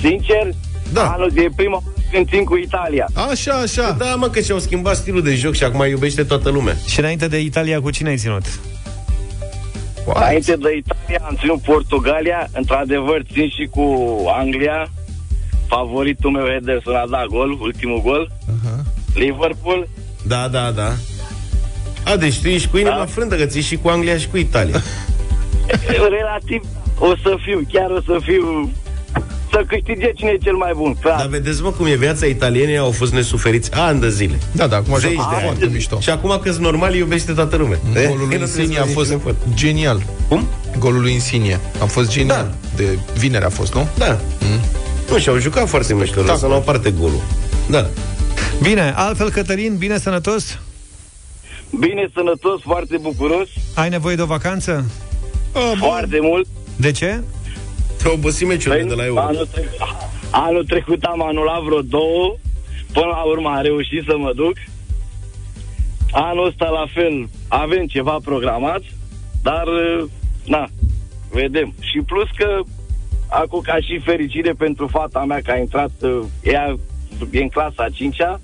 Sincer, 0.00 0.48
Da. 0.92 1.10
anul 1.10 1.32
e 1.36 1.48
prima 1.56 1.72
oară 1.74 1.86
când 2.12 2.28
țin 2.28 2.44
cu 2.44 2.56
Italia. 2.56 3.08
Așa, 3.30 3.52
așa. 3.52 3.96
Da, 3.98 4.14
mă, 4.14 4.28
că 4.28 4.40
și-au 4.40 4.58
schimbat 4.58 4.96
stilul 4.96 5.22
de 5.22 5.34
joc 5.34 5.54
și 5.54 5.64
acum 5.64 5.84
iubește 5.88 6.24
toată 6.24 6.48
lumea. 6.50 6.76
Și 6.86 6.98
înainte 6.98 7.28
de 7.28 7.40
Italia, 7.40 7.80
cu 7.80 7.90
cine 7.90 8.08
ai 8.08 8.16
ținut? 8.16 8.42
Înainte 10.14 10.56
de 10.56 10.76
Italia 10.76 11.26
am 11.28 11.36
ținut 11.40 11.60
Portugalia, 11.62 12.48
într-adevăr 12.52 13.22
țin 13.32 13.48
și 13.48 13.68
cu 13.70 14.06
Anglia. 14.38 14.90
Favoritul 15.66 16.30
meu 16.30 16.46
Ederson 16.56 16.94
a 16.94 17.06
dat 17.10 17.26
gol, 17.26 17.50
ultimul 17.60 18.00
gol. 18.02 18.30
Aha. 18.64 18.82
Liverpool. 19.14 19.88
Da, 20.26 20.48
da, 20.48 20.70
da. 20.70 20.92
A, 22.04 22.16
deci 22.16 22.40
tu 22.40 22.48
ești 22.48 22.68
cu 22.68 22.76
inima 22.76 22.96
Da. 22.96 23.04
frântă, 23.06 23.36
că 23.36 23.44
ții 23.46 23.60
și 23.62 23.76
cu 23.76 23.88
Anglia 23.88 24.16
și 24.16 24.28
cu 24.28 24.36
Italia. 24.36 24.82
Relativ 26.18 26.62
o 26.98 27.16
să 27.22 27.36
fiu, 27.44 27.60
chiar 27.72 27.90
o 27.90 28.00
să 28.00 28.18
fiu 28.22 28.70
să 29.52 29.64
câștige 29.68 30.12
cine 30.12 30.30
e 30.30 30.36
cel 30.42 30.54
mai 30.54 30.72
bun. 30.76 30.94
Clar. 31.00 31.16
Dar 31.18 31.26
vedeți, 31.26 31.62
mă, 31.62 31.70
cum 31.70 31.86
e 31.86 31.94
viața 31.94 32.26
italienii 32.26 32.76
au 32.76 32.90
fost 32.90 33.12
nesuferiți 33.12 33.72
ani 33.72 34.00
de 34.00 34.10
zile. 34.10 34.38
Da, 34.52 34.66
da, 34.66 34.76
acum 34.76 34.98
Zeci 34.98 35.12
joacă 35.12 35.28
de 35.30 35.34
ani. 35.34 35.44
foarte 35.44 35.66
mișto. 35.72 36.00
Și 36.00 36.10
acum 36.10 36.40
că 36.42 36.54
normal, 36.58 36.94
iubește 36.94 37.32
toată 37.32 37.56
lumea. 37.56 37.78
Eh, 37.94 38.06
Golul 38.06 38.08
lui 38.08 38.18
nu 38.18 38.26
trebuie 38.26 38.38
Insigne 38.48 38.74
să 38.74 38.80
a 38.80 38.84
zici 38.84 38.94
fost 38.94 39.10
ce 39.10 39.16
pot. 39.16 39.34
genial. 39.54 40.02
Cum? 40.28 40.46
Golul 40.78 41.00
lui 41.00 41.12
Insigne 41.12 41.60
a 41.82 41.84
fost 41.84 42.10
genial. 42.10 42.54
De 42.76 42.98
vineri 43.18 43.44
a 43.44 43.48
fost, 43.48 43.74
nu? 43.74 43.88
Da. 43.98 44.20
Nu, 45.10 45.18
și-au 45.18 45.38
jucat 45.38 45.68
foarte 45.68 45.94
mișto, 45.94 46.22
lăsăm 46.22 46.48
la 46.50 46.56
o 46.56 46.60
parte 46.60 46.90
golul. 46.90 47.20
Da. 47.70 47.86
Bine, 48.62 48.92
altfel, 48.96 49.30
Cătălin, 49.30 49.76
bine 49.76 49.98
sănătos? 49.98 50.58
Bine, 51.78 52.10
sănătos, 52.14 52.60
foarte 52.62 52.96
bucuros, 53.00 53.48
Ai 53.74 53.88
nevoie 53.88 54.14
de 54.16 54.22
o 54.22 54.26
vacanță? 54.26 54.84
foarte 55.78 56.18
mult. 56.20 56.46
De 56.76 56.90
ce? 56.90 57.20
Te-au 58.02 58.14
obosit 58.14 58.46
meciurile 58.48 58.84
de 58.84 58.94
la 58.94 59.04
Euro. 59.04 59.20
anul, 59.20 59.46
tre- 59.52 59.70
anul 60.30 60.64
trecut 60.64 61.02
am 61.02 61.22
anulat 61.22 61.62
vreo 61.62 61.82
două, 61.82 62.36
până 62.92 63.06
la 63.06 63.22
urmă 63.22 63.48
am 63.48 63.62
reușit 63.62 64.04
să 64.06 64.16
mă 64.18 64.32
duc. 64.34 64.52
Anul 66.12 66.46
ăsta 66.46 66.68
la 66.68 66.84
fel 66.94 67.28
avem 67.48 67.86
ceva 67.86 68.16
programat, 68.24 68.82
dar 69.42 69.64
na, 70.44 70.68
vedem. 71.30 71.74
Și 71.80 72.00
plus 72.06 72.28
că 72.36 72.60
acum 73.28 73.60
ca 73.60 73.76
și 73.76 74.00
fericire 74.04 74.52
pentru 74.52 74.86
fata 74.86 75.24
mea 75.24 75.40
că 75.44 75.50
a 75.50 75.56
intrat, 75.56 75.90
uh, 76.00 76.20
ea 76.42 76.76
e 77.30 77.42
în 77.42 77.48
clasa 77.48 77.82
a 77.82 77.90
5-a 77.90 78.40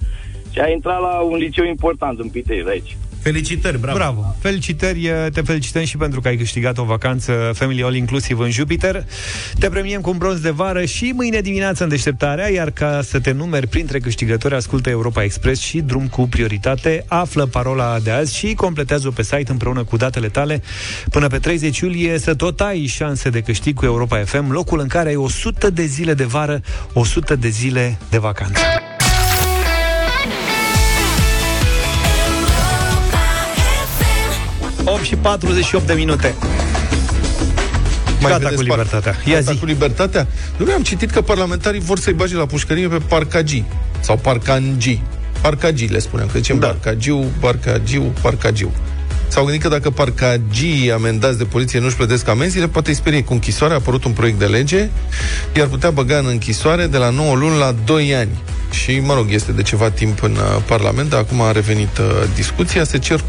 și 0.52 0.58
a 0.60 0.68
intrat 0.68 1.00
la 1.00 1.20
un 1.20 1.36
liceu 1.36 1.64
important 1.64 2.18
în 2.18 2.28
Pitești 2.28 2.64
de 2.64 2.70
aici. 2.70 2.96
Felicitări, 3.28 3.78
bravo. 3.78 3.96
Bravo! 3.96 4.34
Felicitări, 4.40 5.12
te 5.32 5.40
felicităm 5.40 5.84
și 5.84 5.96
pentru 5.96 6.20
că 6.20 6.28
ai 6.28 6.36
câștigat 6.36 6.78
o 6.78 6.84
vacanță 6.84 7.50
Family 7.54 7.82
All 7.82 7.94
inclusiv 7.94 8.38
în 8.38 8.50
Jupiter. 8.50 9.04
Te 9.58 9.68
premiem 9.68 10.00
cu 10.00 10.10
un 10.10 10.16
bronz 10.18 10.40
de 10.40 10.50
vară 10.50 10.84
și 10.84 11.12
mâine 11.16 11.40
dimineață 11.40 11.82
în 11.82 11.88
deșteptarea, 11.88 12.50
iar 12.50 12.70
ca 12.70 13.00
să 13.02 13.20
te 13.20 13.30
numeri 13.30 13.66
printre 13.66 13.98
câștigători, 13.98 14.54
ascultă 14.54 14.90
Europa 14.90 15.22
Express 15.22 15.62
și 15.62 15.80
drum 15.80 16.08
cu 16.08 16.28
prioritate, 16.28 17.04
află 17.08 17.46
parola 17.46 17.98
de 17.98 18.10
azi 18.10 18.36
și 18.36 18.54
completează-o 18.54 19.10
pe 19.10 19.22
site 19.22 19.50
împreună 19.50 19.84
cu 19.84 19.96
datele 19.96 20.28
tale. 20.28 20.62
Până 21.10 21.26
pe 21.26 21.38
30 21.38 21.78
iulie 21.78 22.18
să 22.18 22.34
tot 22.34 22.60
ai 22.60 22.86
șanse 22.86 23.30
de 23.30 23.40
câștig 23.40 23.74
cu 23.74 23.84
Europa 23.84 24.18
FM, 24.24 24.50
locul 24.50 24.80
în 24.80 24.88
care 24.88 25.08
ai 25.08 25.16
100 25.16 25.70
de 25.70 25.84
zile 25.84 26.14
de 26.14 26.24
vară, 26.24 26.60
100 26.92 27.36
de 27.36 27.48
zile 27.48 27.98
de 28.10 28.18
vacanță. 28.18 28.60
8 34.92 35.02
și 35.02 35.16
48 35.16 35.86
de 35.86 35.92
minute. 35.92 36.34
Gata 38.22 38.36
vedeți 38.36 38.54
cu 38.54 38.66
par- 38.66 38.76
libertatea. 38.76 39.16
Ia 39.24 39.38
Gata 39.38 39.52
zi. 39.52 39.58
cu 39.58 39.64
libertatea? 39.64 40.26
Nu 40.56 40.72
am 40.72 40.82
citit 40.82 41.10
că 41.10 41.20
parlamentarii 41.20 41.80
vor 41.80 41.98
să-i 41.98 42.12
bage 42.12 42.36
la 42.36 42.46
pușcărie 42.46 42.88
pe 42.88 42.98
parcagii 43.08 43.64
sau 44.00 44.16
parcangii. 44.16 45.02
Parcagii 45.40 45.88
le 45.88 45.98
spunem, 45.98 46.26
că 46.26 46.38
zicem 46.38 46.58
da. 46.58 46.66
parcagiu, 46.66 47.24
parcagiu, 47.40 48.02
parcagiu. 48.22 48.72
S-au 49.28 49.44
gândit 49.44 49.62
că 49.62 49.68
dacă 49.68 49.90
parcagii 49.90 50.92
amendați 50.92 51.38
de 51.38 51.44
poliție 51.44 51.80
nu-și 51.80 51.96
plătesc 51.96 52.28
amenziile, 52.28 52.68
poate 52.68 52.88
îi 52.88 52.96
sperie 52.96 53.22
cu 53.22 53.32
închisoare. 53.32 53.72
A 53.72 53.76
apărut 53.76 54.04
un 54.04 54.12
proiect 54.12 54.38
de 54.38 54.44
lege, 54.46 54.88
iar 55.56 55.66
putea 55.66 55.90
băga 55.90 56.18
în 56.18 56.26
închisoare 56.26 56.86
de 56.86 56.96
la 56.96 57.10
9 57.10 57.34
luni 57.34 57.58
la 57.58 57.74
2 57.84 58.14
ani. 58.14 58.30
Și, 58.70 59.00
mă 59.00 59.14
rog, 59.14 59.26
este 59.30 59.52
de 59.52 59.62
ceva 59.62 59.90
timp 59.90 60.22
în 60.22 60.32
uh, 60.32 60.62
Parlament, 60.66 61.08
dar 61.10 61.20
acum 61.20 61.40
a 61.40 61.52
revenit 61.52 61.98
uh, 61.98 62.06
discuția, 62.34 62.84
se 62.84 62.98
cer 62.98 63.20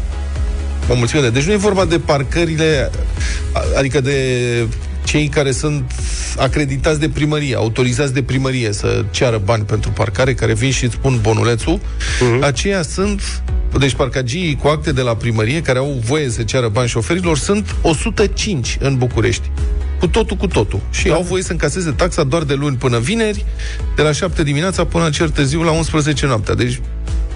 o 0.88 0.94
mulțime 0.94 1.20
de... 1.20 1.30
Deci 1.30 1.44
nu 1.44 1.52
e 1.52 1.56
vorba 1.56 1.84
de 1.84 1.98
parcările, 1.98 2.90
a- 3.52 3.78
adică 3.78 4.00
de 4.00 4.16
cei 5.04 5.28
care 5.28 5.50
sunt 5.50 5.92
acreditați 6.36 7.00
de 7.00 7.08
primărie, 7.08 7.56
autorizați 7.56 8.12
de 8.12 8.22
primărie 8.22 8.72
să 8.72 9.04
ceară 9.10 9.40
bani 9.44 9.64
pentru 9.64 9.90
parcare, 9.90 10.34
care 10.34 10.54
vin 10.54 10.70
și 10.70 10.84
îți 10.84 10.94
spun 10.94 11.18
bonulețul, 11.22 11.78
uh-huh. 11.78 12.40
aceia 12.40 12.82
sunt, 12.82 13.42
deci 13.78 13.94
parcagii 13.94 14.58
cu 14.62 14.68
acte 14.68 14.92
de 14.92 15.00
la 15.00 15.16
primărie, 15.16 15.62
care 15.62 15.78
au 15.78 16.00
voie 16.04 16.30
să 16.30 16.42
ceară 16.42 16.68
bani 16.68 16.88
șoferilor, 16.88 17.38
sunt 17.38 17.74
105 17.82 18.76
în 18.80 18.96
București. 18.96 19.50
Cu 19.98 20.06
totul, 20.06 20.36
cu 20.36 20.46
totul. 20.46 20.80
Și 20.90 21.06
da. 21.06 21.14
au 21.14 21.22
voie 21.22 21.42
să 21.42 21.52
încaseze 21.52 21.90
taxa 21.90 22.24
doar 22.24 22.42
de 22.42 22.54
luni 22.54 22.76
până 22.76 22.98
vineri, 22.98 23.44
de 23.96 24.02
la 24.02 24.12
7 24.12 24.42
dimineața 24.42 24.84
până 24.84 25.04
la 25.04 25.10
cer 25.10 25.28
târziu 25.28 25.62
la 25.62 25.70
11 25.70 26.26
noaptea. 26.26 26.54
Deci 26.54 26.80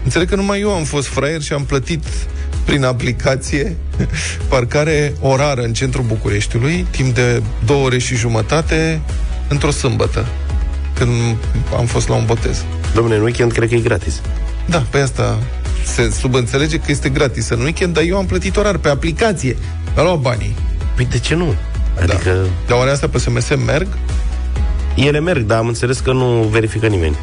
Înțeleg 0.04 0.28
că 0.28 0.36
numai 0.36 0.60
eu 0.60 0.74
am 0.74 0.84
fost 0.84 1.06
fraier 1.06 1.42
și 1.42 1.52
am 1.52 1.64
plătit 1.64 2.04
prin 2.64 2.84
aplicație 2.84 3.76
parcare 4.48 5.12
orară 5.20 5.62
în 5.62 5.72
centrul 5.72 6.04
Bucureștiului, 6.04 6.86
timp 6.90 7.14
de 7.14 7.42
două 7.66 7.84
ore 7.84 7.98
și 7.98 8.14
jumătate, 8.14 9.00
într-o 9.48 9.70
sâmbătă, 9.70 10.26
când 10.94 11.10
am 11.76 11.86
fost 11.86 12.08
la 12.08 12.14
un 12.14 12.24
botez. 12.26 12.64
Domnule, 12.94 13.16
în 13.16 13.22
weekend 13.22 13.52
cred 13.52 13.68
că 13.68 13.74
e 13.74 13.80
gratis. 13.80 14.20
Da, 14.66 14.84
pe 14.90 14.98
asta 14.98 15.38
se 15.84 16.10
subînțelege 16.10 16.76
că 16.76 16.84
este 16.86 17.08
gratis 17.08 17.48
în 17.48 17.60
weekend, 17.60 17.94
dar 17.94 18.02
eu 18.02 18.16
am 18.16 18.26
plătit 18.26 18.56
orar 18.56 18.76
pe 18.76 18.88
aplicație. 18.88 19.56
Mi-a 19.94 20.02
luat 20.02 20.18
banii. 20.18 20.54
Păi 20.96 21.06
de 21.10 21.18
ce 21.18 21.34
nu? 21.34 21.54
Adică... 22.00 22.30
Da. 22.30 22.48
Dar 22.66 22.78
oare 22.78 22.90
asta 22.90 23.08
pe 23.08 23.18
SMS 23.18 23.48
merg? 23.66 23.86
Ele 24.94 25.20
merg, 25.20 25.42
dar 25.42 25.58
am 25.58 25.66
înțeles 25.66 25.98
că 25.98 26.12
nu 26.12 26.42
verifică 26.50 26.86
nimeni. 26.86 27.16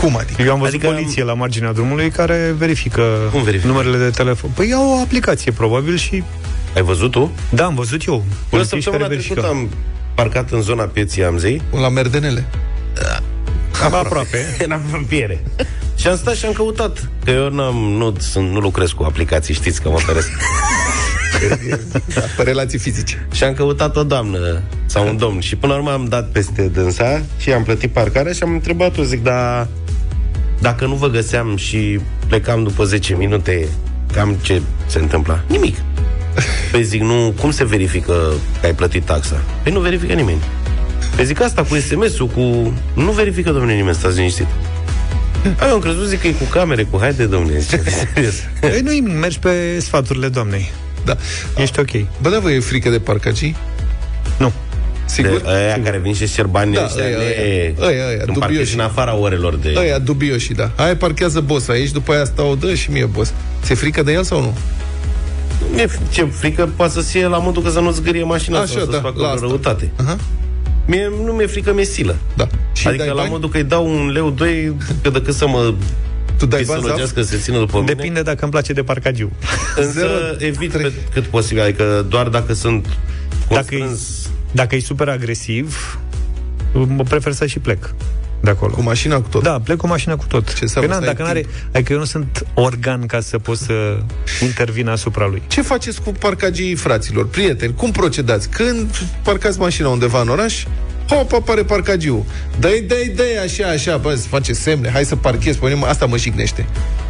Cum 0.00 0.16
adică? 0.16 0.42
Eu 0.42 0.52
am 0.52 0.58
văzut 0.58 0.74
Adică- 0.74 0.92
poliție 0.92 1.24
la 1.24 1.34
marginea 1.34 1.72
drumului 1.72 2.10
care 2.10 2.54
verifică, 2.58 3.02
Cum 3.32 3.42
verifică? 3.42 3.66
numerele 3.68 3.96
de 3.96 4.10
telefon. 4.10 4.50
Păi 4.54 4.72
au 4.72 4.90
o 4.90 5.00
aplicație, 5.00 5.52
probabil, 5.52 5.96
și... 5.96 6.22
Ai 6.74 6.82
văzut 6.82 7.10
tu? 7.10 7.32
Da, 7.50 7.64
am 7.64 7.74
văzut 7.74 8.04
eu. 8.06 8.14
Eu 8.14 8.22
Polițiști 8.48 8.82
săptămâna 8.82 9.08
care 9.08 9.18
trecută 9.20 9.40
verifică. 9.40 9.62
am 9.64 9.78
parcat 10.14 10.50
în 10.50 10.60
zona 10.62 10.82
pieții 10.84 11.24
Amzei. 11.24 11.62
La 11.80 11.88
merdenele. 11.88 12.44
Cam 13.80 13.94
aproape. 13.94 14.38
Eram 14.64 14.80
în 14.92 15.04
piere. 15.04 15.42
Și 15.96 16.08
am 16.08 16.16
stat 16.16 16.34
și 16.34 16.44
am 16.46 16.52
căutat. 16.52 17.08
Că 17.24 17.30
eu 17.30 17.48
n-am, 17.50 17.74
nu, 17.76 18.14
sunt, 18.18 18.50
nu 18.50 18.58
lucrez 18.58 18.90
cu 18.90 19.02
aplicații, 19.02 19.54
știți 19.54 19.82
că 19.82 19.88
mă 19.88 19.98
feresc. 19.98 20.28
Da, 22.14 22.20
pe 22.36 22.42
relații 22.42 22.78
fizice. 22.78 23.26
și 23.32 23.44
am 23.44 23.54
căutat 23.54 23.96
o 23.96 24.02
doamnă 24.04 24.62
sau 24.86 25.08
un 25.08 25.16
domn. 25.16 25.40
Și 25.40 25.56
până 25.56 25.72
la 25.72 25.78
urmă 25.78 25.92
am 25.92 26.04
dat 26.04 26.28
peste 26.30 26.62
dânsa 26.62 27.22
și 27.38 27.52
am 27.52 27.62
plătit 27.62 27.90
parcarea 27.90 28.32
și 28.32 28.42
am 28.42 28.52
întrebat-o, 28.52 29.02
zic, 29.02 29.22
da, 29.22 29.66
dacă 30.58 30.86
nu 30.86 30.94
vă 30.94 31.08
găseam 31.08 31.56
și 31.56 32.00
plecam 32.26 32.62
după 32.62 32.84
10 32.84 33.14
minute, 33.14 33.68
cam 34.12 34.36
ce 34.42 34.62
se 34.86 34.98
întâmpla? 34.98 35.40
Nimic. 35.46 35.76
Păi 36.70 36.82
zic, 36.82 37.00
nu, 37.00 37.34
cum 37.40 37.50
se 37.50 37.64
verifică 37.64 38.32
că 38.60 38.66
ai 38.66 38.74
plătit 38.74 39.04
taxa? 39.04 39.40
Păi 39.62 39.72
nu 39.72 39.80
verifică 39.80 40.12
nimeni. 40.12 40.40
Păi 41.16 41.24
zic 41.24 41.40
asta 41.40 41.62
cu 41.62 41.74
SMS-ul, 41.74 42.26
cu... 42.26 42.72
Nu 42.94 43.10
verifică, 43.10 43.50
domnule, 43.50 43.74
nimeni, 43.74 43.94
stați 43.94 44.16
liniștit. 44.16 44.46
Ai, 45.58 45.68
eu 45.68 45.74
am 45.74 45.80
crezut, 45.80 46.06
zic 46.06 46.20
că 46.20 46.26
e 46.26 46.32
cu 46.32 46.44
camere, 46.44 46.82
cu 46.82 46.98
haide, 47.00 47.24
domnule, 47.24 47.58
zice, 47.58 47.82
serios. 48.14 48.34
Păi 48.60 48.80
nu 48.80 48.90
nimic, 48.90 49.14
mergi 49.14 49.38
pe 49.38 49.78
sfaturile 49.80 50.28
doamnei. 50.28 50.70
Da. 51.04 51.16
Ești 51.56 51.80
ok. 51.80 51.90
Bă, 52.22 52.28
da, 52.28 52.38
vă 52.38 52.50
e 52.50 52.60
frică 52.60 52.90
de 52.90 52.98
parcagii? 52.98 53.56
Nu. 54.38 54.52
Sigur? 55.08 55.40
De 55.40 55.48
aia 55.48 55.80
care 55.82 55.98
vin 55.98 56.14
și 56.14 56.28
cer 56.32 56.46
bani 56.46 56.74
Da, 56.74 56.84
ăștia, 56.84 57.04
ăia, 57.04 57.16
ne- 57.16 57.24
ăia, 57.24 57.74
ăia, 57.80 58.06
ăia, 58.06 58.16
când 58.16 58.26
dubioși. 58.26 58.38
parchezi 58.40 58.74
în 58.74 58.80
afara 58.80 59.16
orelor 59.16 59.56
de... 59.56 59.74
Aia 59.78 59.98
dubioși, 59.98 60.52
da. 60.52 60.70
Aia 60.76 60.96
parchează 60.96 61.40
boss 61.40 61.68
aici, 61.68 61.90
după 61.90 62.12
aia 62.12 62.24
stau, 62.24 62.54
dă 62.54 62.74
și 62.74 62.90
mie 62.90 63.04
boss. 63.04 63.32
Ți-e 63.62 63.74
frică 63.74 64.02
de 64.02 64.12
el 64.12 64.22
sau 64.22 64.40
nu? 64.40 64.56
Mi-e 65.74 65.86
f- 65.86 66.10
ce 66.12 66.24
frică 66.24 66.68
poate 66.76 66.92
să 66.92 67.00
fie 67.00 67.26
la 67.26 67.38
modul 67.38 67.62
că 67.62 67.70
să 67.70 67.80
nu 67.80 67.90
zgârie 67.90 68.22
mașina 68.22 68.56
Așa, 68.58 68.66
sau 68.66 68.78
să-ți 68.78 68.90
da, 68.90 68.98
facă 69.00 69.20
la 69.20 69.28
o 69.28 69.30
asta. 69.32 69.46
răutate. 69.46 69.90
Aha. 69.96 70.16
Mie 70.86 71.10
nu 71.24 71.32
mi-e 71.32 71.46
frică, 71.46 71.72
mi-e 71.74 71.84
silă. 71.84 72.16
Da. 72.36 72.48
Și 72.72 72.86
adică 72.88 73.02
dai 73.04 73.12
la 73.14 73.20
bani? 73.20 73.30
modul 73.30 73.48
că 73.48 73.56
îi 73.56 73.64
dau 73.64 73.86
un 73.86 74.10
leu, 74.10 74.30
doi, 74.30 74.76
că 75.02 75.10
decât 75.10 75.34
să 75.34 75.46
mă 75.48 75.74
Tu 76.38 76.46
dai 76.46 76.62
bani, 76.62 76.66
Zaf? 76.66 76.76
pisologească, 76.76 77.22
să 77.22 77.28
se 77.30 77.38
țină 77.38 77.58
după 77.58 77.78
mine. 77.78 77.92
Depinde 77.94 78.22
dacă 78.22 78.38
îmi 78.42 78.50
place 78.50 78.72
de 78.72 78.82
parcagiu. 78.82 79.30
Însă 79.76 79.90
Zero, 79.90 80.10
evit 80.38 80.72
trei. 80.72 80.84
pe 80.84 80.92
cât 81.12 81.24
posibil, 81.24 81.62
adică 81.62 82.06
doar 82.08 82.28
dacă 82.28 82.52
sunt 82.52 82.86
Dacă 83.48 83.74
e, 83.74 83.78
constrâns. 83.78 84.27
Dacă 84.50 84.74
e 84.74 84.80
super 84.80 85.08
agresiv, 85.08 85.98
mă 86.72 87.02
prefer 87.02 87.32
să 87.32 87.46
și 87.46 87.58
plec 87.58 87.94
de 88.40 88.50
acolo. 88.50 88.72
Cu 88.72 88.82
mașina 88.82 89.20
cu 89.20 89.28
tot. 89.28 89.42
Da, 89.42 89.60
plec 89.60 89.76
cu 89.76 89.86
mașina 89.86 90.16
cu 90.16 90.24
tot. 90.28 90.54
Ce 90.54 90.58
înseamnă 90.60 90.90
Păi, 90.90 90.98
na, 90.98 91.04
să 91.04 91.10
ai 91.10 91.14
dacă 91.16 91.28
n-are, 91.28 91.46
adică 91.72 91.92
eu 91.92 91.98
nu 91.98 92.04
sunt 92.04 92.46
organ 92.54 93.06
ca 93.06 93.20
să 93.20 93.38
pot 93.38 93.56
să 93.56 93.98
intervin 94.42 94.88
asupra 94.88 95.26
lui. 95.26 95.42
Ce 95.46 95.62
faceți 95.62 96.02
cu 96.02 96.12
parcagii 96.12 96.74
fraților, 96.74 97.28
prieteni? 97.28 97.74
Cum 97.74 97.90
procedați? 97.90 98.48
Când 98.48 98.90
parcați 99.22 99.58
mașina 99.58 99.88
undeva 99.88 100.20
în 100.20 100.28
oraș, 100.28 100.64
hop, 101.08 101.32
apare 101.32 101.62
parcagiu. 101.62 102.26
Dă-i, 102.58 102.80
dă-i, 102.80 103.12
dă-i, 103.16 103.38
așa, 103.38 103.68
așa, 103.68 103.96
bă, 103.96 104.14
să 104.14 104.28
face 104.28 104.52
semne, 104.52 104.90
hai 104.90 105.04
să 105.04 105.16
parchez, 105.16 105.56
pe 105.56 105.68
mine, 105.68 105.84
asta 105.86 106.06
mă 106.06 106.16
jignește. 106.16 106.66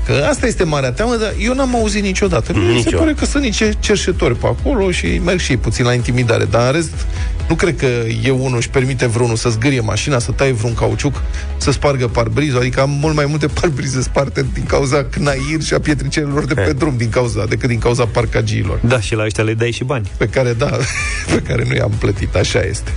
Că 0.07 0.27
asta 0.29 0.47
este 0.47 0.65
marea 0.65 0.93
teamă, 0.93 1.17
dar 1.17 1.35
eu 1.41 1.55
n-am 1.55 1.75
auzit 1.77 2.03
niciodată. 2.03 2.53
Mi 2.55 2.67
se 2.67 2.73
Nici 2.73 2.93
eu. 2.93 2.99
pare 2.99 3.13
că 3.13 3.25
sunt 3.25 3.43
niște 3.43 3.77
cerșetori 3.81 4.37
pe 4.37 4.47
acolo 4.47 4.91
și 4.91 5.21
merg 5.25 5.39
și 5.41 5.51
ei 5.51 5.57
puțin 5.57 5.85
la 5.85 5.93
intimidare. 5.93 6.45
Dar 6.45 6.67
în 6.67 6.73
rest, 6.73 7.07
nu 7.49 7.55
cred 7.55 7.77
că 7.77 7.87
e 8.25 8.31
unul 8.31 8.57
își 8.57 8.69
permite 8.69 9.07
vreunul 9.07 9.37
să 9.37 9.49
zgârie 9.49 9.81
mașina, 9.81 10.19
să 10.19 10.31
taie 10.31 10.53
vreun 10.53 10.75
cauciuc, 10.75 11.23
să 11.57 11.71
spargă 11.71 12.07
parbrizul. 12.09 12.59
Adică 12.59 12.81
am 12.81 12.91
mult 12.91 13.15
mai 13.15 13.27
multe 13.29 13.47
parbrize 13.61 14.03
sparte 14.03 14.47
din 14.55 14.65
cauza 14.65 15.05
cnair 15.05 15.63
și 15.65 15.75
a 15.75 15.79
pietricelor 15.81 16.45
de 16.45 16.55
pe 16.55 16.73
drum 16.73 16.95
din 16.97 17.09
cauza, 17.11 17.45
decât 17.47 17.69
din 17.69 17.79
cauza 17.79 18.05
parcagiilor. 18.07 18.81
Da, 18.83 19.01
și 19.01 19.15
la 19.15 19.25
ăștia 19.25 19.45
le 19.45 19.55
dai 19.55 19.71
și 19.71 19.85
bani. 19.85 20.11
Pe 20.17 20.27
care, 20.27 20.53
da, 20.53 20.71
pe 21.35 21.43
care 21.47 21.65
nu 21.69 21.75
i-am 21.75 21.93
plătit, 21.99 22.35
așa 22.35 22.61
este. 22.61 22.93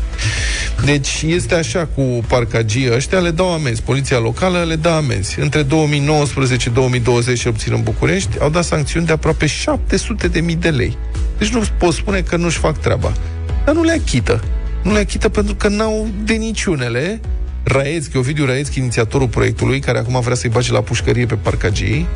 Deci 0.86 1.24
este 1.28 1.56
așa 1.56 1.88
cu 1.96 2.02
parcagii 2.28 2.94
ăștia, 2.94 3.20
le 3.20 3.32
dau 3.32 3.54
amenzi. 3.54 3.82
Poliția 3.82 4.20
locală 4.20 4.64
le 4.68 4.76
dă 4.76 4.89
amenzi. 4.89 5.39
Între 5.39 5.62
2019-2020, 6.90 7.38
cel 7.38 7.52
puțin 7.52 7.74
în 7.74 7.82
București, 7.84 8.40
au 8.40 8.50
dat 8.50 8.64
sancțiuni 8.64 9.06
de 9.06 9.12
aproape 9.12 9.46
700 9.46 10.28
de 10.28 10.40
mii 10.40 10.56
de 10.56 10.70
lei. 10.70 10.98
Deci 11.38 11.50
nu 11.50 11.64
pot 11.78 11.94
spune 11.94 12.22
că 12.22 12.36
nu-și 12.36 12.58
fac 12.58 12.78
treaba. 12.78 13.14
Dar 13.66 13.76
nu 13.76 13.84
le 13.84 13.92
achită. 13.92 14.44
Nu 14.84 14.92
le 14.92 15.00
achită 15.00 15.30
pentru 15.30 15.56
că 15.56 15.68
n-au 15.68 16.08
de 16.24 16.34
niciunele. 16.34 17.20
Raețchi, 17.64 18.18
Ovidiu 18.18 18.46
Raețchi, 18.46 18.80
inițiatorul 18.80 19.28
proiectului, 19.28 19.80
care 19.80 19.98
acum 19.98 20.20
vrea 20.20 20.36
să-i 20.36 20.50
bage 20.50 20.72
la 20.72 20.82
pușcărie 20.82 21.26
pe 21.26 21.36
parcagii, 21.36 22.08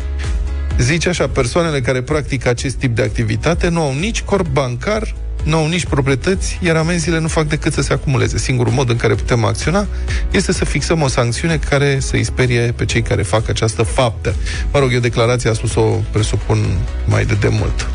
Zice 0.80 1.09
așa, 1.09 1.28
persoanele 1.28 1.82
care 1.82 2.01
practică 2.01 2.49
acest 2.49 2.76
tip 2.76 2.95
de 2.95 3.01
activitate 3.01 3.70
nu 3.70 3.82
au 3.82 3.93
nici 3.93 4.22
corp 4.22 4.47
bancar, 4.47 5.16
nu 5.45 5.57
au 5.57 5.67
nici 5.67 5.85
proprietăți, 5.85 6.59
iar 6.61 6.75
amenziile 6.75 7.19
nu 7.19 7.27
fac 7.27 7.47
decât 7.47 7.73
să 7.73 7.81
se 7.81 7.93
acumuleze. 7.93 8.37
Singurul 8.37 8.73
mod 8.73 8.89
în 8.89 8.95
care 8.95 9.13
putem 9.15 9.43
acționa 9.43 9.87
este 10.31 10.51
să 10.51 10.65
fixăm 10.65 11.01
o 11.01 11.07
sancțiune 11.07 11.57
care 11.57 11.99
să 11.99 12.15
îi 12.15 12.23
sperie 12.23 12.73
pe 12.75 12.85
cei 12.85 13.01
care 13.01 13.21
fac 13.21 13.49
această 13.49 13.83
faptă. 13.83 14.35
Mă 14.71 14.79
rog, 14.79 14.93
eu 14.93 14.99
declarația 14.99 15.51
a 15.51 15.53
spus-o, 15.53 15.81
presupun, 16.11 16.57
mai 17.05 17.25
de 17.25 17.33
demult. 17.33 17.87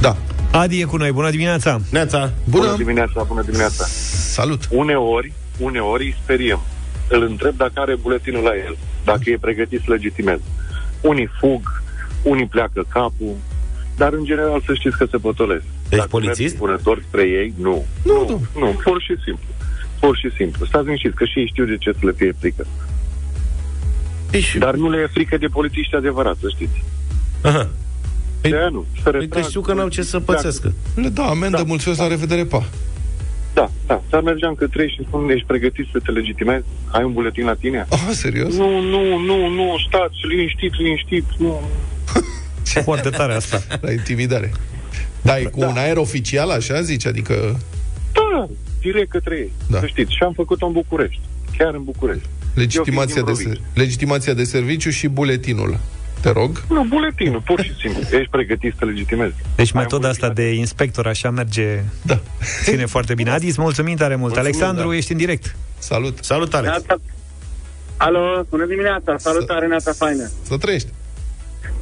Da. 0.00 0.16
Adi 0.50 0.80
e 0.80 0.84
cu 0.84 0.96
noi, 0.96 1.12
bună 1.12 1.30
dimineața! 1.30 1.80
Neața! 1.90 2.32
Bună! 2.44 2.64
Bună 2.64 2.76
dimineața, 2.76 3.22
bună 3.22 3.42
dimineața. 3.42 3.84
Salut! 4.30 4.68
Uneori, 4.70 5.32
uneori 5.58 6.04
îi 6.04 6.16
speriem. 6.22 6.60
Îl 7.08 7.22
întreb 7.22 7.56
dacă 7.56 7.72
are 7.74 7.96
buletinul 7.96 8.42
la 8.42 8.56
el, 8.66 8.76
dacă 9.04 9.22
e 9.24 9.38
pregătit 9.40 9.80
să 9.84 9.92
legitimeze. 9.92 10.42
Unii 11.00 11.30
fug, 11.40 11.82
unii 12.22 12.46
pleacă 12.46 12.86
capul, 12.88 13.36
dar 13.96 14.12
în 14.12 14.24
general 14.24 14.62
să 14.66 14.74
știți 14.74 14.96
că 14.96 15.06
se 15.10 15.16
potolesc. 15.16 15.64
Deci 15.88 15.98
Dacă 15.98 16.08
polițist? 16.10 16.38
mergi 16.38 16.56
Vânători 16.56 17.02
spre 17.08 17.22
ei, 17.22 17.52
nu. 17.56 17.84
Nu, 18.04 18.24
nu, 18.28 18.42
nu, 18.60 18.66
pur 18.84 19.02
și 19.02 19.14
simplu. 19.24 19.44
Pur 20.00 20.16
și 20.16 20.30
simplu. 20.36 20.66
Stați 20.66 20.84
liniștiți, 20.84 21.14
că 21.14 21.24
și 21.24 21.38
ei 21.38 21.46
știu 21.46 21.64
de 21.64 21.76
ce 21.76 21.92
să 21.92 21.98
le 22.06 22.12
fie 22.16 22.34
frică. 22.40 22.66
Dar 24.58 24.74
nu 24.74 24.90
le 24.90 25.00
e 25.00 25.06
frică 25.12 25.36
de 25.36 25.46
polițiști 25.46 25.94
adevărați, 25.94 26.40
să 26.40 26.46
știți. 26.54 26.82
Aha. 27.42 27.68
De 28.40 28.56
aia 28.56 28.68
nu. 28.68 28.84
Se 28.94 29.00
Păi 29.02 29.12
că 29.12 29.18
retrag, 29.18 29.44
știu 29.44 29.60
că 29.60 29.72
n-au 29.74 29.88
ce 29.88 30.02
să 30.02 30.20
pleacă. 30.20 30.32
pățească. 30.42 30.72
Le 30.94 31.08
da 31.08 31.22
amendă, 31.22 31.56
Da. 31.56 31.62
mulțumesc, 31.62 32.00
la 32.00 32.06
revedere, 32.06 32.44
pa! 32.44 32.64
Da, 33.54 33.70
da. 33.86 34.02
Dar 34.10 34.20
mergeam 34.22 34.54
către 34.54 34.82
ei 34.82 34.88
și 34.88 35.04
spun, 35.06 35.30
ești 35.30 35.46
pregătit 35.46 35.86
să 35.92 35.98
te 36.04 36.10
legitimezi? 36.10 36.64
Ai 36.86 37.04
un 37.04 37.12
buletin 37.12 37.44
la 37.44 37.54
tine? 37.54 37.86
Ah, 37.90 37.98
serios? 38.10 38.54
Nu, 38.56 38.80
nu, 38.80 39.18
nu, 39.18 39.48
nu, 39.48 39.74
stați, 39.88 40.14
liniștiți, 40.28 40.76
liniștiți, 40.82 41.26
nu. 41.38 41.60
Ce 42.72 42.80
foarte 42.80 43.08
tare 43.10 43.34
asta. 43.34 43.60
La 43.80 43.90
intimidare. 43.90 44.52
Da, 45.22 45.38
e 45.38 45.44
cu 45.44 45.60
un 45.60 45.76
aer 45.76 45.96
oficial, 45.96 46.50
așa 46.50 46.80
zici? 46.82 47.06
Adică 47.06 47.58
Da, 48.12 48.48
direct 48.80 49.10
către 49.10 49.36
ei, 49.36 49.52
Da. 49.66 49.74
da. 49.74 49.78
să 49.80 49.86
știți. 49.86 50.12
Și 50.12 50.22
am 50.22 50.32
făcut-o 50.32 50.66
în 50.66 50.72
București, 50.72 51.20
chiar 51.58 51.74
în 51.74 51.84
București. 51.84 52.26
legitimația 52.54 53.14
Eu 53.18 53.24
de, 53.24 53.32
fiind 53.32 53.52
din 53.52 53.62
ser- 53.62 53.82
legitimația 53.82 54.34
de 54.34 54.44
serviciu 54.44 54.90
și 54.90 55.08
buletinul. 55.08 55.78
Te 56.20 56.30
rog? 56.30 56.62
Nu, 56.68 56.84
buletinul, 56.84 57.40
pur 57.40 57.60
și 57.62 57.72
simplu. 57.80 58.00
Ești 58.18 58.30
pregătit 58.30 58.74
să 58.78 58.84
legitimezi. 58.84 59.34
Deci 59.56 59.74
Ai 59.74 59.80
metoda 59.82 60.04
un 60.06 60.10
asta 60.12 60.28
de 60.30 60.52
inspector 60.52 61.06
așa 61.06 61.30
merge, 61.30 61.82
Da. 62.02 62.20
ține 62.62 62.86
foarte 62.86 63.14
bine. 63.14 63.30
Adi, 63.30 63.46
îți 63.46 63.60
mulțumim 63.60 63.96
tare 63.96 64.14
mult. 64.16 64.34
Mulțumim, 64.34 64.44
Alexandru, 64.58 64.88
da. 64.90 64.96
ești 64.96 65.12
în 65.12 65.18
direct. 65.18 65.56
Salut! 65.78 66.18
Salut, 66.24 66.54
Alex! 66.54 66.84
Alo, 67.96 68.46
bună 68.48 68.64
dimineața, 68.66 69.18
salutare, 69.18 69.66
Neața 69.66 69.92
Faină. 69.92 70.30
Să 70.42 70.56
trăiești! 70.56 70.88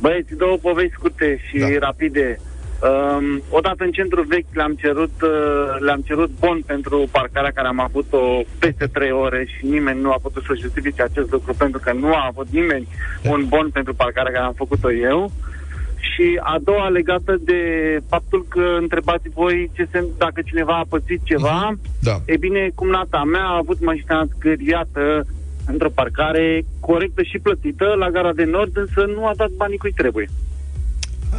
Băieți, 0.00 0.34
două 0.34 0.56
povești 0.56 0.92
scurte 0.92 1.40
și 1.50 1.58
Da. 1.58 1.66
rapide. 1.78 2.40
Um, 2.82 3.42
odată 3.50 3.84
în 3.84 3.90
centru 3.90 4.22
vechi 4.22 4.52
le-am 4.52 4.74
cerut, 4.74 5.12
uh, 5.22 5.76
le-am 5.78 6.00
cerut 6.00 6.30
bon 6.38 6.62
pentru 6.66 7.08
parcarea 7.10 7.50
care 7.50 7.68
am 7.68 7.80
avut-o 7.80 8.42
peste 8.58 8.86
trei 8.86 9.10
ore 9.10 9.46
și 9.56 9.66
nimeni 9.66 10.00
nu 10.00 10.10
a 10.10 10.18
putut 10.22 10.42
să 10.44 10.54
justifice 10.60 11.02
acest 11.02 11.30
lucru 11.30 11.54
pentru 11.54 11.80
că 11.84 11.92
nu 11.92 12.14
a 12.14 12.26
avut 12.28 12.46
nimeni 12.50 12.88
un 13.28 13.44
bon 13.48 13.70
pentru 13.70 13.94
parcarea 13.94 14.32
care 14.32 14.44
am 14.44 14.52
făcut-o 14.52 14.92
eu. 14.92 15.30
Și 15.98 16.40
a 16.42 16.56
doua 16.62 16.88
legată 16.88 17.36
de 17.40 17.60
faptul 18.08 18.46
că 18.48 18.76
întrebați 18.80 19.28
voi 19.28 19.70
ce 19.74 19.88
se, 19.90 20.04
dacă 20.18 20.40
cineva 20.44 20.76
a 20.76 20.86
pățit 20.88 21.20
ceva. 21.24 21.72
Da. 22.00 22.20
E 22.26 22.36
bine, 22.36 22.70
cumnata 22.74 23.22
mea 23.24 23.44
a 23.44 23.56
avut 23.56 23.84
mașina 23.84 24.24
zgâriată 24.24 25.26
într-o 25.66 25.90
parcare 25.94 26.64
corectă 26.80 27.22
și 27.22 27.38
plătită 27.38 27.94
la 27.98 28.10
gara 28.10 28.32
de 28.32 28.44
nord, 28.44 28.76
însă 28.76 29.04
nu 29.14 29.26
a 29.26 29.32
dat 29.36 29.50
banii 29.50 29.78
cui 29.78 29.92
trebuie. 29.92 30.28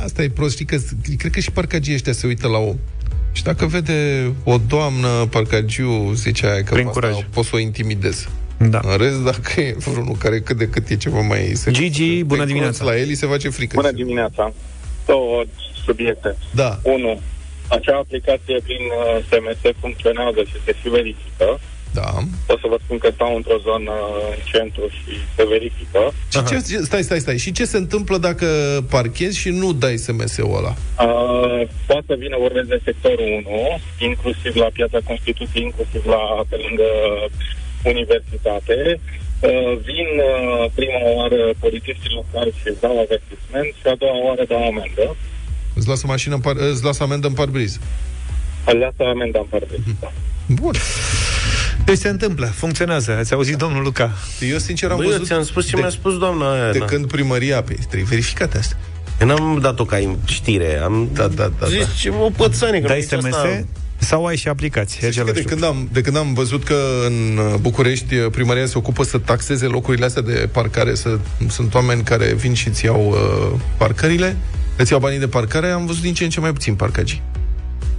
Asta 0.04 0.24
e 0.24 0.30
prost, 0.30 0.54
știi 0.54 0.66
că 0.66 0.78
cred 1.18 1.32
că 1.32 1.40
și 1.40 1.52
parcagii 1.52 1.94
ăștia 1.94 2.14
se 2.14 2.28
uită 2.28 2.48
la 2.48 2.58
om. 2.58 2.76
Și 3.32 3.44
dacă 3.44 3.66
vede 3.66 4.32
o 4.44 4.58
doamnă 4.68 5.08
parcagiu, 5.30 6.12
zicea 6.14 6.52
aia 6.52 6.64
că 6.64 6.74
Prin 6.74 6.88
asta 6.88 7.00
curaj. 7.00 7.16
poți 7.34 7.48
să 7.50 7.56
o 7.56 7.60
intimidezi. 7.60 8.28
Da. 8.58 8.80
În 8.84 8.98
rest, 8.98 9.24
dacă 9.24 9.62
e 9.62 9.76
vreunul 9.78 10.16
care 10.16 10.40
cât 10.40 10.58
de 10.58 10.68
cât 10.70 10.90
e 10.90 10.96
ceva 10.96 11.22
mai... 11.22 11.52
serios, 11.54 11.82
Gigi, 11.82 12.24
bună 12.24 12.42
pe 12.42 12.48
dimineața. 12.48 12.78
clos 12.84 12.90
La 12.94 13.00
el 13.00 13.08
îi 13.08 13.16
se 13.16 13.26
face 13.28 13.50
frică. 13.50 13.72
Bună 13.76 13.92
dimineața. 13.92 14.54
Două 15.06 15.44
subiecte. 15.86 16.36
Da. 16.52 16.80
Unu, 16.84 17.22
acea 17.68 17.98
aplicație 17.98 18.60
prin 18.64 18.84
uh, 19.00 19.24
SMS 19.30 19.80
funcționează 19.80 20.40
și 20.50 20.56
se 20.66 20.76
și 20.82 20.90
verifică. 20.90 21.60
Da. 22.00 22.10
O 22.54 22.58
să 22.62 22.68
vă 22.72 22.78
spun 22.84 22.98
că 22.98 23.10
stau 23.14 23.36
într-o 23.36 23.58
zonă 23.68 23.94
în 24.34 24.40
centru 24.52 24.86
și 24.98 25.14
se 25.36 25.44
verifică. 25.54 26.02
Și 26.34 26.44
ce, 26.50 26.56
ce- 26.70 26.84
stai, 26.90 27.04
stai, 27.04 27.20
stai. 27.26 27.38
Și 27.38 27.52
ce 27.52 27.66
se 27.66 27.78
întâmplă 27.78 28.18
dacă 28.18 28.48
parchezi 28.90 29.38
și 29.44 29.50
nu 29.50 29.74
dai 29.74 29.98
SMS-ul 30.06 30.56
ăla? 30.60 30.74
Uh, 30.76 31.68
poate 31.88 32.06
să 32.08 32.16
vină 32.24 32.36
vorbesc 32.46 32.68
de 32.68 32.80
sectorul 32.84 33.32
1, 33.48 33.80
inclusiv 34.10 34.56
la 34.64 34.70
Piața 34.78 35.00
Constituției, 35.10 35.64
inclusiv 35.70 36.02
la 36.06 36.22
pe 36.50 36.58
lângă 36.66 36.90
universitate. 37.92 38.76
Uh, 39.40 39.78
vin 39.90 40.10
uh, 40.30 40.70
prima 40.80 41.02
oară 41.16 41.42
polițiștii 41.60 42.16
locali 42.20 42.52
și 42.60 42.68
îți 42.72 42.82
dau 42.86 42.96
avertisment 43.06 43.70
și 43.80 43.86
a 43.92 43.96
doua 44.02 44.18
oară 44.28 44.44
dau 44.48 44.64
amendă. 44.72 45.06
Îți 45.78 45.88
lasă 45.88 46.06
mașină 46.08 46.36
în 46.36 46.42
par, 46.42 46.56
îți 46.74 46.84
lasă 46.84 47.04
amendă 47.04 47.28
în 47.28 47.34
parbriz. 47.34 47.80
Aleasă 48.66 49.02
amenda 49.14 49.40
în 49.40 49.46
parbriz. 49.50 49.80
Da. 50.02 50.12
Bun. 50.62 50.74
Deci 51.86 51.98
se 51.98 52.10
întâmplă, 52.10 52.46
funcționează. 52.46 53.12
Ați 53.20 53.34
auzit, 53.34 53.56
domnul 53.56 53.84
Luca? 53.84 54.12
Eu 54.52 54.58
sincer 54.58 54.90
am 54.92 54.98
Băi, 54.98 55.06
eu 55.06 55.12
văzut... 55.12 55.26
ți-am 55.28 55.44
spus 55.44 55.66
ce 55.68 55.76
de- 55.76 55.82
mi-a 55.82 55.90
spus 55.90 56.18
doamna 56.18 56.54
aia. 56.54 56.72
De 56.72 56.78
na. 56.80 56.86
când 56.86 57.08
primăria, 57.08 57.62
pe 57.64 57.74
trebuie 57.74 58.08
verificate 58.10 58.58
astea. 58.58 58.78
Eu 59.22 59.28
n-am 59.28 59.60
dat-o 59.62 59.86
ca 59.86 60.16
știre, 60.26 60.80
am 60.84 61.10
Da, 61.14 61.28
da, 61.28 61.52
da. 61.60 61.68
zis 61.68 61.80
da. 61.80 61.86
ce 62.00 62.10
o 62.10 62.30
pățanie. 62.30 62.82
că 62.82 62.88
Dai 62.88 62.98
nici 62.98 63.08
SMS 63.08 63.26
asta- 63.36 63.66
sau 64.00 64.26
ai 64.26 64.36
și 64.38 64.48
aplicații? 64.48 65.00
E 65.02 65.10
Știi 65.12 65.22
că 65.24 65.30
același 65.30 65.34
de 65.34 65.40
lucru. 65.56 65.56
când, 65.68 65.78
am, 65.78 65.90
de 65.92 66.02
când 66.02 66.18
am 66.18 66.34
văzut 66.34 66.64
că 66.64 66.76
în 67.06 67.38
uh, 67.38 67.54
București 67.62 68.16
uh, 68.16 68.32
primăria 68.32 68.66
se 68.66 68.78
ocupă 68.78 69.04
să 69.04 69.18
taxeze 69.18 69.66
locurile 69.66 70.06
astea 70.06 70.22
de 70.22 70.50
parcare, 70.52 70.96
să, 70.96 71.18
sunt 71.50 71.74
oameni 71.74 72.04
care 72.04 72.34
vin 72.34 72.54
și 72.54 72.68
îți 72.68 72.86
iau 72.86 73.08
uh, 73.10 73.60
parcările, 73.78 74.38
îți 74.78 74.92
iau 74.92 75.02
banii 75.02 75.20
de 75.20 75.28
parcare, 75.28 75.68
am 75.70 75.86
văzut 75.86 76.02
din 76.02 76.14
ce 76.14 76.24
în 76.24 76.30
ce 76.30 76.40
mai 76.40 76.54
puțin 76.54 76.76
parcagii. 76.76 77.22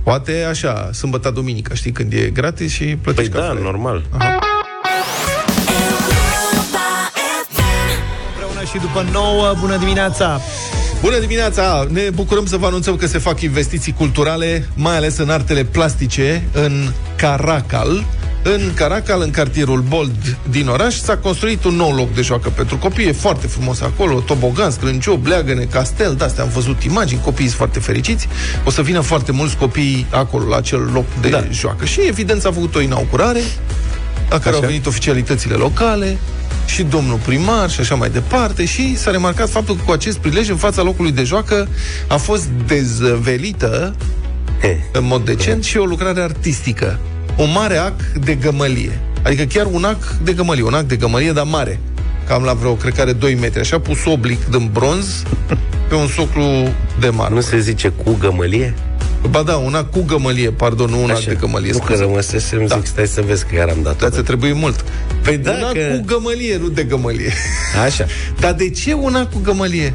Poate 0.09 0.47
așa, 0.49 0.91
sâmbătă, 0.93 1.31
duminica, 1.31 1.75
știi, 1.75 1.93
când 1.93 2.13
e 2.13 2.31
gratis 2.33 2.73
și 2.73 2.85
Păi 2.85 2.97
plătești 3.03 3.33
da, 3.33 3.39
cafele. 3.39 3.61
normal. 3.61 4.03
Împreună 8.31 8.65
și 8.73 8.79
după 8.81 9.07
9, 9.13 9.55
bună 9.61 9.77
dimineața! 9.77 10.41
Bună 11.01 11.19
dimineața! 11.19 11.87
Ne 11.91 12.11
bucurăm 12.15 12.47
să 12.47 12.57
vă 12.57 12.67
anunțăm 12.67 12.97
că 12.97 13.07
se 13.07 13.19
fac 13.19 13.41
investiții 13.41 13.93
culturale, 13.93 14.69
mai 14.75 14.97
ales 14.97 15.17
în 15.19 15.31
artele 15.31 15.65
plastice, 15.65 16.49
în 16.53 16.93
Caracal. 17.17 18.05
În 18.43 18.75
Caracal, 18.75 19.21
în 19.21 19.31
cartierul 19.31 19.81
Bold 19.81 20.37
din 20.51 20.69
oraș, 20.69 20.95
s-a 20.95 21.17
construit 21.17 21.65
un 21.65 21.75
nou 21.75 21.95
loc 21.95 22.15
de 22.15 22.23
joacă 22.23 22.49
pentru 22.49 22.77
copii. 22.77 23.07
E 23.07 23.13
foarte 23.13 23.47
frumos 23.47 23.81
acolo, 23.81 24.21
tobogan, 24.21 24.71
scrânciu, 24.71 25.15
bleagăne, 25.15 25.65
castel, 25.65 26.15
de-astea 26.15 26.43
am 26.43 26.49
văzut 26.49 26.83
imagini, 26.83 27.21
copiii 27.21 27.47
sunt 27.47 27.59
foarte 27.59 27.79
fericiți. 27.79 28.29
O 28.65 28.71
să 28.71 28.83
vină 28.83 29.01
foarte 29.01 29.33
mulți 29.33 29.57
copii 29.57 30.07
acolo, 30.11 30.49
la 30.49 30.57
acel 30.57 30.91
loc 30.93 31.05
de 31.21 31.29
da. 31.29 31.45
joacă. 31.51 31.85
Și 31.85 32.01
evident 32.07 32.41
s-a 32.41 32.53
făcut 32.53 32.75
o 32.75 32.81
inaugurare, 32.81 33.41
la 34.31 34.39
care 34.39 34.49
Așa. 34.49 34.59
au 34.59 34.67
venit 34.67 34.87
oficialitățile 34.87 35.55
locale, 35.55 36.19
și 36.67 36.83
domnul 36.83 37.19
primar 37.25 37.71
și 37.71 37.81
așa 37.81 37.95
mai 37.95 38.11
departe 38.11 38.65
și 38.65 38.97
s-a 38.97 39.11
remarcat 39.11 39.49
faptul 39.51 39.77
că 39.77 39.83
cu 39.85 39.93
acest 39.93 40.19
prilej 40.19 40.49
în 40.49 40.57
fața 40.57 40.83
locului 40.83 41.13
de 41.13 41.23
joacă 41.23 41.69
a 42.07 42.17
fost 42.17 42.45
dezvelită 42.67 43.95
în 44.93 45.05
mod 45.05 45.25
decent 45.25 45.65
și 45.65 45.77
o 45.77 45.85
lucrare 45.85 46.21
artistică. 46.21 46.99
Un 47.39 47.51
mare 47.53 47.77
ac 47.77 48.01
de 48.21 48.35
gămălie. 48.35 48.99
Adică 49.23 49.43
chiar 49.45 49.67
un 49.71 49.85
ac 49.85 50.17
de 50.23 50.33
gămălie, 50.33 50.63
un 50.63 50.75
ac 50.75 50.83
de 50.83 50.97
gămălie, 50.97 51.33
dar 51.33 51.45
mare. 51.45 51.79
Cam 52.27 52.43
la 52.43 52.53
vreo, 52.53 52.73
cred 52.75 52.95
că 52.95 53.01
are 53.01 53.13
2 53.13 53.35
metri, 53.35 53.61
așa, 53.61 53.79
pus 53.81 54.05
oblic 54.05 54.45
din 54.45 54.71
bronz 54.73 55.23
pe 55.89 55.95
un 55.95 56.07
soclu 56.09 56.43
de 57.01 57.09
marmură. 57.09 57.35
Nu 57.35 57.41
se 57.41 57.59
zice 57.61 57.89
cu 57.89 58.17
gămălie? 58.21 58.75
Ba 59.31 59.43
da, 59.43 59.57
un 59.57 59.75
ac 59.75 59.91
cu 59.91 60.03
gămălie, 60.03 60.51
pardon, 60.51 60.91
nu 60.91 61.03
un 61.03 61.11
ac 61.11 61.25
de 61.25 61.37
gămălie. 61.41 61.73
Nu 61.73 61.79
că 61.79 61.85
scuze. 61.85 62.03
rămăsesem, 62.03 62.67
Da. 62.67 62.77
zic, 62.77 62.87
stai 62.87 63.07
să 63.07 63.23
vezi 63.27 63.45
că 63.47 63.55
iar 63.55 63.69
am 63.69 63.79
dat 63.83 63.99
Dar 64.01 64.11
ți 64.11 64.21
trebuie 64.23 64.53
mult. 64.53 64.85
Păi 65.23 65.37
da, 65.37 65.51
un 65.51 65.63
ac 65.65 65.73
că- 65.73 65.97
cu 65.97 66.03
gămălie, 66.07 66.57
nu 66.57 66.69
de 66.69 66.83
gămălie. 66.83 67.33
Așa. 67.85 68.07
Dar 68.41 68.53
de 68.53 68.71
ce 68.71 68.93
un 68.93 69.15
ac 69.15 69.33
cu 69.33 69.39
gămălie? 69.43 69.95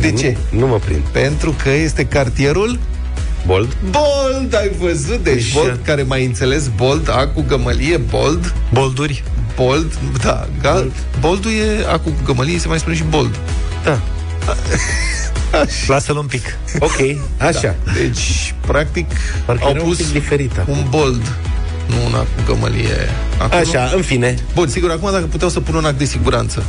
De 0.00 0.10
Nu- 0.10 0.18
ce? 0.18 0.36
Nu 0.50 0.66
mă 0.66 0.78
prind. 0.84 1.00
Pentru 1.12 1.54
că 1.62 1.70
este 1.70 2.04
cartierul 2.04 2.78
Bold? 3.46 3.76
Bold, 3.90 4.54
ai 4.54 4.70
văzut? 4.78 5.22
Deci 5.22 5.42
Așa. 5.44 5.60
Bold, 5.60 5.78
care 5.84 6.02
mai 6.02 6.24
înțeles 6.24 6.68
Bold, 6.76 7.10
ac 7.10 7.34
cu 7.34 7.44
gămălie, 7.48 7.96
Bold. 7.96 8.54
Bolduri? 8.72 9.24
Bold, 9.56 9.98
da, 10.22 10.48
gal, 10.62 10.90
Boldul 11.20 11.50
e 11.50 11.86
ac 11.90 12.02
cu 12.02 12.12
gămălie, 12.24 12.58
se 12.58 12.68
mai 12.68 12.78
spune 12.78 12.96
și 12.96 13.02
Bold. 13.02 13.38
Da. 13.84 14.00
Lasă-l 15.86 16.16
un 16.16 16.26
pic. 16.26 16.56
Ok, 16.78 16.96
așa. 17.38 17.74
Da. 17.84 17.92
Deci, 17.92 18.54
practic, 18.66 19.06
Parcă 19.44 19.64
au 19.64 19.70
era 19.70 19.80
un 19.82 19.86
pus 19.88 19.96
pic 19.96 20.12
diferită. 20.12 20.64
un 20.68 20.84
Bold, 20.88 21.22
nu 21.86 21.94
un 22.06 22.14
ac 22.14 22.26
cu 22.36 22.52
gămălie. 22.52 23.08
Acolo. 23.38 23.60
Așa, 23.60 23.92
în 23.96 24.02
fine. 24.02 24.34
Bun, 24.54 24.68
sigur, 24.68 24.90
acum 24.90 25.10
dacă 25.12 25.24
puteau 25.24 25.50
să 25.50 25.60
pună 25.60 25.78
un 25.78 25.84
act 25.84 25.98
de 25.98 26.04
siguranță 26.04 26.62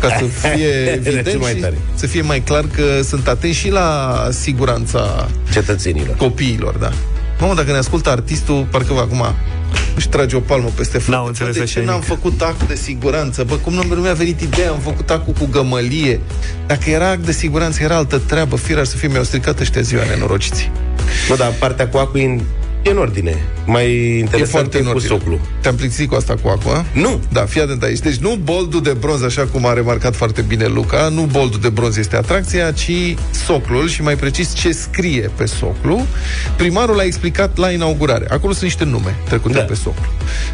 ca 0.00 0.08
să 0.08 0.24
fie 0.54 0.66
Era 0.66 0.92
evident 0.92 1.28
cel 1.28 1.38
mai 1.38 1.52
și 1.54 1.60
tare. 1.60 1.78
să 1.94 2.06
fie 2.06 2.20
mai 2.22 2.40
clar 2.40 2.64
că 2.74 2.82
sunt 3.02 3.28
atenți 3.28 3.56
și 3.58 3.70
la 3.70 4.14
siguranța 4.30 5.28
Cetățenilor. 5.52 6.16
copiilor, 6.16 6.74
da. 6.74 6.92
Mamă, 7.40 7.54
dacă 7.54 7.70
ne 7.70 7.76
ascultă 7.78 8.10
artistul, 8.10 8.66
parcă 8.70 8.92
vă 8.92 9.00
acum 9.00 9.24
își 9.96 10.08
trage 10.08 10.36
o 10.36 10.40
palmă 10.40 10.68
peste 10.76 10.98
frunte. 10.98 11.10
N-au 11.10 11.26
înțeles 11.26 11.52
Bă, 11.52 11.58
de 11.58 11.64
așa 11.64 11.80
ce 11.80 11.86
n-am 11.86 11.94
nimic. 11.94 12.08
făcut 12.08 12.40
act 12.40 12.68
de 12.68 12.74
siguranță? 12.74 13.44
Bă, 13.44 13.54
cum 13.54 13.72
nu 13.72 13.82
mi-a 13.82 14.12
venit 14.12 14.40
ideea? 14.40 14.70
Am 14.70 14.78
făcut 14.78 15.10
actul 15.10 15.32
cu 15.32 15.48
gămălie. 15.50 16.20
Dacă 16.66 16.90
era 16.90 17.08
act 17.10 17.24
de 17.24 17.32
siguranță, 17.32 17.82
era 17.82 17.96
altă 17.96 18.18
treabă. 18.18 18.56
Firar 18.56 18.84
să 18.84 18.96
fie, 18.96 19.08
mi-au 19.08 19.22
stricat 19.24 19.60
ăștia 19.60 19.80
ziua 19.80 20.02
nenorociții. 20.04 20.70
Bă, 21.28 21.34
dar 21.36 21.52
partea 21.58 21.88
cu 21.88 21.96
acu 21.96 22.18
e 22.18 22.24
în, 22.24 22.40
e 22.86 22.90
în 22.90 22.98
ordine. 22.98 23.36
Mai 23.66 23.84
E 23.86 24.18
interesant 24.18 24.48
foarte 24.50 24.76
e 24.76 24.80
în 24.80 24.86
cu 24.86 24.90
ordine. 24.92 25.08
soclu. 25.18 25.40
Te-am 25.60 25.74
plictisit 25.74 26.08
cu 26.08 26.14
asta 26.14 26.34
cu 26.42 26.48
aqua? 26.48 26.84
Nu. 26.92 27.20
Da, 27.32 27.40
fii 27.40 27.60
atent 27.60 27.82
aici. 27.82 27.98
Deci 27.98 28.16
nu 28.16 28.38
boldul 28.42 28.82
de 28.82 28.92
bronz, 28.92 29.22
așa 29.22 29.42
cum 29.52 29.66
a 29.66 29.72
remarcat 29.72 30.14
foarte 30.16 30.42
bine 30.42 30.66
Luca, 30.66 31.08
nu 31.08 31.22
boldul 31.22 31.60
de 31.60 31.68
bronz 31.68 31.96
este 31.96 32.16
atracția, 32.16 32.70
ci 32.72 32.90
soclul 33.46 33.88
și 33.88 34.02
mai 34.02 34.16
precis 34.16 34.54
ce 34.54 34.72
scrie 34.72 35.30
pe 35.36 35.44
soclu. 35.46 36.06
Primarul 36.56 36.98
a 36.98 37.02
explicat 37.04 37.56
la 37.56 37.70
inaugurare. 37.70 38.26
Acolo 38.30 38.52
sunt 38.52 38.64
niște 38.64 38.84
nume 38.84 39.14
trecute 39.28 39.54
Da. 39.58 39.62
pe 39.64 39.74
soclu. 39.74 40.06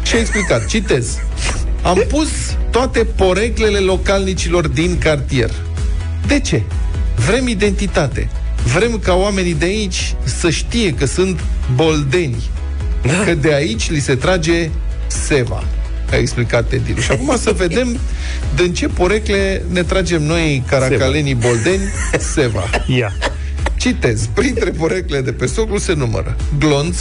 Și 0.03 0.15
a 0.15 0.19
explicat, 0.19 0.65
citez, 0.65 1.17
am 1.83 2.03
pus 2.07 2.29
toate 2.71 2.99
poreclele 3.15 3.77
localnicilor 3.79 4.67
din 4.67 4.97
cartier. 4.97 5.51
De 6.27 6.39
ce? 6.39 6.61
Vrem 7.27 7.47
identitate. 7.47 8.29
Vrem 8.63 8.99
ca 8.99 9.13
oamenii 9.13 9.53
de 9.53 9.65
aici 9.65 10.15
să 10.23 10.49
știe 10.49 10.93
că 10.93 11.05
sunt 11.05 11.39
boldeni. 11.75 12.43
Da. 13.01 13.23
Că 13.25 13.33
de 13.33 13.53
aici 13.53 13.89
li 13.89 13.99
se 13.99 14.15
trage 14.15 14.69
seva. 15.07 15.63
A 16.11 16.15
explicat 16.15 16.71
Edilu. 16.71 17.01
Și 17.01 17.11
acum 17.11 17.37
să 17.37 17.51
vedem 17.51 17.97
din 18.55 18.73
ce 18.73 18.87
porecle 18.87 19.63
ne 19.71 19.83
tragem 19.83 20.23
noi, 20.23 20.63
caracalenii 20.67 21.35
boldeni, 21.35 21.81
seva. 22.33 22.69
Ia. 22.87 23.13
Citez. 23.75 24.29
Printre 24.33 24.69
poreclele 24.69 25.21
de 25.21 25.31
pe 25.31 25.45
soclu 25.45 25.77
se 25.77 25.93
numără 25.93 26.35
glonț, 26.57 26.97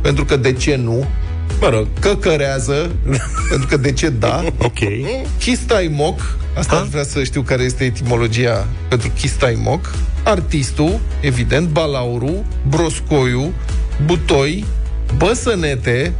pentru 0.00 0.24
că 0.24 0.36
de 0.36 0.52
ce 0.52 0.76
nu? 0.76 1.08
Mă 1.62 1.68
rog. 1.68 1.86
Căcărează, 2.00 2.90
pentru 3.50 3.66
că 3.68 3.76
de 3.76 3.92
ce 3.92 4.08
da? 4.08 4.44
Ok. 4.58 4.78
Chistaimoc, 5.38 6.36
asta 6.58 6.76
aș 6.76 6.88
vrea 6.88 7.02
să 7.02 7.22
știu 7.22 7.42
care 7.42 7.62
este 7.62 7.84
etimologia 7.84 8.66
pentru 8.88 9.10
Chistaimoc, 9.20 9.94
artistul, 10.22 11.00
evident, 11.20 11.68
balauru, 11.68 12.44
broscoiu, 12.68 13.52
butoi, 14.04 14.64
băsănete, 15.16 16.12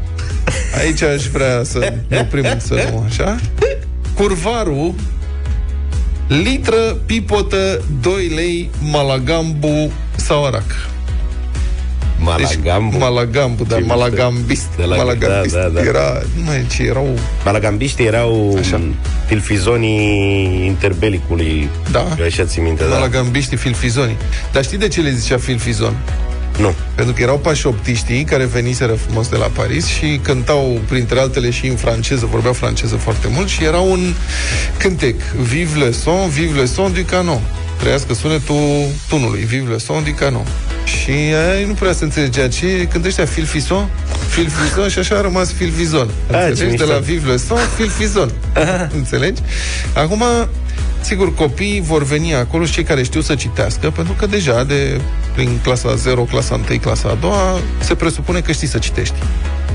aici 0.78 1.02
aș 1.02 1.26
vrea 1.26 1.62
să 1.62 1.92
ne 2.08 2.18
oprim 2.18 2.58
să 2.58 2.88
nu 2.90 3.04
așa, 3.06 3.38
curvaru, 4.14 4.94
litră, 6.28 6.96
pipotă, 7.06 7.82
2 8.00 8.26
lei, 8.26 8.70
malagambu 8.80 9.92
sau 10.16 10.44
arac. 10.44 10.91
Malagambu. 12.22 12.90
Deci, 12.90 13.00
malagambu, 13.00 13.64
da, 13.64 13.76
Ce 13.76 13.82
malagambist. 13.84 14.66
De 14.76 14.84
la- 14.84 14.96
malagambist. 14.96 15.54
da, 15.54 15.60
da, 15.60 15.68
da. 15.68 15.80
Era, 15.80 16.22
nu 16.44 16.50
ce 16.74 16.82
erau 16.82 17.18
Malagambiștii 17.44 18.04
erau 18.06 18.56
Așa. 18.60 18.76
Așa. 18.76 18.80
filfizonii 19.26 20.66
interbelicului. 20.66 21.68
Da. 21.90 22.06
Eu 22.18 22.24
așa 22.24 22.44
țin 22.44 22.62
minte, 22.62 22.82
da. 22.84 22.88
Malagambiștii 22.94 23.56
filfizonii. 23.56 24.16
Dar 24.52 24.64
știi 24.64 24.78
de 24.78 24.88
ce 24.88 25.00
le 25.00 25.10
zicea 25.10 25.38
filfizon? 25.38 25.96
Nu. 26.58 26.74
Pentru 26.94 27.14
că 27.14 27.22
erau 27.22 27.38
pașoptiștii 27.38 28.24
care 28.24 28.44
veniseră 28.44 28.92
frumos 28.92 29.28
de 29.28 29.36
la 29.36 29.46
Paris 29.52 29.86
și 29.86 30.20
cântau, 30.22 30.80
printre 30.88 31.18
altele, 31.20 31.50
și 31.50 31.66
în 31.66 31.76
franceză, 31.76 32.26
vorbeau 32.30 32.52
franceză 32.52 32.96
foarte 32.96 33.26
mult 33.34 33.48
și 33.48 33.64
era 33.64 33.78
un 33.78 34.14
cântec. 34.76 35.20
Vive 35.42 35.78
le 35.84 35.90
son, 35.90 36.28
vive 36.28 36.58
le 36.60 36.66
son 36.66 36.92
du 36.92 37.00
canon. 37.00 37.40
trăiască 37.78 38.14
sunetul 38.14 38.86
tunului, 39.08 39.40
vive 39.40 39.70
le 39.72 39.78
son, 39.78 39.96
adică 39.96 40.28
nu. 40.28 40.44
Și 40.84 41.10
aia 41.10 41.66
nu 41.66 41.72
prea 41.72 41.92
se 41.92 42.04
înțelegea 42.04 42.48
ce 42.48 42.88
când 42.90 43.04
ăștia 43.04 43.24
fil 43.24 43.44
fison, 43.44 43.88
fil 44.28 44.48
fison 44.48 44.88
și 44.88 44.98
așa 44.98 45.16
a 45.16 45.20
rămas 45.20 45.52
fil 45.52 45.68
vizon. 45.68 46.10
Ah, 46.30 46.38
ce 46.40 46.46
Înțelegi? 46.46 46.58
De 46.60 46.64
mișto. 46.64 46.86
la 46.86 46.98
vive 46.98 47.30
le 47.30 47.36
son, 47.36 47.58
fil 47.76 47.88
fizon. 47.88 48.30
Înțelegi? 48.96 49.40
Acum, 49.94 50.22
sigur, 51.00 51.34
copiii 51.34 51.80
vor 51.80 52.04
veni 52.04 52.34
acolo 52.34 52.64
și 52.64 52.72
cei 52.72 52.84
care 52.84 53.02
știu 53.02 53.20
să 53.20 53.34
citească, 53.34 53.90
pentru 53.90 54.14
că 54.18 54.26
deja 54.26 54.64
de 54.64 55.00
prin 55.34 55.58
clasa 55.62 55.94
0, 55.94 56.22
clasa 56.22 56.60
1, 56.70 56.78
clasa 56.78 57.08
a 57.08 57.14
doua, 57.20 57.60
se 57.80 57.94
presupune 57.94 58.40
că 58.40 58.52
știi 58.52 58.68
să 58.68 58.78
citești. 58.78 59.14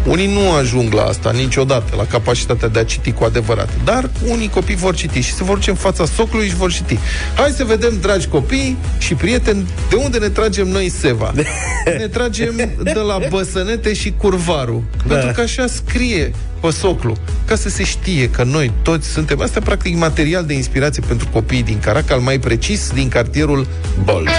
Unii 0.07 0.33
nu 0.33 0.51
ajung 0.51 0.93
la 0.93 1.03
asta 1.03 1.31
niciodată, 1.31 1.95
la 1.95 2.05
capacitatea 2.05 2.67
de 2.67 2.79
a 2.79 2.83
citi 2.83 3.11
cu 3.11 3.23
adevărat. 3.23 3.69
Dar 3.83 4.09
unii 4.27 4.49
copii 4.49 4.75
vor 4.75 4.95
citi 4.95 5.19
și 5.19 5.33
se 5.33 5.43
vor 5.43 5.55
duce 5.55 5.69
în 5.69 5.75
fața 5.75 6.05
socului 6.05 6.47
și 6.47 6.55
vor 6.55 6.71
citi. 6.71 6.97
Hai 7.35 7.49
să 7.49 7.63
vedem, 7.63 7.97
dragi 8.01 8.27
copii 8.27 8.77
și 8.97 9.13
prieteni, 9.13 9.67
de 9.89 9.95
unde 9.95 10.17
ne 10.17 10.29
tragem 10.29 10.67
noi 10.67 10.89
seva. 10.89 11.33
ne 11.99 12.07
tragem 12.07 12.55
de 12.83 12.99
la 13.07 13.19
Băsănete 13.29 13.93
și 13.93 14.13
Curvaru. 14.17 14.83
Da. 15.07 15.13
Pentru 15.13 15.31
că 15.33 15.41
așa 15.41 15.67
scrie 15.67 16.31
pe 16.59 16.69
soclu, 16.69 17.15
ca 17.45 17.55
să 17.55 17.69
se 17.69 17.83
știe 17.83 18.29
că 18.29 18.43
noi 18.43 18.71
toți 18.81 19.07
suntem... 19.07 19.41
Asta 19.41 19.59
e 19.61 19.65
practic 19.65 19.95
material 19.95 20.45
de 20.45 20.53
inspirație 20.53 21.03
pentru 21.07 21.27
copiii 21.31 21.63
din 21.63 21.79
Caracal, 21.79 22.19
mai 22.19 22.39
precis 22.39 22.91
din 22.93 23.09
cartierul 23.09 23.67
Bold. 24.03 24.29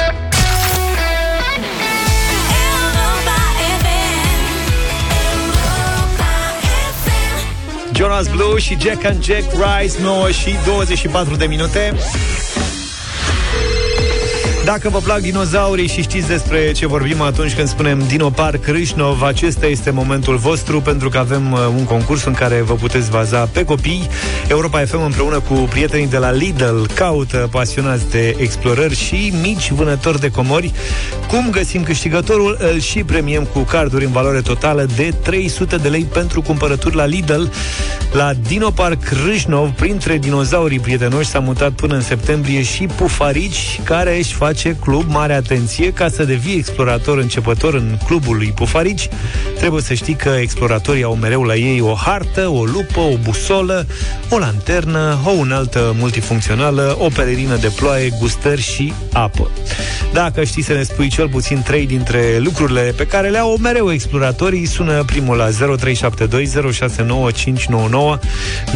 Jonas 7.99 8.29
Blue 8.29 8.59
și 8.59 8.77
Jack 8.81 9.05
and 9.05 9.25
Jack 9.25 9.45
Rise 9.53 10.03
9 10.03 10.31
și 10.31 10.57
24 10.67 11.37
de 11.37 11.47
minute 11.47 11.95
Dacă 14.69 14.89
vă 14.89 14.99
plac 14.99 15.21
dinozaurii 15.21 15.89
și 15.89 16.03
știți 16.03 16.29
despre 16.29 16.73
ce 16.73 16.87
vorbim 16.87 17.21
atunci 17.21 17.55
când 17.55 17.69
spunem 17.69 18.03
Dino 18.07 18.31
Park 18.31 18.67
Râșnov, 18.67 19.23
acesta 19.23 19.67
este 19.67 19.91
momentul 19.91 20.37
vostru 20.37 20.81
pentru 20.81 21.09
că 21.09 21.19
avem 21.19 21.53
uh, 21.53 21.59
un 21.77 21.85
concurs 21.85 22.25
în 22.25 22.33
care 22.33 22.61
vă 22.61 22.75
puteți 22.75 23.11
baza 23.11 23.49
pe 23.53 23.65
copii. 23.65 24.09
Europa 24.49 24.85
FM 24.85 25.03
împreună 25.05 25.41
cu 25.41 25.55
prietenii 25.55 26.07
de 26.07 26.19
la 26.19 26.31
Lidl 26.31 26.83
caută 26.95 27.49
pasionați 27.51 28.11
de 28.11 28.37
explorări 28.39 28.97
și 28.97 29.33
mici 29.43 29.71
vânători 29.71 30.21
de 30.21 30.31
comori. 30.31 30.73
Cum 31.29 31.51
găsim 31.51 31.83
câștigătorul? 31.83 32.57
Îl 32.73 32.81
și 32.81 33.05
premiem 33.05 33.45
cu 33.45 33.59
carduri 33.59 34.05
în 34.05 34.13
valoare 34.13 34.41
totală 34.41 34.87
de 34.97 35.15
300 35.23 35.77
de 35.77 35.89
lei 35.89 36.05
pentru 36.05 36.43
cumpărături 36.43 36.97
la 36.97 37.05
Lidl. 37.05 37.43
La 38.13 38.33
Dino 38.47 38.71
Park 38.71 39.03
Râșnov, 39.27 39.71
printre 39.71 40.19
dinozaurii 40.19 40.81
prietenoși, 40.81 41.29
s-a 41.29 41.39
mutat 41.39 41.73
până 41.73 41.95
în 41.95 42.03
septembrie 42.03 42.63
și 42.63 42.87
Pufarici, 42.87 43.81
care 43.85 44.17
își 44.17 44.35
face 44.35 44.58
club. 44.67 45.05
Mare 45.09 45.35
atenție, 45.35 45.93
ca 45.93 46.09
să 46.09 46.25
devii 46.25 46.57
explorator 46.57 47.19
începător 47.19 47.75
în 47.75 47.99
clubul 48.05 48.37
lui 48.37 48.53
Pufarici, 48.55 49.09
trebuie 49.57 49.83
să 49.83 49.95
știi 49.95 50.15
că 50.15 50.29
exploratorii 50.29 51.03
au 51.03 51.15
mereu 51.15 51.43
la 51.43 51.55
ei 51.55 51.81
o 51.81 51.95
hartă, 51.95 52.49
o 52.49 52.65
lupă, 52.65 53.01
o 53.01 53.17
busolă, 53.23 53.87
o 54.29 54.39
lanternă, 54.39 55.19
o 55.25 55.31
unaltă 55.31 55.95
multifuncțională, 55.99 56.97
o 56.99 57.09
pelerină 57.09 57.57
de 57.57 57.73
ploaie, 57.77 58.13
gustări 58.19 58.63
și 58.63 58.93
apă. 59.13 59.51
Dacă 60.13 60.45
știi 60.45 60.63
să 60.63 60.73
ne 60.73 60.83
spui 60.83 61.09
cel 61.09 61.29
puțin 61.29 61.63
trei 61.63 61.87
dintre 61.87 62.39
lucrurile 62.39 62.93
pe 62.97 63.07
care 63.07 63.29
le 63.29 63.39
au 63.39 63.57
mereu 63.57 63.93
exploratorii, 63.93 64.67
sună 64.67 65.05
primul 65.05 65.37
la 65.37 65.49
0372069599, 65.49 65.53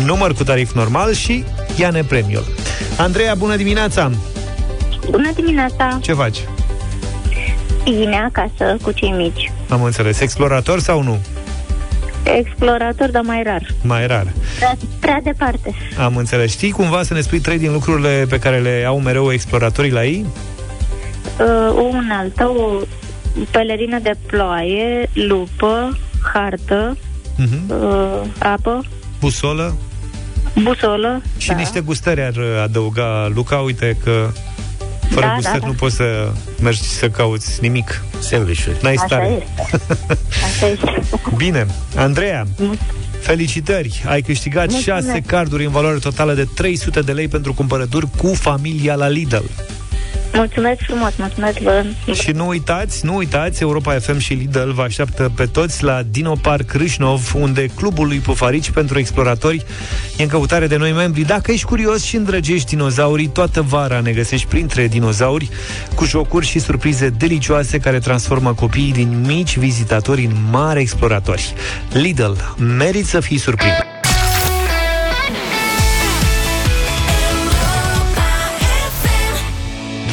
număr 0.04 0.34
cu 0.34 0.44
tarif 0.44 0.72
normal 0.72 1.14
și 1.14 1.44
ia-ne 1.76 2.04
premiul. 2.04 2.44
Andreea, 2.96 3.34
bună 3.34 3.56
dimineața! 3.56 4.10
Bună 5.10 5.30
dimineața! 5.34 5.98
Ce 6.02 6.12
faci? 6.12 6.38
Bine, 7.84 8.16
acasă, 8.16 8.76
cu 8.82 8.92
cei 8.92 9.10
mici. 9.10 9.52
Am 9.68 9.82
înțeles. 9.82 10.20
Explorator 10.20 10.80
sau 10.80 11.02
nu? 11.02 11.18
Explorator, 12.38 13.10
dar 13.10 13.22
mai 13.22 13.42
rar. 13.42 13.66
Mai 13.82 14.06
rar. 14.06 14.26
Prea, 14.56 14.76
prea 15.00 15.20
departe. 15.24 15.74
Am 15.98 16.16
înțeles. 16.16 16.50
Știi 16.50 16.70
cumva 16.70 17.02
să 17.02 17.14
ne 17.14 17.20
spui 17.20 17.40
trei 17.40 17.58
din 17.58 17.72
lucrurile 17.72 18.26
pe 18.28 18.38
care 18.38 18.58
le 18.58 18.84
au 18.86 19.00
mereu 19.00 19.32
exploratorii 19.32 19.90
la 19.90 20.04
ei? 20.04 20.26
Uh, 21.40 21.74
o 21.76 21.80
unaltă, 21.82 22.44
o 22.48 22.80
pelerină 23.50 23.98
de 23.98 24.12
ploaie, 24.26 25.10
lupă, 25.12 25.98
hartă, 26.32 26.96
Mhm. 27.36 27.62
uh, 27.68 28.20
apă, 28.38 28.84
Busolă 29.20 29.74
busolă. 30.62 31.22
și 31.36 31.48
da. 31.48 31.54
niște 31.56 31.80
gustări 31.80 32.20
ar 32.22 32.32
adăuga 32.62 33.30
Luca. 33.34 33.56
Uite 33.56 33.96
că 34.04 34.30
fără 35.12 35.26
Da, 35.26 35.34
gustări 35.34 35.60
da, 35.60 35.66
nu 35.66 35.72
da. 35.72 35.78
poți 35.78 35.94
să 35.94 36.32
mergi 36.62 36.80
să 36.82 37.08
cauți 37.08 37.58
nimic. 37.60 38.04
Sandwich-uri. 38.18 38.76
N-ai 38.82 38.94
Așa 38.94 39.06
stare. 39.06 39.44
este. 39.60 39.86
Așa 40.44 40.66
este. 40.66 41.02
Bine. 41.36 41.66
Andreea, 41.96 42.46
felicitări! 43.20 44.02
Ai 44.06 44.22
câștigat 44.22 44.70
Mulțumesc. 44.70 45.06
6 45.06 45.22
carduri 45.26 45.64
în 45.64 45.70
valoare 45.70 45.98
totală 45.98 46.34
de 46.34 46.46
300 46.54 47.00
de 47.00 47.12
lei 47.12 47.28
pentru 47.28 47.54
cumpărături 47.54 48.06
cu 48.16 48.34
familia 48.34 48.94
la 48.94 49.08
Lidl. 49.08 49.36
Mulțumesc 50.34 50.80
frumos, 50.80 51.12
mulțumesc 51.16 51.58
vă. 51.58 51.84
Și 52.12 52.30
nu 52.30 52.46
uitați, 52.46 53.04
nu 53.04 53.16
uitați, 53.16 53.62
Europa 53.62 53.98
FM 53.98 54.18
și 54.18 54.32
Lidl 54.32 54.70
vă 54.70 54.82
așteaptă 54.82 55.32
pe 55.36 55.46
toți 55.46 55.84
la 55.84 56.02
Dino 56.10 56.34
Park 56.42 56.72
Râșnov, 56.72 57.32
unde 57.34 57.66
clubul 57.66 58.06
lui 58.06 58.18
Pufarici 58.18 58.70
pentru 58.70 58.98
exploratori 58.98 59.64
e 60.16 60.22
în 60.22 60.28
căutare 60.28 60.66
de 60.66 60.76
noi 60.76 60.92
membri. 60.92 61.22
Dacă 61.22 61.52
ești 61.52 61.66
curios 61.66 62.04
și 62.04 62.16
îndrăgești 62.16 62.68
dinozaurii, 62.68 63.28
toată 63.28 63.62
vara 63.62 64.00
ne 64.00 64.12
găsești 64.12 64.46
printre 64.46 64.86
dinozauri, 64.86 65.48
cu 65.94 66.04
jocuri 66.04 66.46
și 66.46 66.58
surprize 66.58 67.08
delicioase 67.08 67.78
care 67.78 67.98
transformă 67.98 68.54
copiii 68.54 68.92
din 68.92 69.24
mici 69.26 69.58
vizitatori 69.58 70.24
în 70.24 70.36
mari 70.50 70.80
exploratori. 70.80 71.54
Lidl, 71.92 72.32
merit 72.76 73.06
să 73.06 73.20
fii 73.20 73.38
surprins. 73.38 73.74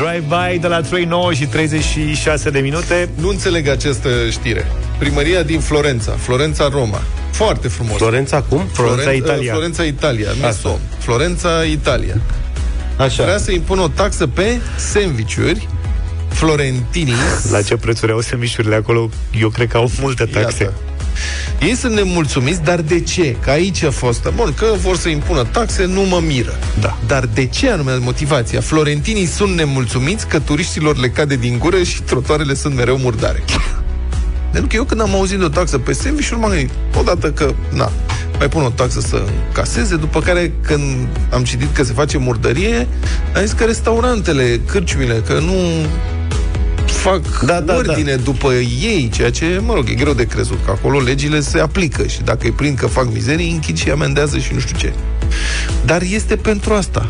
Drive-by 0.09 0.59
de 0.59 0.67
la 0.67 0.81
3, 0.81 1.05
9 1.05 1.33
și 1.33 1.45
36 1.45 2.49
de 2.49 2.59
minute. 2.59 3.09
Nu 3.15 3.29
înțeleg 3.29 3.67
această 3.67 4.09
știre. 4.29 4.71
Primăria 4.97 5.43
din 5.43 5.59
Florența, 5.59 6.11
Florența 6.11 6.69
Roma. 6.71 7.01
Foarte 7.31 7.67
frumos. 7.67 7.97
Florența 7.97 8.41
cum? 8.41 8.65
Florența, 8.71 9.11
Italia. 9.11 9.51
Florența 9.51 9.83
Italia, 9.83 10.29
nu 10.39 10.45
Asta. 10.45 10.69
Som. 10.69 10.79
Florența 10.97 11.63
Italia. 11.63 12.21
Așa. 12.97 13.23
Vrea 13.23 13.37
să 13.37 13.51
impună 13.51 13.81
o 13.81 13.87
taxă 13.87 14.27
pe 14.27 14.59
sandvișuri 14.75 15.67
florentini. 16.29 17.13
La 17.51 17.61
ce 17.61 17.75
prețuri 17.75 18.11
au 18.11 18.21
semișurile 18.21 18.75
acolo? 18.75 19.09
Eu 19.39 19.49
cred 19.49 19.67
că 19.67 19.77
au 19.77 19.89
multe 19.99 20.25
taxe. 20.25 20.63
Iată. 20.63 20.75
Ei 21.61 21.75
sunt 21.75 21.93
nemulțumiți, 21.93 22.61
dar 22.61 22.81
de 22.81 22.99
ce? 23.01 23.35
Că 23.41 23.49
aici 23.49 23.83
a 23.83 23.91
fost. 23.91 24.31
Bun, 24.35 24.53
că 24.57 24.65
vor 24.81 24.97
să 24.97 25.09
impună 25.09 25.43
taxe, 25.43 25.85
nu 25.85 26.01
mă 26.01 26.21
miră. 26.25 26.59
Da. 26.79 26.97
Dar 27.07 27.25
de 27.33 27.45
ce 27.45 27.69
anume 27.69 27.95
motivația? 27.95 28.61
Florentinii 28.61 29.25
sunt 29.25 29.55
nemulțumiți 29.55 30.27
că 30.27 30.39
turiștilor 30.39 30.97
le 30.97 31.09
cade 31.09 31.35
din 31.35 31.57
gură 31.59 31.83
și 31.83 32.01
trotoarele 32.01 32.53
sunt 32.53 32.75
mereu 32.75 32.97
murdare. 32.97 33.43
Pentru 34.51 34.69
că 34.69 34.75
eu 34.75 34.83
când 34.83 35.01
am 35.01 35.15
auzit 35.15 35.37
de 35.37 35.43
o 35.43 35.49
taxă 35.49 35.77
pe 35.77 35.93
sandvișuri, 35.93 36.39
m-am 36.39 36.49
gândit, 36.49 36.69
odată 36.95 37.31
că, 37.31 37.53
na, 37.73 37.91
mai 38.37 38.49
pun 38.49 38.63
o 38.63 38.69
taxă 38.69 38.99
să 38.99 39.23
încaseze, 39.47 39.95
după 39.95 40.19
care 40.19 40.53
când 40.61 41.07
am 41.31 41.43
citit 41.43 41.75
că 41.75 41.83
se 41.83 41.93
face 41.93 42.17
murdărie, 42.17 42.87
am 43.35 43.41
zis 43.41 43.51
că 43.51 43.63
restaurantele, 43.63 44.59
cârciumile, 44.65 45.23
că 45.27 45.33
nu 45.33 45.55
fac 46.99 47.39
Da, 47.39 47.59
da, 47.61 47.75
ordine 47.75 48.15
după 48.15 48.53
ei, 48.81 49.09
ceea 49.13 49.31
ce, 49.31 49.61
mă 49.65 49.73
rog, 49.73 49.89
e 49.89 49.93
greu 49.93 50.13
de 50.13 50.25
crezut, 50.25 50.59
că 50.65 50.71
acolo 50.71 50.99
legile 50.99 51.39
se 51.39 51.59
aplică 51.59 52.07
și 52.07 52.21
dacă 52.21 52.39
îi 52.43 52.51
prind 52.51 52.77
că 52.77 52.87
fac 52.87 53.13
mizerii, 53.13 53.51
închid 53.51 53.77
și 53.77 53.89
amendează 53.89 54.37
și 54.37 54.53
nu 54.53 54.59
știu 54.59 54.77
ce. 54.77 54.93
Dar 55.85 56.01
este 56.01 56.35
pentru 56.35 56.73
asta. 56.73 57.05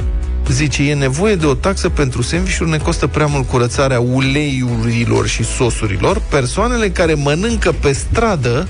Zice, 0.52 0.90
e 0.90 0.94
nevoie 0.94 1.36
de 1.36 1.46
o 1.46 1.54
taxă 1.54 1.90
pentru 1.90 2.22
sandvișuri, 2.22 2.70
ne 2.70 2.78
costă 2.78 3.08
prea 3.08 3.26
mult 3.26 3.48
curățarea 3.48 4.00
uleiurilor 4.00 5.28
și 5.28 5.44
sosurilor. 5.44 6.22
Persoanele 6.30 6.90
care 6.90 7.14
mănâncă 7.14 7.72
pe 7.72 7.92
stradă 7.92 8.68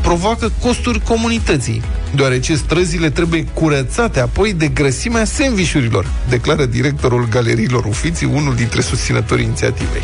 provoacă 0.00 0.52
costuri 0.60 1.00
comunității, 1.00 1.82
deoarece 2.14 2.54
străzile 2.54 3.10
trebuie 3.10 3.44
curățate 3.44 4.20
apoi 4.20 4.52
de 4.52 4.68
grăsimea 4.68 5.24
sandvișurilor, 5.24 6.06
declară 6.28 6.64
directorul 6.64 7.28
galeriilor 7.30 7.84
Ufiții, 7.84 8.30
unul 8.32 8.54
dintre 8.54 8.80
susținătorii 8.80 9.44
inițiativei. 9.44 10.02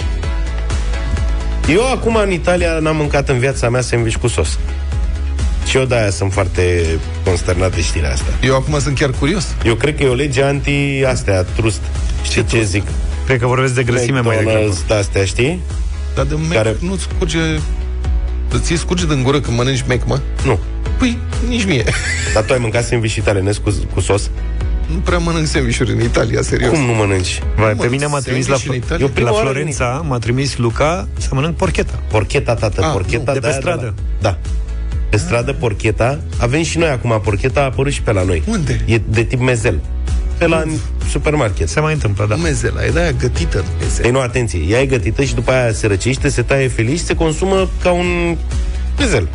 Eu 1.69 1.91
acum 1.93 2.17
în 2.17 2.31
Italia 2.31 2.79
n-am 2.79 2.97
mâncat 2.97 3.29
în 3.29 3.39
viața 3.39 3.69
mea 3.69 3.81
sandwich 3.81 4.17
cu 4.17 4.27
sos. 4.27 4.59
Și 5.67 5.77
eu 5.77 5.85
de-aia 5.85 6.11
sunt 6.11 6.33
foarte 6.33 6.85
consternat 7.25 7.75
de 7.75 7.81
știrea 7.81 8.11
asta. 8.13 8.33
Eu 8.43 8.55
acum 8.55 8.81
sunt 8.81 8.99
chiar 8.99 9.11
curios. 9.11 9.55
Eu 9.65 9.75
cred 9.75 9.97
că 9.97 10.03
e 10.03 10.09
o 10.09 10.15
lege 10.15 10.43
anti-astea, 10.43 11.43
trust. 11.43 11.81
Știi 12.23 12.45
ce, 12.45 12.63
zic? 12.63 12.83
Cred 13.27 13.39
că 13.41 13.47
vorbesc 13.47 13.75
de 13.75 13.83
grăsime 13.83 14.21
mai 14.21 14.37
degrabă. 14.37 14.59
McDonald's, 14.59 14.87
de-astea, 14.87 15.25
știi? 15.25 15.61
Dar 16.15 16.25
de 16.25 16.35
Mac 16.35 16.53
Care- 16.53 16.77
nu-ți 16.81 17.03
scurge... 17.03 17.39
Îți 18.51 18.75
scurge 18.75 19.07
din 19.07 19.23
gură 19.23 19.41
când 19.41 19.57
mănânci 19.57 19.85
Mac, 19.89 20.07
mă? 20.07 20.21
Nu. 20.45 20.59
Păi, 20.99 21.19
nici 21.49 21.65
mie. 21.65 21.85
Dar 22.35 22.43
tu 22.43 22.53
ai 22.53 22.59
mâncat 22.59 22.85
sandwich 22.85 23.15
italienesc 23.15 23.61
cu, 23.61 23.75
cu 23.95 24.01
sos? 24.01 24.31
Nu 24.87 24.99
prea 24.99 25.19
mănânc 25.19 25.47
sandvișuri 25.47 25.93
în 25.93 26.01
Italia, 26.03 26.43
serios. 26.43 26.71
Cum 26.71 26.81
nu 26.85 26.93
mănânci? 26.93 27.43
Vai, 27.57 27.73
Mă, 27.77 27.83
pe 27.83 27.89
mine 27.89 28.07
m-a 28.07 28.19
trimis 28.19 28.47
la, 28.47 28.55
sandwich 28.57 28.69
în 28.77 28.85
Italia? 28.87 29.05
eu, 29.07 29.11
prima 29.13 29.29
la 29.31 29.35
oară 29.37 29.49
Florența, 29.49 30.05
m-a 30.09 30.19
trimis 30.19 30.57
Luca 30.57 31.09
să 31.19 31.29
mănânc 31.33 31.57
porcheta. 31.57 32.03
Porcheta, 32.09 32.55
tată, 32.55 32.83
Ah, 32.85 32.91
porcheta. 32.93 33.23
nu, 33.27 33.33
de 33.33 33.39
pe 33.39 33.47
aia 33.47 33.55
stradă. 33.57 33.85
la- 33.97 34.03
Da. 34.21 34.39
Pe 35.09 35.17
stradă, 35.17 35.53
porcheta. 35.53 36.19
Avem 36.39 36.63
și 36.63 36.79
noi 36.79 36.89
acum 36.89 37.21
porcheta, 37.25 37.61
a 37.61 37.65
apărut 37.65 37.93
și 37.93 38.03
pe 38.03 38.13
la 38.13 38.23
noi. 38.23 38.43
Unde? 38.47 38.81
E 38.85 39.01
de 39.09 39.23
tip 39.23 39.41
mezel. 39.41 39.81
Pe 40.39 40.47
la 40.47 40.63
supermarket. 41.11 41.69
Se 41.69 41.81
mai 41.81 41.93
întâmplă, 41.93 42.27
da. 42.29 42.35
Mezela, 42.35 42.85
e 42.85 42.91
de 42.91 43.01
aia 43.01 43.11
gătită. 43.13 43.65
Ei, 44.05 44.11
nu, 44.11 44.21
atenție, 44.21 44.61
ea 44.69 44.81
e 44.81 44.87
gătită 44.87 45.23
și 45.23 45.35
după 45.35 45.51
aia 45.53 45.73
se 45.73 45.87
răcește, 45.87 46.29
se 46.29 46.43
taie 46.43 46.69
felici 46.69 46.99
și 46.99 47.05
se 47.05 47.15
consumă 47.15 47.69
ca 47.83 47.91
un 47.93 48.37
mezel. 48.99 49.29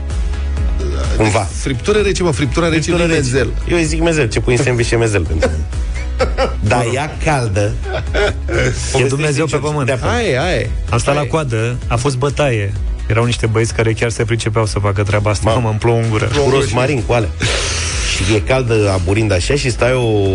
Cumva. 1.20 1.48
Friptură 1.54 2.00
rece, 2.00 2.24
mă, 2.24 2.32
friptura 2.32 2.68
rece 2.68 2.82
Friptură 2.82 3.08
nu 3.08 3.14
rece. 3.14 3.22
mezel. 3.30 3.50
Eu 3.70 3.78
îi 3.78 3.84
zic 3.84 4.02
mezel, 4.02 4.28
ce 4.30 4.40
pui 4.40 4.56
în 4.56 4.64
sandwich 4.64 4.92
e 4.92 4.96
mezel 4.96 5.22
pentru 5.26 5.50
mine. 5.50 5.64
Dar 6.60 6.86
ea 6.94 7.18
caldă. 7.24 7.72
E 9.00 9.04
Dumnezeu 9.08 9.46
pe 9.46 9.58
pământ. 9.58 9.90
Aia, 9.90 10.44
aia. 10.44 10.66
Am 10.90 10.98
stat 10.98 11.16
la 11.16 11.22
coadă, 11.22 11.76
a 11.88 11.96
fost 11.96 12.18
bătaie. 12.18 12.74
Erau 13.08 13.26
niște 13.26 13.46
băieți 13.46 13.74
care 13.74 13.94
chiar 13.94 14.10
se 14.10 14.24
pricepeau 14.24 14.66
să 14.66 14.80
facă 14.80 15.04
treaba 15.04 15.30
asta. 15.30 15.50
Mamă, 15.52 15.70
îmi 15.70 15.78
plouă 15.78 15.98
în 16.00 16.10
gură. 16.10 16.26
Cu 16.26 16.50
rosmarin, 16.50 17.02
cu 17.02 17.14
alea. 17.14 17.30
Și 18.16 18.34
e 18.36 18.40
caldă 18.40 18.90
aburind 18.94 19.32
așa 19.32 19.56
și 19.56 19.70
stai 19.72 19.94
o 19.94 20.28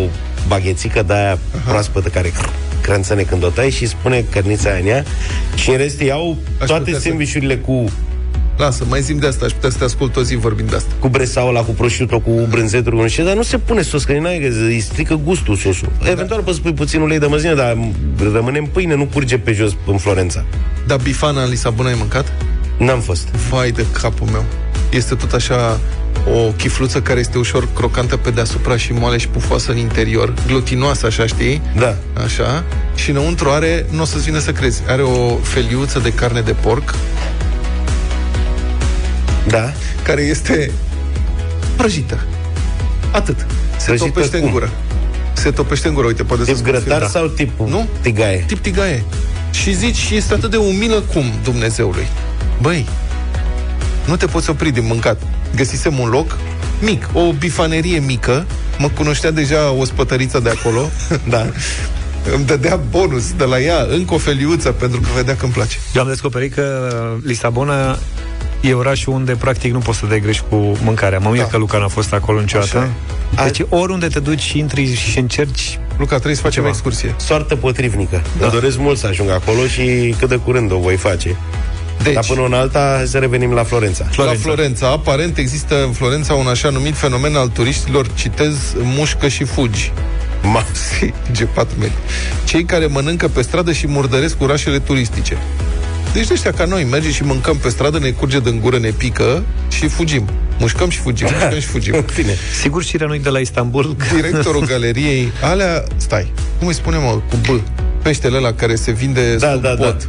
baghețică 0.48 1.02
de 1.02 1.14
aia 1.14 1.38
proaspătă 1.66 2.08
care 2.08 2.32
crânțăne 2.80 3.22
când 3.22 3.44
o 3.44 3.48
tai 3.48 3.70
și 3.70 3.86
spune 3.86 4.24
cărnița 4.30 4.70
aia 4.70 4.78
în 4.78 4.86
ea 4.86 5.04
și 5.54 5.70
în 5.70 5.76
rest 5.76 6.00
iau 6.00 6.36
Aș 6.60 6.66
toate 6.66 6.82
putea 6.82 6.98
să- 6.98 7.06
sandvișurile 7.06 7.56
cu 7.56 7.84
Lasă, 8.56 8.84
mai 8.88 9.00
zim 9.00 9.18
de 9.18 9.26
asta, 9.26 9.44
aș 9.44 9.52
putea 9.52 9.70
să 9.70 9.78
te 9.78 9.84
ascult 9.84 10.16
o 10.16 10.22
zi 10.22 10.36
vorbind 10.36 10.70
de 10.70 10.76
asta. 10.76 10.92
cu 10.98 11.08
bresaola, 11.08 11.60
cu 11.60 11.70
prosciutto, 11.70 12.18
cu 12.18 12.46
brânzeturi, 12.50 12.96
cu 12.96 13.02
nu 13.02 13.08
știu, 13.08 13.24
dar 13.24 13.34
nu 13.34 13.42
se 13.42 13.58
pune 13.58 13.82
sos, 13.82 14.04
că 14.04 14.12
n-ai, 14.12 14.38
că 14.38 14.64
îi 14.64 14.80
strică 14.80 15.20
gustul 15.24 15.56
sosul. 15.56 15.88
Eventual 16.10 16.42
poți 16.42 16.60
pui 16.60 16.72
puțin 16.72 17.00
ulei 17.00 17.18
de 17.18 17.26
măsline, 17.26 17.54
dar 17.54 17.78
rămâne 18.32 18.58
în 18.58 18.66
pâine, 18.66 18.94
nu 18.94 19.04
curge 19.12 19.38
pe 19.38 19.52
jos 19.52 19.76
în 19.86 19.98
Florența. 19.98 20.44
Dar 20.86 20.98
bifana 21.02 21.42
în 21.42 21.48
Lisabona 21.50 21.88
ai 21.88 21.94
mâncat? 21.98 22.32
N-am 22.78 23.00
fost. 23.00 23.28
Vai 23.28 23.70
de 23.70 23.86
capul 24.02 24.28
meu. 24.32 24.44
Este 24.90 25.14
tot 25.14 25.32
așa 25.32 25.80
o 26.34 26.50
chifluță 26.56 27.00
care 27.00 27.20
este 27.20 27.38
ușor 27.38 27.68
crocantă 27.74 28.16
pe 28.16 28.30
deasupra 28.30 28.76
și 28.76 28.92
moale 28.92 29.16
și 29.18 29.28
pufoasă 29.28 29.70
în 29.70 29.76
interior, 29.76 30.34
glutinoasă, 30.46 31.06
așa, 31.06 31.26
știi? 31.26 31.62
Da. 31.78 31.96
Așa. 32.24 32.64
Și 32.94 33.10
înăuntru 33.10 33.50
are, 33.50 33.86
nu 33.90 34.02
o 34.02 34.04
să-ți 34.04 34.24
vină 34.24 34.38
să 34.38 34.52
crezi, 34.52 34.82
are 34.88 35.02
o 35.02 35.36
feliuță 35.36 35.98
de 35.98 36.12
carne 36.12 36.40
de 36.40 36.52
porc 36.52 36.94
Da. 39.48 39.72
care 40.02 40.22
este 40.22 40.70
prăjită. 41.76 42.18
Atât. 43.10 43.46
Se 43.76 43.84
Prăjită 43.86 44.08
topește 44.10 44.36
cum? 44.36 44.46
în 44.46 44.52
gură. 44.52 44.70
Se 45.32 45.50
topește 45.50 45.88
în 45.88 45.94
gură, 45.94 46.06
uite, 46.06 46.22
poate 46.22 46.44
Tip 46.44 46.56
să 46.56 46.62
grătar 46.62 47.06
sau 47.06 47.26
tip 47.26 47.58
Nu? 47.58 47.88
tigaie? 48.00 48.44
Tip 48.46 48.58
tigaie. 48.58 49.04
Și 49.50 49.74
zici, 49.74 49.96
și 49.96 50.16
este 50.16 50.34
atât 50.34 50.50
de 50.50 50.56
umilă 50.56 51.00
cum 51.00 51.24
Dumnezeului. 51.44 52.06
Băi, 52.60 52.86
nu 54.06 54.16
te 54.16 54.26
poți 54.26 54.50
opri 54.50 54.70
din 54.70 54.84
mâncat. 54.86 55.22
Găsisem 55.56 55.98
un 55.98 56.08
loc 56.08 56.36
mic, 56.80 57.08
o 57.12 57.32
bifanerie 57.32 57.98
mică, 57.98 58.46
mă 58.78 58.88
cunoștea 58.88 59.30
deja 59.30 59.70
o 59.70 59.84
spătăriță 59.84 60.40
de 60.40 60.50
acolo, 60.50 60.90
Da. 61.28 61.46
îmi 62.34 62.44
dădea 62.44 62.76
bonus 62.90 63.32
de 63.32 63.44
la 63.44 63.60
ea, 63.60 63.86
încă 63.90 64.14
o 64.14 64.18
feliuță, 64.18 64.70
pentru 64.72 65.00
că 65.00 65.08
vedea 65.14 65.36
că 65.36 65.44
îmi 65.44 65.52
place. 65.54 65.76
Eu 65.94 66.02
am 66.02 66.08
descoperit 66.08 66.54
că 66.54 66.90
Lisabona 67.24 67.98
e 68.68 68.72
orașul 68.74 69.12
unde 69.12 69.32
practic 69.32 69.72
nu 69.72 69.78
poți 69.78 69.98
să 69.98 70.06
dai 70.06 70.20
greș 70.20 70.40
cu 70.48 70.56
mâncarea. 70.82 71.18
Mă 71.18 71.30
mir 71.30 71.40
Da. 71.40 71.46
că 71.46 71.56
Luca 71.56 71.78
n-a 71.78 71.88
fost 71.88 72.12
acolo 72.12 72.40
niciodată. 72.40 72.88
Așa 73.34 73.44
Deci 73.44 73.60
oriunde 73.68 74.06
te 74.06 74.18
duci, 74.20 74.52
intri 74.52 74.94
și 74.94 75.18
încerci 75.18 75.78
Luca, 75.96 76.14
trebuie 76.14 76.34
să 76.34 76.40
facem 76.42 76.62
Ceva. 76.62 76.68
excursie. 76.74 77.14
Soartă 77.18 77.56
potrivnică. 77.56 78.22
Da. 78.38 78.44
Îmi 78.44 78.52
doresc 78.52 78.78
mult 78.78 78.98
să 78.98 79.06
ajung 79.06 79.30
acolo 79.30 79.66
și 79.66 80.14
cât 80.18 80.28
de 80.28 80.36
curând 80.36 80.72
o 80.72 80.78
voi 80.78 80.96
face. 80.96 81.36
Deci, 82.02 82.12
Dar 82.14 82.24
până 82.28 82.44
în 82.44 82.52
alta, 82.52 82.92
hai 82.96 83.06
să 83.06 83.18
revenim 83.18 83.52
la 83.52 83.62
Florența. 83.62 84.06
La 84.16 84.32
Florența, 84.40 84.88
aparent 84.90 85.38
există 85.38 85.82
în 85.84 85.92
Florența 85.92 86.34
un 86.34 86.46
așa 86.46 86.68
numit 86.70 86.96
fenomen 86.96 87.36
al 87.36 87.48
turiștilor, 87.48 88.06
citez, 88.14 88.56
mușcă 88.82 89.28
și 89.28 89.44
fugi. 89.44 89.92
Ma. 90.42 90.64
G4 91.36 91.66
metri. 91.78 91.96
Cei 92.44 92.64
care 92.64 92.86
mănâncă 92.86 93.28
pe 93.28 93.42
stradă 93.42 93.72
și 93.72 93.86
murdăresc 93.86 94.42
orașele 94.42 94.78
turistice. 94.78 95.36
Deci 96.14 96.26
de 96.26 96.32
ăștia 96.32 96.52
ca 96.52 96.64
noi, 96.64 96.86
mergem 96.90 97.10
și 97.10 97.22
mâncăm 97.24 97.56
pe 97.56 97.68
stradă, 97.68 97.98
ne 97.98 98.10
curge 98.10 98.40
din 98.40 98.60
gură, 98.62 98.78
ne 98.78 98.90
pică 98.90 99.42
și 99.70 99.88
fugim. 99.88 100.28
Mușcăm 100.58 100.88
și 100.88 100.98
fugim, 100.98 101.26
mușcăm 101.32 101.58
și 101.60 101.66
fugim. 101.66 102.04
Bine. 102.16 102.34
Sigur 102.60 102.82
și 102.84 102.96
noi 102.96 103.18
de 103.18 103.28
la 103.28 103.38
Istanbul 103.38 103.96
Directorul 104.14 104.66
galeriei, 104.66 105.32
alea, 105.42 105.84
stai, 105.96 106.32
cum 106.58 106.66
îi 106.66 106.74
spune, 106.74 106.96
mă, 106.96 107.20
cu 107.30 107.36
B, 107.36 107.60
peștele 108.02 108.36
ăla 108.36 108.52
care 108.52 108.74
se 108.74 108.90
vinde 108.92 109.36
Da, 109.36 109.52
sub 109.52 109.62
da, 109.62 109.74
da. 109.74 109.84
pot. 109.84 110.08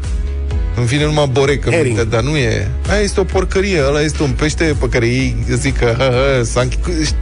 Îmi 0.78 0.86
vine 0.86 1.06
numai 1.06 1.30
borec 1.32 1.66
în 1.66 1.72
Herring. 1.72 1.96
minte, 1.96 2.10
dar 2.16 2.22
nu 2.24 2.36
e. 2.38 2.68
Aia 2.90 3.00
este 3.02 3.20
o 3.20 3.24
porcărie, 3.24 3.82
ăla 3.88 4.02
este 4.02 4.24
un 4.24 4.30
pește 4.32 4.76
pe 4.80 4.90
care 4.90 5.06
ei 5.06 5.36
zic 5.54 5.78
că 5.78 5.96
hă, 5.98 6.04
hă, 6.38 6.44
s-a 6.44 6.62
închi- 6.68 7.16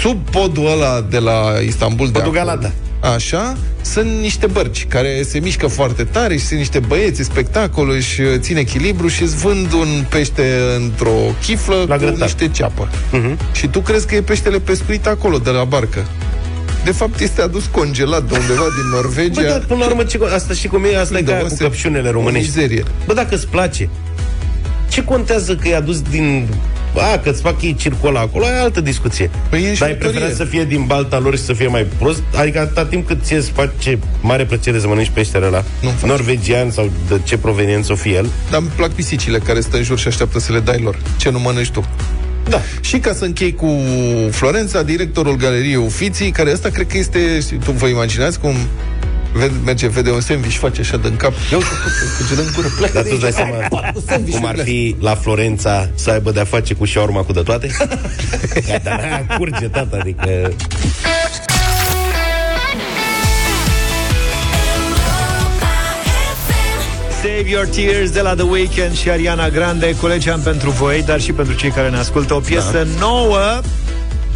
Sub 0.00 0.30
podul 0.30 0.70
ăla 0.70 1.00
de 1.10 1.18
la 1.18 1.42
Istanbul 1.66 2.06
de 2.06 2.12
Podul 2.18 2.38
acolo, 2.38 2.44
Galata. 2.44 2.72
Așa, 3.14 3.56
sunt 3.82 4.10
niște 4.20 4.46
bărci 4.46 4.86
care 4.88 5.22
se 5.22 5.38
mișcă 5.38 5.66
foarte 5.66 6.04
tare 6.04 6.36
și 6.36 6.44
sunt 6.44 6.58
niște 6.58 6.78
băieți, 6.78 7.20
e 7.20 7.24
spectacol, 7.24 7.90
își 7.90 8.22
țin 8.38 8.56
echilibru 8.56 9.08
și 9.08 9.22
îți 9.22 9.36
vând 9.36 9.72
un 9.72 10.04
pește 10.08 10.58
într-o 10.76 11.14
chiflă 11.42 11.84
La 11.88 11.94
cu 11.96 12.00
grătar. 12.00 12.20
niște 12.20 12.48
ceapă. 12.48 12.88
Uh-huh. 12.88 13.52
Și 13.52 13.66
tu 13.66 13.80
crezi 13.80 14.06
că 14.06 14.14
e 14.14 14.20
peștele 14.22 14.58
pescuit 14.58 15.06
acolo, 15.06 15.38
de 15.38 15.50
la 15.50 15.64
barcă. 15.64 16.06
De 16.84 16.90
fapt, 16.90 17.20
este 17.20 17.42
adus 17.42 17.64
congelat 17.70 18.22
de 18.28 18.34
undeva 18.38 18.62
din 18.62 18.88
Norvegia. 18.94 19.40
Bă, 19.40 19.48
dar 19.48 19.64
până 19.66 19.78
la 19.80 19.86
urmă, 19.86 20.02
ce, 20.04 20.18
asta 20.34 20.54
și 20.54 20.66
cum 20.68 20.84
e, 20.84 20.96
asta 20.98 21.14
e 21.14 21.18
Unde, 21.18 21.30
ca 21.30 21.36
aia 21.36 21.42
mă, 21.42 21.48
cu 21.48 21.54
se- 21.54 21.62
căpșunele 21.62 22.08
o 22.08 22.12
românești. 22.12 22.46
mizerie. 22.46 22.82
Bă, 23.06 23.14
dacă 23.14 23.34
îți 23.34 23.46
place, 23.48 23.88
ce 24.90 25.04
contează 25.04 25.54
că 25.54 25.68
e 25.68 25.76
adus 25.76 26.00
din... 26.00 26.48
A, 26.96 27.18
că-ți 27.18 27.40
fac 27.42 27.62
ei 27.62 27.74
circul 27.74 28.16
acolo, 28.16 28.44
e 28.44 28.60
altă 28.60 28.80
discuție. 28.80 29.30
Păi 29.50 29.58
e 29.58 29.62
Dar 29.62 29.70
ai 29.70 29.76
șmecherie. 29.76 30.08
preferat 30.10 30.34
să 30.34 30.44
fie 30.44 30.64
din 30.64 30.84
balta 30.86 31.18
lor 31.18 31.36
și 31.36 31.42
să 31.42 31.52
fie 31.52 31.66
mai 31.66 31.86
prost? 31.98 32.22
Adică 32.36 32.60
atâta 32.60 32.84
timp 32.84 33.06
cât 33.06 33.24
ție 33.24 33.36
îți 33.36 33.50
face 33.50 33.98
mare 34.20 34.44
plăcere 34.44 34.78
să 34.78 34.86
mănânci 34.86 35.10
peștele 35.14 35.46
ăla, 35.46 35.64
Nu-mi 35.80 35.94
face. 35.94 36.06
norvegian 36.06 36.70
sau 36.70 36.90
de 37.08 37.20
ce 37.24 37.36
proveniență 37.38 37.92
o 37.92 37.96
fie 37.96 38.12
el, 38.14 38.26
Dar 38.50 38.60
îmi 38.60 38.70
plac 38.76 38.90
pisicile 38.90 39.38
care 39.38 39.60
stă 39.60 39.76
în 39.76 39.82
jur 39.82 39.98
și 39.98 40.08
așteaptă 40.08 40.38
să 40.38 40.52
le 40.52 40.60
dai 40.60 40.80
lor. 40.82 40.98
Ce 41.16 41.30
nu 41.30 41.38
mănânci 41.38 41.70
tu. 41.70 41.84
Da. 42.48 42.60
Și 42.80 42.98
ca 42.98 43.12
să 43.12 43.24
închei 43.24 43.54
cu 43.54 43.76
Florența, 44.30 44.82
directorul 44.82 45.36
galeriei 45.36 45.76
Ufiții, 45.76 46.30
care 46.30 46.52
ăsta 46.52 46.68
cred 46.68 46.86
că 46.86 46.98
este, 46.98 47.18
tu 47.64 47.70
vă 47.70 47.86
imaginați 47.86 48.38
cum 48.40 48.54
vede, 49.32 49.54
merge, 49.64 49.88
vede 49.88 50.10
un 50.10 50.20
sandwich, 50.20 50.56
face 50.56 50.80
așa 50.80 50.96
din 50.96 51.16
cap. 51.16 51.32
Ia 51.50 51.56
uite, 51.56 51.68
uite, 52.20 52.42
din 52.42 52.52
gură, 52.54 52.68
pleacă 52.76 52.92
Dar 52.92 53.02
de 53.02 53.08
tu 53.08 53.14
îți 53.20 53.34
dai 53.34 53.44
aici. 53.46 53.68
seama 53.68 53.92
Cu 53.92 54.02
sandwich-urile 54.06 54.36
cum 54.36 54.46
ar 54.46 54.64
fi 54.64 54.96
la 55.00 55.14
Florența 55.14 55.88
să 55.94 56.10
aibă 56.10 56.30
de-a 56.30 56.44
face 56.44 56.74
cu 56.74 56.84
șaurma 56.84 57.22
cu 57.22 57.32
de 57.32 57.40
toate? 57.40 57.70
Dar 58.82 59.00
aia 59.00 59.26
curge, 59.36 59.68
tata, 59.68 59.96
adică... 60.00 60.52
Save 67.22 67.48
Your 67.50 67.66
Tears 67.66 68.10
de 68.10 68.20
la 68.20 68.34
The 68.34 68.44
Weeknd 68.44 68.96
și 68.96 69.10
Ariana 69.10 69.48
Grande 69.48 69.96
Colegeam 70.00 70.40
pentru 70.40 70.70
voi, 70.70 71.02
dar 71.06 71.20
și 71.20 71.32
pentru 71.32 71.54
cei 71.54 71.70
care 71.70 71.88
ne 71.88 71.96
ascultă 71.96 72.34
O 72.34 72.40
piesă 72.40 72.72
da. 72.72 72.98
nouă 72.98 73.60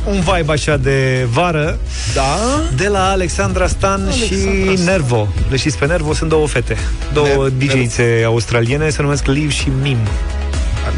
un 0.09 0.21
vibe 0.21 0.53
așa 0.53 0.77
de 0.77 1.27
vară 1.33 1.79
Da? 2.15 2.37
De 2.77 2.89
la 2.89 3.11
Alexandra 3.11 3.67
Stan 3.67 4.01
Alexandra 4.03 4.27
și 4.27 4.77
Stan. 4.77 4.85
Nervo 4.85 5.29
Le 5.51 5.57
știți 5.57 5.79
pe 5.79 5.87
Nervo? 5.87 6.13
Sunt 6.15 6.31
două 6.31 6.47
fete 6.47 6.77
Două 7.13 7.49
Ner- 7.49 7.53
DJ-ițe 7.59 8.23
australiene 8.27 8.89
Se 8.91 9.03
numesc 9.03 9.27
Liv 9.27 9.51
și 9.53 9.69
Mim 9.83 9.97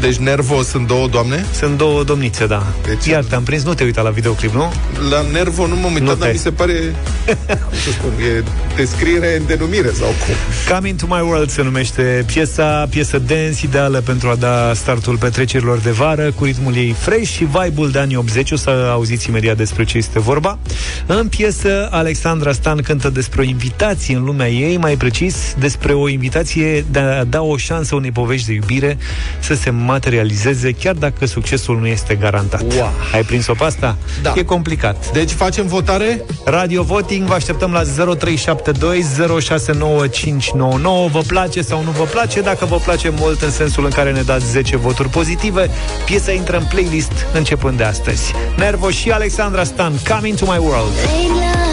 Deci 0.01 0.15
Nervo 0.15 0.61
sunt 0.61 0.87
două 0.87 1.07
doamne? 1.07 1.45
Sunt 1.53 1.77
două 1.77 2.03
domnițe, 2.03 2.45
da 2.47 2.65
Deci- 2.87 3.05
Iar 3.05 3.23
te-am 3.23 3.43
prins, 3.43 3.63
nu 3.63 3.73
te 3.73 3.83
uita 3.83 4.01
la 4.01 4.09
videoclip, 4.09 4.53
nu? 4.53 4.71
La 5.09 5.21
Nervo 5.31 5.67
nu 5.67 5.75
m-am 5.75 5.91
Nu 5.91 5.99
uitat, 5.99 6.13
te- 6.13 6.19
dar 6.23 6.31
mi 6.31 6.37
se 6.37 6.51
pare, 6.51 6.73
cum 7.47 7.77
să 7.83 7.91
spun, 7.91 8.11
e 8.37 8.43
descriere 8.75 9.37
în 9.37 9.45
denumire 9.45 9.91
sau 9.93 10.07
cum. 10.07 10.73
Come 10.75 10.87
Into 10.87 11.05
My 11.09 11.21
World 11.21 11.49
se 11.49 11.61
numește 11.63 12.23
piesa, 12.25 12.87
piesă 12.89 13.19
dance 13.19 13.65
ideală 13.65 14.01
pentru 14.01 14.29
a 14.29 14.35
da 14.35 14.71
startul 14.75 15.17
petrecerilor 15.17 15.77
de 15.77 15.89
vară, 15.91 16.31
cu 16.31 16.43
ritmul 16.43 16.75
ei 16.75 16.95
fresh 16.99 17.31
și 17.31 17.43
vibe-ul 17.45 17.91
de 17.91 17.99
anii 17.99 18.15
80, 18.15 18.51
o 18.51 18.55
să 18.55 18.69
auziți 18.91 19.29
imediat 19.29 19.57
despre 19.57 19.83
ce 19.83 19.97
este 19.97 20.19
vorba. 20.19 20.57
În 21.05 21.27
piesă, 21.27 21.87
Alexandra 21.91 22.51
Stan 22.51 22.77
cântă 22.81 23.09
despre 23.09 23.41
o 23.41 23.43
invitație 23.43 24.15
în 24.15 24.23
lumea 24.23 24.49
ei, 24.49 24.77
mai 24.77 24.95
precis 24.95 25.35
despre 25.59 25.93
o 25.93 26.07
invitație 26.09 26.85
de 26.91 26.99
a 26.99 27.23
da 27.23 27.41
o 27.41 27.57
șansă 27.57 27.95
unei 27.95 28.11
povești 28.11 28.47
de 28.47 28.53
iubire 28.53 28.97
să 29.39 29.53
se 29.53 29.69
materializeze, 29.85 30.71
chiar 30.71 30.95
dacă 30.95 31.25
succesul 31.25 31.79
nu 31.79 31.87
este 31.87 32.15
garantat. 32.15 32.61
Wow. 32.61 32.91
Ai 33.13 33.23
prins-o 33.23 33.53
pe 33.53 33.63
asta? 33.63 33.97
Da. 34.21 34.33
E 34.35 34.43
complicat. 34.43 35.11
Deci 35.11 35.31
facem 35.31 35.67
votare? 35.67 36.21
Radio 36.45 36.83
Voting, 36.83 37.27
vă 37.27 37.33
așteptăm 37.33 37.71
la 37.71 37.81
0372 37.83 39.05
069599. 39.41 41.07
Vă 41.07 41.21
place 41.27 41.61
sau 41.61 41.83
nu 41.83 41.91
vă 41.91 42.03
place? 42.03 42.41
Dacă 42.41 42.65
vă 42.65 42.75
place 42.75 43.09
mult 43.09 43.41
în 43.41 43.51
sensul 43.51 43.85
în 43.85 43.91
care 43.91 44.11
ne 44.11 44.21
dați 44.21 44.45
10 44.51 44.77
voturi 44.77 45.09
pozitive, 45.09 45.69
piesa 46.05 46.31
intră 46.31 46.57
în 46.57 46.65
playlist 46.69 47.11
începând 47.33 47.77
de 47.77 47.83
astăzi. 47.83 48.33
Nervo 48.57 48.89
și 48.89 49.11
Alexandra 49.11 49.63
Stan, 49.63 49.93
Coming 50.09 50.37
to 50.37 50.45
My 50.45 50.57
World. 50.57 50.93
Late 51.03 51.68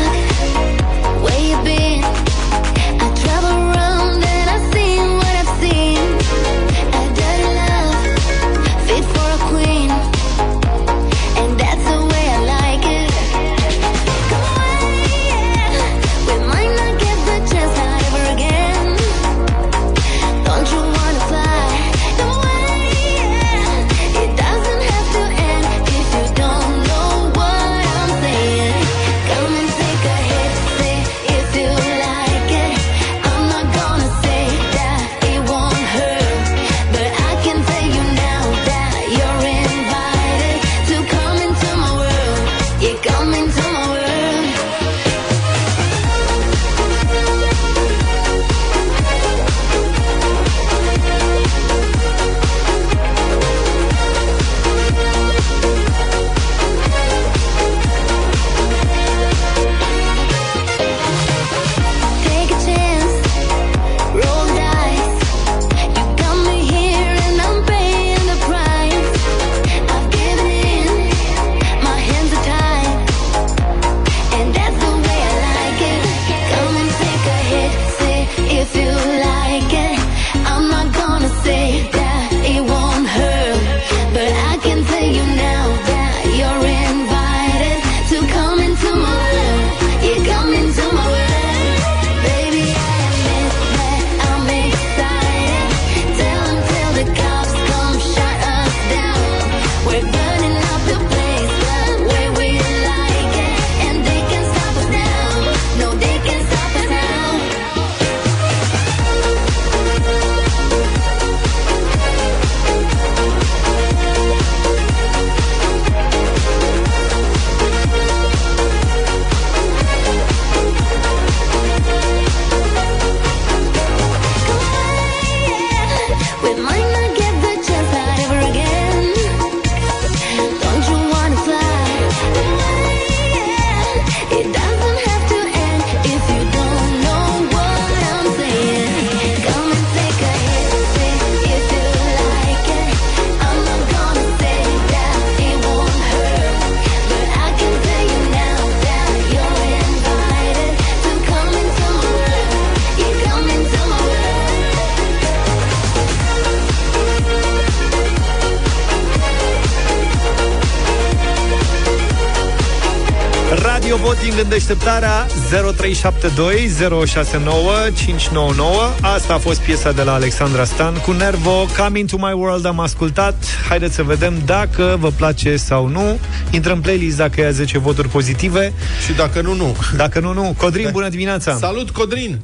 deșteptarea 164.48 165.26
0372 165.50 167.06
069 167.06 167.70
599 167.94 168.70
Asta 169.00 169.34
a 169.34 169.38
fost 169.38 169.60
piesa 169.60 169.92
de 169.92 170.02
la 170.02 170.12
Alexandra 170.12 170.64
Stan 170.64 170.94
cu 170.94 171.12
Nervo 171.12 171.66
Coming 171.78 172.08
to 172.08 172.16
my 172.16 172.32
world 172.32 172.66
am 172.66 172.80
ascultat 172.80 173.44
Haideți 173.68 173.94
să 173.94 174.02
vedem 174.02 174.34
dacă 174.44 174.96
vă 175.00 175.10
place 175.10 175.56
sau 175.56 175.86
nu 175.86 176.18
Intră 176.50 176.72
în 176.72 176.80
playlist 176.80 177.16
dacă 177.16 177.40
ia 177.40 177.50
10 177.50 177.78
voturi 177.78 178.08
pozitive 178.08 178.72
Și 179.06 179.12
dacă 179.12 179.40
nu, 179.40 179.54
nu 179.54 179.76
Dacă 179.96 180.20
nu, 180.20 180.32
nu 180.32 180.54
Codrin, 180.58 180.88
bună 180.92 181.08
dimineața 181.08 181.54
Salut, 181.54 181.90
Codrin! 181.90 182.40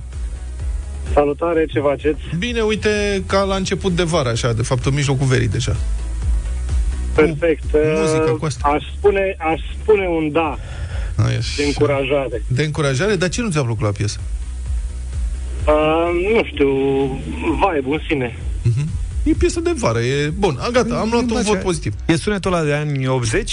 Salutare, 1.13 1.67
ce 1.73 1.81
faceți? 1.81 2.21
Bine, 2.39 2.61
uite, 2.61 3.23
ca 3.27 3.43
la 3.43 3.55
început 3.55 3.93
de 3.93 4.03
vară, 4.03 4.29
așa, 4.29 4.53
de 4.53 4.63
fapt, 4.63 4.87
în 4.87 4.95
mijlocul 4.95 5.27
verii 5.27 5.49
deja. 5.49 5.77
Perfect. 7.15 7.65
muzică 7.73 8.31
Uh, 8.31 8.39
cu 8.39 8.45
asta. 8.45 8.69
Aș 8.69 8.85
spune, 8.97 9.37
aș 9.39 9.61
spune 9.83 10.07
un 10.07 10.33
da 10.33 10.59
Așa. 11.17 11.39
de 11.57 11.65
încurajare. 11.65 12.43
De 12.47 12.63
încurajare? 12.63 13.17
Dar 13.17 13.29
ce 13.29 13.41
nu 13.41 13.51
ți-a 13.51 13.63
plăcut 13.63 13.83
la 13.83 13.91
piesă? 13.91 14.19
Uh, 15.67 16.35
nu 16.35 16.45
știu, 16.45 16.69
vibe 17.35 17.95
în 17.95 18.01
sine. 18.09 18.39
E 19.23 19.33
piesă 19.39 19.61
de 19.61 19.73
vară, 19.77 20.01
e 20.01 20.29
bun. 20.29 20.57
A, 20.61 20.69
gata, 20.71 20.95
am 20.95 21.09
luat 21.13 21.31
un 21.31 21.43
vot 21.43 21.59
pozitiv. 21.59 21.95
E 22.07 22.17
sunetul 22.17 22.53
ăla 22.53 22.65
de 22.65 22.73
anii 22.73 23.07
80 23.07 23.53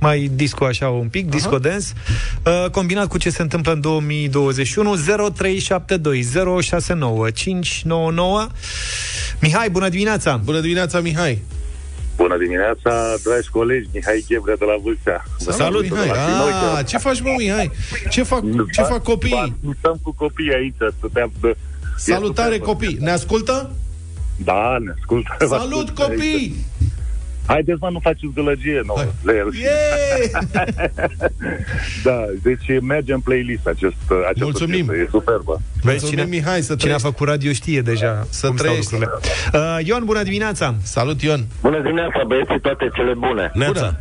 mai 0.00 0.30
disco 0.34 0.64
așa 0.64 0.88
un 0.88 1.08
pic, 1.08 1.28
disco 1.28 1.58
dance, 1.58 1.86
uh, 2.46 2.70
combinat 2.70 3.06
cu 3.06 3.18
ce 3.18 3.30
se 3.30 3.42
întâmplă 3.42 3.72
în 3.72 3.80
2021, 3.80 4.94
0372 4.94 6.22
069 6.60 7.30
599. 7.30 8.46
Mihai, 9.40 9.70
bună 9.70 9.88
dimineața! 9.88 10.36
Bună 10.36 10.60
dimineața, 10.60 11.00
Mihai! 11.00 11.42
Bună 12.20 12.36
dimineața, 12.38 13.14
dragi 13.24 13.48
colegi, 13.50 13.88
Mihai 13.92 14.24
Ghebrea 14.28 14.56
de 14.56 14.64
la 14.64 14.76
Vâlcea. 14.82 15.24
Salut, 15.38 15.82
Mihai! 15.90 16.10
Ah, 16.10 16.86
ce 16.86 16.98
faci, 16.98 17.20
mă, 17.20 17.34
Mihai? 17.38 17.70
Ce 18.10 18.22
fac, 18.22 18.42
ce 18.72 18.82
fac 18.82 19.02
copiii? 19.02 19.54
Stăm 19.78 19.96
cu 20.02 20.12
copiii 20.12 20.54
aici, 20.54 20.92
stăteam 20.96 21.32
de... 21.40 21.56
Salutare, 21.96 22.58
copii! 22.58 22.96
Ne 23.00 23.10
ascultă? 23.10 23.70
Da, 24.36 24.76
ne 24.80 24.92
ascultă. 24.98 25.36
vă 25.38 25.46
Salut, 25.46 25.88
ascultă 25.88 26.02
copii! 26.02 26.56
Aici. 27.48 27.56
Haideți, 27.56 27.78
mă, 27.80 27.88
nu 27.92 27.98
faceți 28.02 28.32
gălăgie 28.34 28.80
nouă. 28.86 28.98
Le 29.22 29.32
e 29.32 29.40
rușine. 29.42 29.68
da, 32.04 32.24
deci 32.42 32.80
merge 32.80 33.12
în 33.12 33.20
playlist 33.20 33.66
acest, 33.66 33.94
această 34.10 34.44
Mulțumim. 34.44 34.86
piesă, 34.86 35.02
e 35.02 35.06
superbă. 35.10 35.60
Vezi, 35.82 36.04
Mulțumim, 36.04 36.28
Mihai, 36.28 36.60
să 36.60 36.74
Cine 36.74 36.74
a 36.74 36.76
trăiești. 36.76 37.02
făcut 37.02 37.28
radio 37.28 37.52
știe 37.52 37.80
deja 37.80 38.26
Să 38.30 38.46
cum 38.46 38.56
stau 38.56 38.66
trăiești. 38.68 38.92
lucrurile. 38.92 39.18
Uh, 39.78 39.86
Ion, 39.86 40.02
bună 40.04 40.22
dimineața! 40.22 40.74
Salut, 40.82 41.22
Ion! 41.22 41.40
Bună 41.60 41.80
dimineața, 41.82 42.22
băieții, 42.26 42.60
toate 42.60 42.88
cele 42.94 43.12
bune. 43.14 43.50
Bună! 43.54 44.00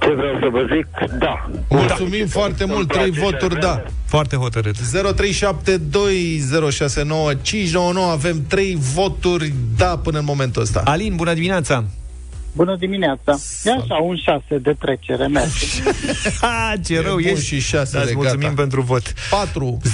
Ce 0.00 0.12
vreau 0.14 0.38
să 0.40 0.48
vă 0.50 0.66
zic? 0.74 0.86
Da. 1.18 1.50
Mulțumim 1.68 2.26
foarte 2.26 2.64
mult, 2.64 2.88
trei 2.88 3.10
voturi, 3.10 3.60
da. 3.60 3.82
Foarte 4.06 4.36
hotărât. 4.36 4.74
0372069599 4.76 4.80
avem 8.12 8.44
trei 8.48 8.76
voturi, 8.94 9.52
da, 9.76 9.98
până 10.02 10.18
în 10.18 10.24
momentul 10.24 10.62
ăsta. 10.62 10.80
Alin, 10.84 11.16
bună 11.16 11.34
dimineața! 11.34 11.84
Bună 12.54 12.76
dimineața. 12.78 13.36
E 13.64 13.70
așa, 13.72 13.94
un 13.94 14.16
șase 14.16 14.58
de 14.58 14.74
trecere, 14.78 15.26
merge. 15.26 15.66
Ha, 16.40 16.72
ce 16.84 17.00
rău 17.00 17.14
bun 17.14 17.22
ești! 17.24 17.44
și 17.44 17.60
șase 17.60 17.98
Da, 17.98 18.04
de 18.04 18.12
mulțumim 18.14 18.48
gata. 18.48 18.60
pentru 18.60 18.80
vot. 18.80 19.12
4. 19.30 19.78
0372069599 19.82 19.88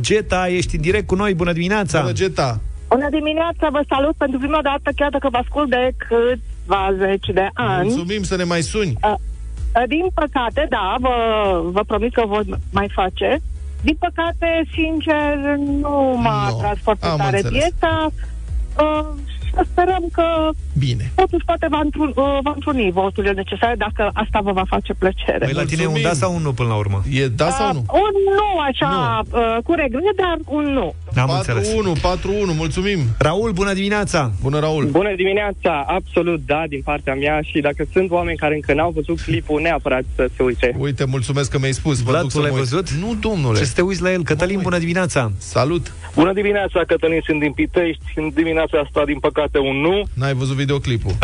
Geta, 0.00 0.48
ești 0.48 0.74
în 0.76 0.80
direct 0.80 1.06
cu 1.06 1.14
noi, 1.14 1.34
bună 1.34 1.52
dimineața! 1.52 2.00
Bună, 2.00 2.12
Geta! 2.12 2.60
Bună 2.88 3.08
dimineața, 3.10 3.68
vă 3.70 3.80
salut 3.88 4.14
pentru 4.16 4.38
prima 4.38 4.60
dată, 4.62 4.90
chiar 4.96 5.10
dacă 5.10 5.28
vă 5.30 5.36
ascult 5.36 5.70
de 5.70 5.94
câțiva 6.68 6.94
zeci 7.06 7.26
de 7.34 7.48
ani. 7.54 7.88
Mulțumim 7.88 8.22
să 8.22 8.36
ne 8.36 8.44
mai 8.44 8.62
suni. 8.62 8.92
Uh, 9.02 9.10
uh, 9.14 9.82
Din 9.88 10.06
păcate, 10.14 10.66
da, 10.68 10.94
vă, 11.00 11.10
vă 11.70 11.82
promit 11.86 12.14
că 12.14 12.22
voi 12.26 12.54
mai 12.72 12.90
face. 12.94 13.40
Din 13.82 13.96
păcate, 13.98 14.62
sincer, 14.74 15.56
nu 15.56 16.18
m-a 16.22 16.48
No, 16.50 16.56
atras 16.56 16.78
foarte 16.82 17.06
am 17.06 17.16
tare 17.16 17.36
înțeles. 17.36 17.62
piesa. 17.62 18.06
Uh, 18.78 19.06
să 19.54 19.64
sperăm 19.70 20.04
că 20.12 20.48
Bine. 20.78 21.12
totuși 21.14 21.44
poate 21.44 21.66
va, 21.70 21.80
întru- 21.84 22.12
uh, 22.14 22.38
va 22.42 22.52
întruni 22.54 22.90
voturile 22.90 23.32
necesare 23.32 23.74
dacă 23.78 24.10
asta 24.12 24.38
vă 24.42 24.52
va 24.52 24.64
face 24.68 24.92
plăcere. 24.94 25.38
Păi 25.44 25.52
la 25.52 25.64
tine 25.64 25.82
e 25.82 25.86
un 25.86 26.02
da 26.02 26.12
sau 26.12 26.34
un 26.34 26.42
nu 26.42 26.52
până 26.52 26.68
la 26.68 26.74
urmă? 26.76 27.02
E 27.10 27.26
da 27.26 27.50
sau 27.50 27.72
nu? 27.72 27.78
Uh, 27.78 27.92
un 27.92 28.14
nu 28.38 28.58
așa, 28.70 29.22
Uh, 29.32 29.56
cu 29.64 29.72
regret, 29.74 30.16
dar 30.16 30.38
un 30.44 30.64
nu. 30.72 30.94
Am 31.16 31.30
înțeles. 31.36 31.68
4-1, 31.68 31.72
4-1, 32.00 32.54
mulțumim. 32.56 32.98
Raul, 33.18 33.50
bună 33.52 33.72
dimineața! 33.72 34.32
Bună, 34.42 34.58
Raul. 34.58 34.84
Bună 34.84 35.14
dimineața, 35.16 35.84
absolut 35.86 36.40
da 36.46 36.64
din 36.68 36.80
partea 36.84 37.14
mea 37.14 37.40
și 37.42 37.60
dacă 37.60 37.84
sunt 37.92 38.10
oameni 38.10 38.36
care 38.36 38.54
încă 38.54 38.74
n-au 38.74 38.90
văzut 38.94 39.20
clipul, 39.20 39.60
neapărat 39.60 40.02
să 40.14 40.28
se 40.36 40.42
uite. 40.42 40.76
Uite, 40.78 41.04
mulțumesc 41.04 41.50
că 41.50 41.58
mi-ai 41.58 41.72
spus. 41.72 42.02
Mă 42.02 42.10
Vlad, 42.10 42.20
duc 42.20 42.30
tu 42.30 42.36
să 42.36 42.42
l-ai 42.42 42.50
mă 42.50 42.56
uit. 42.58 42.68
văzut? 42.68 42.90
Nu, 42.90 43.14
domnule. 43.20 43.58
Ce 43.58 43.64
să 43.64 43.72
te 43.74 43.80
uiți 43.82 44.02
la 44.02 44.12
el? 44.12 44.22
Cătălin, 44.22 44.60
bună 44.62 44.78
dimineața! 44.78 45.32
Salut! 45.38 45.92
Bună 46.14 46.32
dimineața, 46.32 46.80
Cătălin, 46.86 47.20
sunt 47.24 47.40
din 47.40 47.52
Pitești. 47.52 48.02
În 48.16 48.30
dimineața 48.34 48.78
asta, 48.78 49.02
din 49.04 49.18
păcate, 49.18 49.58
un 49.58 49.76
nu. 49.76 50.02
N-ai 50.14 50.34
văzut 50.34 50.56
videoclipul. 50.68 51.14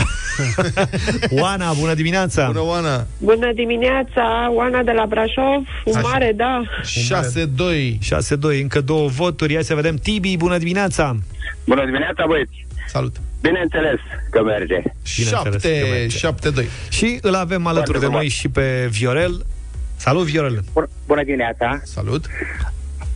Oana, 1.43 1.73
bună 1.73 1.95
dimineața! 1.95 2.47
Bună, 2.47 2.65
Oana! 2.65 3.07
Bună 3.19 3.53
dimineața, 3.55 4.51
Oana 4.55 4.83
de 4.83 4.93
la 4.93 5.07
Brașov. 5.07 5.63
Un 5.85 5.97
Așa. 5.97 6.09
mare 6.09 6.33
da. 6.37 6.63
6-2. 6.83 7.99
6-2, 8.57 8.61
încă 8.61 8.81
două 8.81 9.09
voturi. 9.09 9.53
Ia 9.53 9.63
să 9.63 9.75
vedem. 9.75 9.97
Tibi, 9.97 10.37
bună 10.37 10.59
dimineața! 10.59 11.17
Bună 11.67 11.85
dimineața, 11.85 12.25
băieți. 12.27 12.67
Salut! 12.87 13.17
Bineînțeles 13.41 14.01
că 14.31 14.43
merge. 14.43 14.83
Bineînțeles 15.17 15.63
că 15.63 15.87
merge. 15.91 16.19
7 16.19 16.63
7-2. 16.63 16.91
Și 16.91 17.19
îl 17.21 17.35
avem 17.35 17.67
alături 17.67 17.99
de 17.99 18.05
frumos. 18.05 18.21
noi 18.21 18.29
și 18.29 18.49
pe 18.49 18.89
Viorel. 18.91 19.47
Salut, 19.97 20.25
Viorel! 20.25 20.65
Bună 21.07 21.23
dimineața! 21.25 21.81
Salut! 21.83 22.25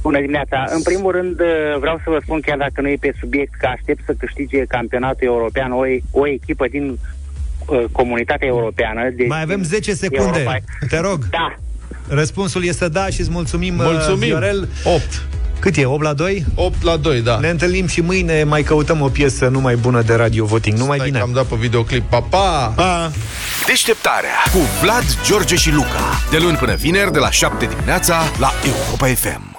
Bună 0.03 0.19
dimineața! 0.21 0.65
În 0.69 0.83
primul 0.83 1.13
rând 1.13 1.41
uh, 1.41 1.47
vreau 1.81 1.97
să 2.05 2.11
vă 2.11 2.19
spun, 2.23 2.41
chiar 2.41 2.57
dacă 2.57 2.81
nu 2.81 2.89
e 2.89 2.97
pe 3.01 3.13
subiect, 3.21 3.55
că 3.59 3.67
aștept 3.67 4.01
să 4.07 4.13
câștige 4.19 4.65
campionatul 4.65 5.27
european 5.27 5.73
o, 5.73 5.87
e- 5.87 6.01
o 6.11 6.27
echipă 6.29 6.67
din 6.71 6.99
uh, 7.67 7.85
comunitatea 7.93 8.47
europeană. 8.47 9.01
De, 9.17 9.25
Mai 9.29 9.43
avem 9.43 9.57
din 9.61 9.65
10 9.65 9.95
secunde. 9.95 10.39
Europa. 10.39 10.57
Te 10.89 11.01
rog. 11.01 11.19
Da. 11.31 11.55
Răspunsul 12.09 12.65
este 12.65 12.89
da 12.89 13.07
și 13.07 13.21
îți 13.21 13.31
mulțumim, 13.31 13.79
uh, 13.79 13.85
Mulțumim. 13.85 14.19
Viorel. 14.29 14.69
8. 14.85 15.23
Cât 15.61 15.77
e? 15.77 15.85
8 15.85 16.03
la 16.03 16.13
2? 16.13 16.45
8 16.55 16.83
la 16.83 16.97
2, 16.97 17.21
da. 17.23 17.39
Ne 17.39 17.49
întâlnim 17.49 17.87
și 17.87 18.01
mâine 18.01 18.45
mai 18.45 18.63
căutăm 18.63 19.01
o 19.01 19.09
piesă 19.09 19.49
numai 19.49 19.77
bună 19.77 20.03
de 20.03 20.15
radio 20.15 20.45
voting. 20.45 20.79
Numai 20.79 20.97
Stai 20.97 21.09
bine. 21.09 21.19
că 21.21 21.25
am 21.29 21.33
dat 21.35 21.45
pe 21.47 21.55
videoclip. 21.59 22.03
Pa, 22.03 22.21
pa! 22.21 22.73
Pa! 22.77 23.11
Deșteptarea 23.67 24.31
cu 24.53 24.59
Vlad, 24.83 25.05
George 25.27 25.55
și 25.57 25.73
Luca. 25.73 26.21
De 26.31 26.39
luni 26.39 26.57
până 26.57 26.75
vineri, 26.75 27.13
de 27.13 27.19
la 27.19 27.31
7 27.31 27.67
dimineața, 27.67 28.17
la 28.39 28.51
Europa 28.67 29.07
FM. 29.07 29.57